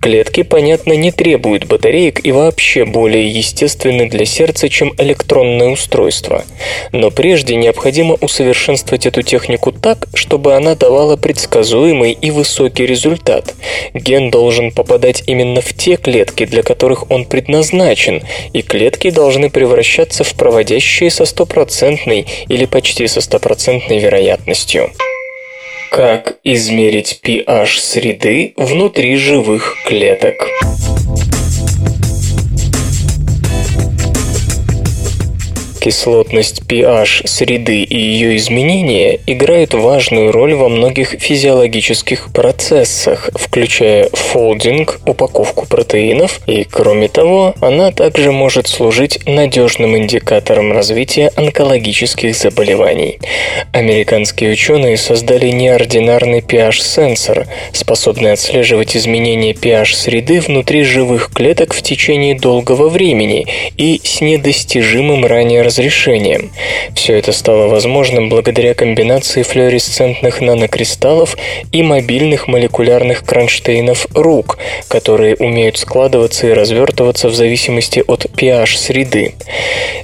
Клетки, 0.00 0.42
понятно, 0.42 0.92
не 0.92 1.10
требуют 1.10 1.64
батареек 1.64 2.24
и 2.24 2.30
вообще 2.30 2.84
более 2.84 3.28
естественны 3.28 4.08
для 4.08 4.24
сердца, 4.24 4.68
чем 4.68 4.94
электронное 4.98 5.70
устройство. 5.70 6.44
Но 6.92 7.10
прежде 7.10 7.56
необходимо 7.56 8.14
усовершенствовать 8.20 9.06
эту 9.06 9.22
технику 9.22 9.72
так, 9.72 10.06
чтобы 10.14 10.54
она 10.54 10.76
давала 10.76 11.16
предсказуемый 11.16 12.12
и 12.12 12.30
высокий 12.30 12.86
результат. 12.86 13.54
Ген 13.94 14.30
должен 14.30 14.70
попадать 14.70 15.24
именно 15.26 15.60
в 15.60 15.72
те 15.74 15.96
клетки, 15.96 16.44
для 16.46 16.62
которых 16.62 17.10
он 17.10 17.24
предназначен, 17.24 18.22
и 18.52 18.62
клетки 18.62 19.10
должны 19.10 19.50
превращаться 19.50 20.22
в 20.22 20.32
проводящие 20.34 20.83
случае 20.84 21.10
со 21.10 21.24
стопроцентной 21.24 22.26
или 22.48 22.66
почти 22.66 23.06
со 23.06 23.20
стопроцентной 23.22 23.98
вероятностью. 23.98 24.90
Как 25.90 26.36
измерить 26.44 27.20
pH 27.22 27.78
среды 27.80 28.52
внутри 28.56 29.16
живых 29.16 29.76
клеток? 29.86 30.34
Кислотность 35.84 36.62
pH 36.66 37.26
среды 37.26 37.82
и 37.82 37.98
ее 37.98 38.38
изменения 38.38 39.20
играют 39.26 39.74
важную 39.74 40.32
роль 40.32 40.54
во 40.54 40.70
многих 40.70 41.10
физиологических 41.10 42.32
процессах, 42.32 43.28
включая 43.34 44.08
фолдинг, 44.10 44.98
упаковку 45.04 45.66
протеинов, 45.66 46.40
и, 46.46 46.64
кроме 46.64 47.08
того, 47.08 47.54
она 47.60 47.90
также 47.90 48.32
может 48.32 48.66
служить 48.66 49.18
надежным 49.26 49.94
индикатором 49.94 50.72
развития 50.72 51.30
онкологических 51.36 52.34
заболеваний. 52.34 53.18
Американские 53.72 54.52
ученые 54.52 54.96
создали 54.96 55.48
неординарный 55.48 56.40
pH-сенсор, 56.40 57.46
способный 57.74 58.32
отслеживать 58.32 58.96
изменения 58.96 59.52
pH 59.52 59.94
среды 59.94 60.40
внутри 60.40 60.82
живых 60.82 61.30
клеток 61.30 61.74
в 61.74 61.82
течение 61.82 62.34
долгого 62.34 62.88
времени 62.88 63.46
и 63.76 64.00
с 64.02 64.22
недостижимым 64.22 65.26
ранее 65.26 65.60
разрешением. 65.74 66.52
Все 66.94 67.18
это 67.18 67.32
стало 67.32 67.66
возможным 67.68 68.28
благодаря 68.28 68.74
комбинации 68.74 69.42
флуоресцентных 69.42 70.40
нанокристаллов 70.40 71.36
и 71.72 71.82
мобильных 71.82 72.46
молекулярных 72.46 73.24
кронштейнов 73.24 74.06
рук, 74.14 74.58
которые 74.88 75.34
умеют 75.36 75.78
складываться 75.78 76.46
и 76.46 76.52
развертываться 76.52 77.28
в 77.28 77.34
зависимости 77.34 78.04
от 78.06 78.26
pH 78.26 78.76
среды. 78.76 79.34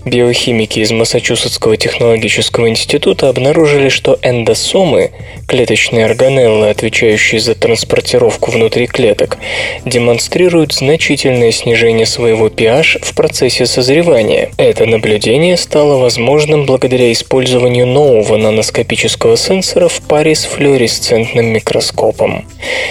Биохимики 0.04 0.80
из 0.80 0.90
Массачусетского 0.90 1.76
технологического 1.76 2.68
института 2.68 3.28
обнаружили, 3.28 3.90
что 3.90 4.18
эндосомы, 4.22 5.10
клеточные 5.46 6.04
органеллы, 6.04 6.70
отвечающие 6.70 7.40
за 7.40 7.54
транспортировку 7.54 8.50
внутри 8.50 8.86
клеток, 8.86 9.38
демонстрируют 9.84 10.72
значительное 10.72 11.52
снижение 11.52 12.06
своего 12.06 12.48
pH 12.48 13.04
в 13.04 13.14
процессе 13.14 13.66
созревания. 13.66 14.50
Это 14.56 14.86
наблюдение 14.86 15.56
стало 15.60 15.98
возможным 15.98 16.66
благодаря 16.66 17.12
использованию 17.12 17.86
нового 17.86 18.36
наноскопического 18.36 19.36
сенсора 19.36 19.88
в 19.88 20.00
паре 20.00 20.34
с 20.34 20.44
флуоресцентным 20.44 21.46
микроскопом. 21.46 22.44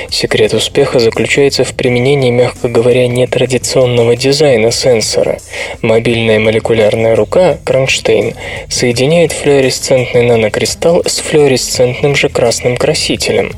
Секрет 0.10 0.54
успеха 0.54 1.00
заключается 1.00 1.64
в 1.64 1.74
применении, 1.74 2.30
мягко 2.30 2.70
говоря, 2.70 3.08
нетрадиционного 3.08 4.16
дизайна 4.16 4.72
сенсора. 4.72 5.40
Мобильная 5.82 6.40
молекулярная 6.40 7.16
рука, 7.16 7.58
кронштейн, 7.64 8.36
соединяет 8.70 9.32
флуоресцентный 9.32 10.24
нанокристалл 10.24 11.04
с 11.06 11.20
флуоресцентным 11.20 12.16
же 12.16 12.30
красным 12.30 12.78
красителем. 12.78 13.52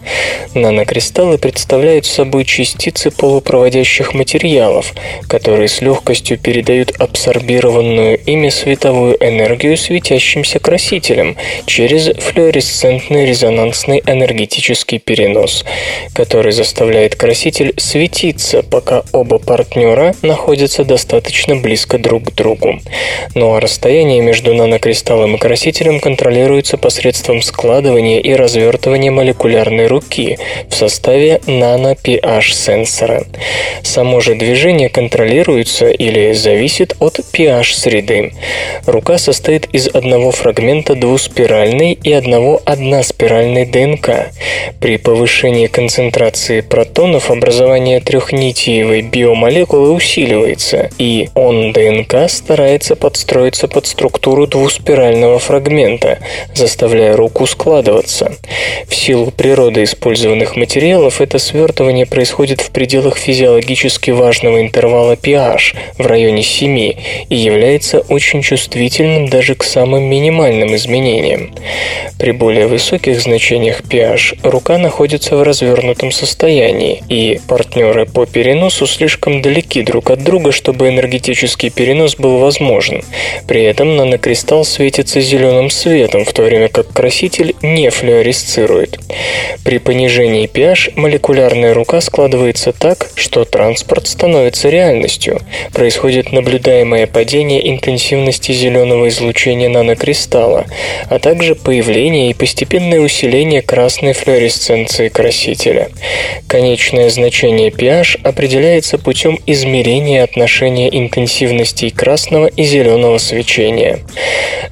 Нанокристаллы 0.54 1.38
представляют 1.38 2.06
собой 2.06 2.46
частицы 2.46 3.12
полупроводящих 3.12 4.14
материалов, 4.14 4.94
которые 5.28 5.68
с 5.68 5.82
легкостью 5.82 6.38
передают 6.38 6.92
абсорбированную 7.00 8.20
ими 8.26 8.50
световую 8.50 9.01
световую 9.02 9.18
энергию 9.20 9.78
светящимся 9.78 10.60
красителем 10.60 11.36
через 11.66 12.10
флуоресцентный 12.18 13.26
резонансный 13.26 14.02
энергетический 14.06 15.00
перенос, 15.00 15.66
который 16.14 16.52
заставляет 16.52 17.16
краситель 17.16 17.74
светиться, 17.78 18.62
пока 18.64 19.04
оба 19.12 19.40
партнера 19.40 20.14
находятся 20.22 20.84
достаточно 20.84 21.56
близко 21.56 21.98
друг 21.98 22.26
к 22.26 22.36
другу. 22.36 22.80
Ну 23.34 23.56
а 23.56 23.60
расстояние 23.60 24.22
между 24.22 24.54
нанокристаллом 24.54 25.36
и 25.36 25.40
красителем 25.40 26.00
контролируется 26.00 26.78
посредством 26.78 27.42
складывания 27.42 28.20
и 28.20 28.34
развертывания 28.34 29.12
молекулярной 29.12 29.88
руки 29.88 30.38
в 30.70 30.76
составе 30.76 31.42
нано-pH 31.48 32.54
сенсора. 32.54 33.26
Само 33.84 34.20
же 34.22 34.36
движение 34.36 34.90
контролируется 34.90 35.90
или 35.90 36.34
зависит 36.34 36.96
от 37.00 37.20
pH 37.34 37.74
среды. 37.74 38.34
Рука 38.88 39.20
состоит 39.20 39.68
из 39.74 39.88
одного 39.88 40.32
фрагмента 40.32 40.96
двуспиральной 40.96 41.94
и 41.94 42.12
одного 42.12 42.62
односпиральной 42.66 43.66
ДНК. 43.66 44.32
При 44.80 44.98
повышении 44.98 45.68
концентрации 45.68 46.62
протонов 46.62 47.30
образование 47.30 48.00
трехнитиевой 48.00 49.04
биомолекулы 49.04 49.92
усиливается, 49.92 50.90
и 50.98 51.30
он 51.36 51.74
ДНК 51.74 52.28
старается 52.28 52.96
подстроиться 52.96 53.68
под 53.68 53.86
структуру 53.86 54.48
двуспирального 54.48 55.38
фрагмента, 55.38 56.18
заставляя 56.56 57.16
руку 57.16 57.46
складываться. 57.46 58.34
В 58.88 58.96
силу 58.96 59.30
природы 59.30 59.84
использованных 59.84 60.56
материалов 60.56 61.22
это 61.22 61.38
свертывание 61.38 62.08
происходит 62.08 62.62
в 62.62 62.72
пределах 62.72 63.18
физиологически 63.18 64.10
важного 64.10 64.60
интервала 64.62 65.14
pH 65.14 65.76
в 66.00 66.06
районе 66.08 66.42
7 66.42 66.78
и 67.30 67.36
является 67.36 68.00
очень 68.00 68.42
чувствительным 68.42 68.71
даже 69.30 69.56
к 69.56 69.64
самым 69.64 70.04
минимальным 70.04 70.76
изменениям. 70.76 71.54
При 72.18 72.32
более 72.32 72.68
высоких 72.68 73.20
значениях 73.20 73.82
pH 73.82 74.40
рука 74.44 74.78
находится 74.78 75.36
в 75.36 75.44
развернутом 75.44 76.12
состоянии, 76.12 77.04
и 77.10 77.40
партнеры 77.48 78.06
по 78.06 78.26
переносу 78.26 78.88
слишком 78.88 79.42
далеки 79.42 79.82
друг 79.82 80.12
от 80.12 80.24
друга, 80.24 80.52
чтобы 80.52 80.88
энергетический 80.88 81.70
перенос 81.70 82.16
был 82.16 82.38
возможен. 82.38 83.02
При 83.48 83.64
этом 83.64 83.98
нанокристалл 83.98 84.64
светится 84.64 85.20
зеленым 85.20 85.70
светом, 85.70 86.26
в 86.26 86.32
то 86.32 86.44
время 86.44 86.70
как 86.70 86.88
краситель 86.94 87.56
не 87.62 87.90
флуоресцирует. 87.90 89.00
При 89.66 89.80
понижении 89.80 90.48
pH 90.48 90.94
молекулярная 90.96 91.74
рука 91.74 92.02
складывается 92.02 92.72
так, 92.72 93.10
что 93.16 93.46
транспорт 93.46 94.08
становится 94.08 94.70
реальностью. 94.70 95.42
Происходит 95.74 96.32
наблюдаемое 96.32 97.08
падение 97.08 97.70
интенсивности 97.70 98.52
зеленого 98.62 99.08
излучения 99.10 99.70
нанокристалла, 99.70 100.66
а 101.10 101.20
также 101.20 101.56
появление 101.56 102.30
и 102.30 102.34
постепенное 102.34 103.00
усиление 103.00 103.62
красной 103.62 104.14
флуоресценции 104.14 105.10
красителя. 105.10 105.90
Конечное 106.48 107.10
значение 107.10 107.70
pH 107.70 108.20
определяется 108.24 108.98
путем 108.98 109.40
измерения 109.48 110.24
отношения 110.24 110.90
интенсивностей 110.96 111.90
красного 111.90 112.48
и 112.48 112.64
зеленого 112.64 113.18
свечения. 113.18 114.00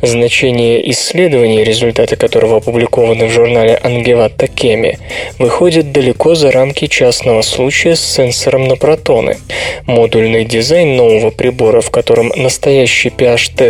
Значение 0.02 0.90
исследования, 0.92 1.64
результаты 1.64 2.16
которого 2.16 2.58
опубликованы 2.58 3.26
в 3.28 3.32
журнале 3.32 3.80
Angevata 3.84 4.50
Chemi, 4.54 4.98
выходит 5.40 5.92
далеко 5.92 6.36
за 6.36 6.52
рамки 6.52 6.88
частного 6.88 7.42
случая 7.42 7.96
с 7.96 8.02
сенсором 8.02 8.68
на 8.68 8.76
протоны. 8.76 9.38
Модульный 9.86 10.46
дизайн 10.46 10.96
нового 10.96 11.32
прибора, 11.32 11.82
в 11.82 11.90
котором 11.90 12.32
настоящий 12.36 13.10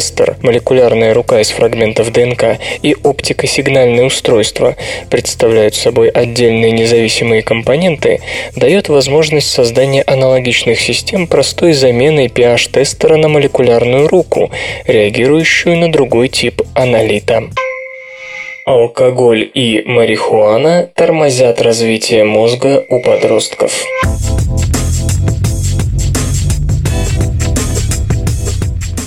pH-тестер, 0.10 0.38
молекулярная 0.42 1.14
рука 1.14 1.40
из 1.42 1.50
фрагментов 1.50 2.12
ДНК 2.12 2.60
и 2.82 2.96
оптико-сигнальное 3.04 4.06
устройство 4.06 4.76
представляют 5.10 5.76
собой 5.76 6.10
отдельные 6.10 6.72
независимые 6.72 7.42
компоненты, 7.42 8.22
дает 8.56 8.90
возможность 8.90 9.50
создания 9.50 10.04
аналогичных 10.06 10.80
систем 10.80 11.28
простой 11.28 11.74
заменой 11.74 12.28
pH-тестера 12.28 13.18
на 13.18 13.28
молекулярную 13.28 14.08
руку, 14.08 14.52
реагирующую 14.86 15.78
на 15.78 15.92
другой 15.92 16.30
тип 16.30 16.62
аналита. 16.74 17.44
Алкоголь 18.66 19.50
и 19.52 19.82
марихуана 19.86 20.90
тормозят 20.94 21.62
развитие 21.62 22.24
мозга 22.24 22.86
у 22.90 23.02
подростков. 23.02 23.84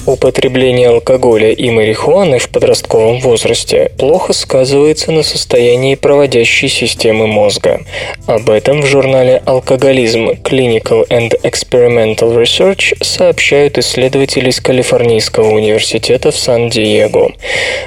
Употребление 0.04 0.88
алкоголя 0.88 1.52
и 1.52 1.70
марихуаны 1.70 2.40
в 2.40 2.48
подростковом 2.48 3.20
возрасте 3.20 3.92
плохо 3.98 4.32
сказывается 4.32 5.12
на 5.12 5.22
состоянии 5.22 5.94
проводящей 5.94 6.68
системы 6.68 7.28
мозга. 7.28 7.82
Об 8.26 8.50
этом 8.50 8.82
в 8.82 8.86
журнале 8.86 9.40
«Алкоголизм. 9.46 10.30
Clinical 10.42 11.06
and 11.08 11.40
Experimental 11.42 12.36
Research» 12.36 12.96
сообщают 13.00 13.78
исследователи 13.78 14.50
из 14.50 14.60
Калифорнийского 14.60 15.50
университета 15.50 16.32
в 16.32 16.36
Сан-Диего. 16.36 17.30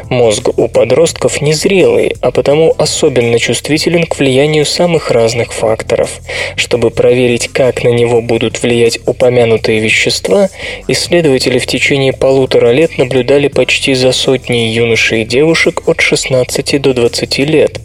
Мозг 0.09 0.57
у 0.57 0.69
подростков 0.69 1.41
незрелый, 1.41 2.15
а 2.21 2.31
потому 2.31 2.73
особенно 2.77 3.39
чувствителен 3.39 4.05
к 4.05 4.17
влиянию 4.17 4.65
самых 4.65 5.11
разных 5.11 5.51
факторов. 5.51 6.21
Чтобы 6.55 6.91
проверить, 6.91 7.49
как 7.49 7.83
на 7.83 7.89
него 7.89 8.21
будут 8.21 8.63
влиять 8.63 8.99
упомянутые 9.05 9.81
вещества, 9.81 10.47
исследователи 10.87 11.59
в 11.59 11.67
течение 11.67 12.04
течение 12.05 12.13
полутора 12.13 12.71
лет 12.71 12.97
наблюдали 12.97 13.47
почти 13.47 13.95
за 13.95 14.11
сотней 14.11 14.71
юношей 14.71 15.23
и 15.23 15.25
девушек 15.25 15.81
от 15.87 16.01
16 16.01 16.81
до 16.81 16.93
20 16.93 17.37
лет. 17.39 17.79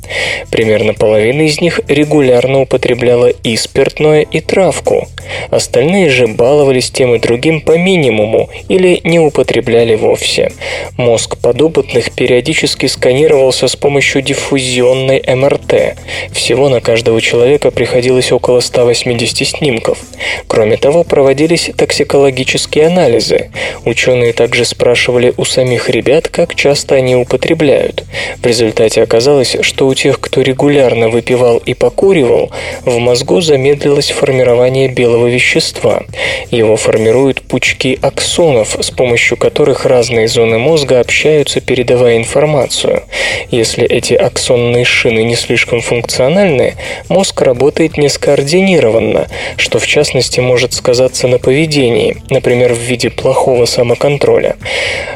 Примерно 0.50 0.94
половина 0.94 1.42
из 1.42 1.60
них 1.60 1.80
регулярно 1.88 2.60
употребляла 2.60 3.28
и 3.28 3.56
спиртное, 3.56 4.22
и 4.22 4.40
травку. 4.40 5.08
Остальные 5.50 6.10
же 6.10 6.26
баловались 6.26 6.90
тем 6.90 7.14
и 7.14 7.18
другим 7.18 7.60
по 7.60 7.78
минимуму 7.78 8.50
или 8.68 9.00
не 9.04 9.18
употребляли 9.20 9.94
вовсе. 9.94 10.52
Мозг 10.96 11.38
подопытных 11.38 12.12
периодически 12.12 12.86
сканировался 12.86 13.68
с 13.68 13.76
помощью 13.76 14.22
диффузионной 14.22 15.22
МРТ. 15.26 15.96
Всего 16.32 16.68
на 16.68 16.80
каждого 16.80 17.20
человека 17.20 17.70
приходилось 17.70 18.32
около 18.32 18.60
180 18.60 19.48
снимков. 19.48 19.98
Кроме 20.46 20.76
того, 20.76 21.04
проводились 21.04 21.70
токсикологические 21.76 22.86
анализы. 22.86 23.50
Ученые 23.84 24.09
Ученые 24.10 24.32
также 24.32 24.64
спрашивали 24.64 25.32
у 25.36 25.44
самих 25.44 25.88
ребят, 25.88 26.26
как 26.26 26.56
часто 26.56 26.96
они 26.96 27.14
употребляют. 27.14 28.02
В 28.42 28.46
результате 28.46 29.04
оказалось, 29.04 29.56
что 29.60 29.86
у 29.86 29.94
тех, 29.94 30.18
кто 30.18 30.40
регулярно 30.40 31.08
выпивал 31.08 31.58
и 31.58 31.74
покуривал, 31.74 32.50
в 32.84 32.98
мозгу 32.98 33.40
замедлилось 33.40 34.10
формирование 34.10 34.88
белого 34.88 35.28
вещества. 35.28 36.02
Его 36.50 36.76
формируют 36.76 37.42
пучки 37.42 38.00
аксонов, 38.02 38.76
с 38.80 38.90
помощью 38.90 39.36
которых 39.36 39.86
разные 39.86 40.26
зоны 40.26 40.58
мозга 40.58 40.98
общаются, 40.98 41.60
передавая 41.60 42.16
информацию. 42.16 43.04
Если 43.52 43.86
эти 43.86 44.14
аксонные 44.14 44.84
шины 44.84 45.22
не 45.22 45.36
слишком 45.36 45.82
функциональны, 45.82 46.74
мозг 47.08 47.42
работает 47.42 47.96
нескоординированно, 47.96 49.28
что 49.56 49.78
в 49.78 49.86
частности 49.86 50.40
может 50.40 50.72
сказаться 50.72 51.28
на 51.28 51.38
поведении, 51.38 52.16
например, 52.28 52.74
в 52.74 52.78
виде 52.78 53.08
плохого 53.08 53.66
самоконтроля 53.66 53.99
контроля. 54.00 54.56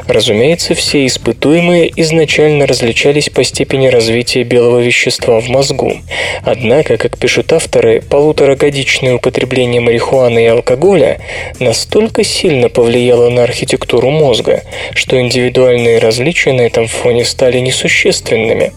Разумеется, 0.07 0.75
все 0.75 1.05
испытуемые 1.07 1.91
изначально 1.95 2.67
различались 2.67 3.29
по 3.29 3.43
степени 3.43 3.87
развития 3.87 4.43
белого 4.43 4.79
вещества 4.79 5.41
в 5.41 5.49
мозгу. 5.49 5.93
Однако, 6.43 6.97
как 6.97 7.17
пишут 7.17 7.51
авторы, 7.51 8.01
полуторагодичное 8.01 9.15
употребление 9.15 9.81
марихуаны 9.81 10.43
и 10.43 10.47
алкоголя 10.47 11.19
настолько 11.59 12.23
сильно 12.23 12.69
повлияло 12.69 13.29
на 13.29 13.43
архитектуру 13.43 14.11
мозга, 14.11 14.61
что 14.93 15.19
индивидуальные 15.19 15.97
различия 15.97 16.53
на 16.53 16.61
этом 16.61 16.87
фоне 16.87 17.25
стали 17.25 17.57
несущественными. 17.59 18.71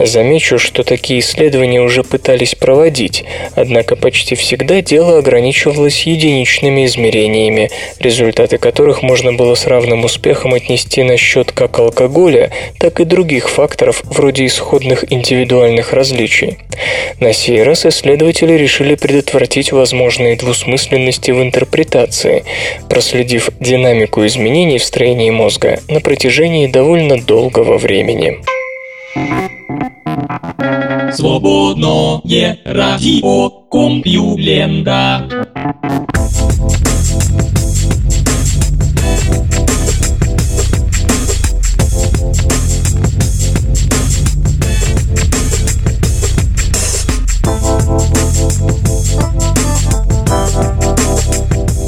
Замечу, 0.00 0.58
что 0.58 0.82
такие 0.82 1.20
исследования 1.20 1.80
уже 1.80 2.02
пытались 2.02 2.56
проводить, 2.56 3.24
однако 3.54 3.94
почти 3.94 4.34
всегда 4.34 4.80
дело 4.82 5.18
ограничивалось 5.18 6.02
единичными 6.02 6.84
измерениями, 6.86 7.70
результаты 8.00 8.58
которых 8.58 9.02
можно 9.02 9.35
было 9.36 9.54
с 9.54 9.66
равным 9.66 10.04
успехом 10.04 10.54
отнести 10.54 11.02
на 11.02 11.16
счет 11.16 11.52
как 11.52 11.78
алкоголя, 11.78 12.50
так 12.78 13.00
и 13.00 13.04
других 13.04 13.48
факторов 13.48 14.02
вроде 14.04 14.46
исходных 14.46 15.10
индивидуальных 15.12 15.92
различий. 15.92 16.58
На 17.20 17.32
сей 17.32 17.62
раз 17.62 17.86
исследователи 17.86 18.52
решили 18.52 18.94
предотвратить 18.94 19.72
возможные 19.72 20.36
двусмысленности 20.36 21.30
в 21.30 21.42
интерпретации, 21.42 22.44
проследив 22.88 23.50
динамику 23.60 24.26
изменений 24.26 24.78
в 24.78 24.84
строении 24.84 25.30
мозга 25.30 25.80
на 25.88 26.00
протяжении 26.00 26.66
довольно 26.66 27.20
долгого 27.20 27.78
времени. 27.78 28.38
Свободное 31.12 32.58
радио. 32.64 33.50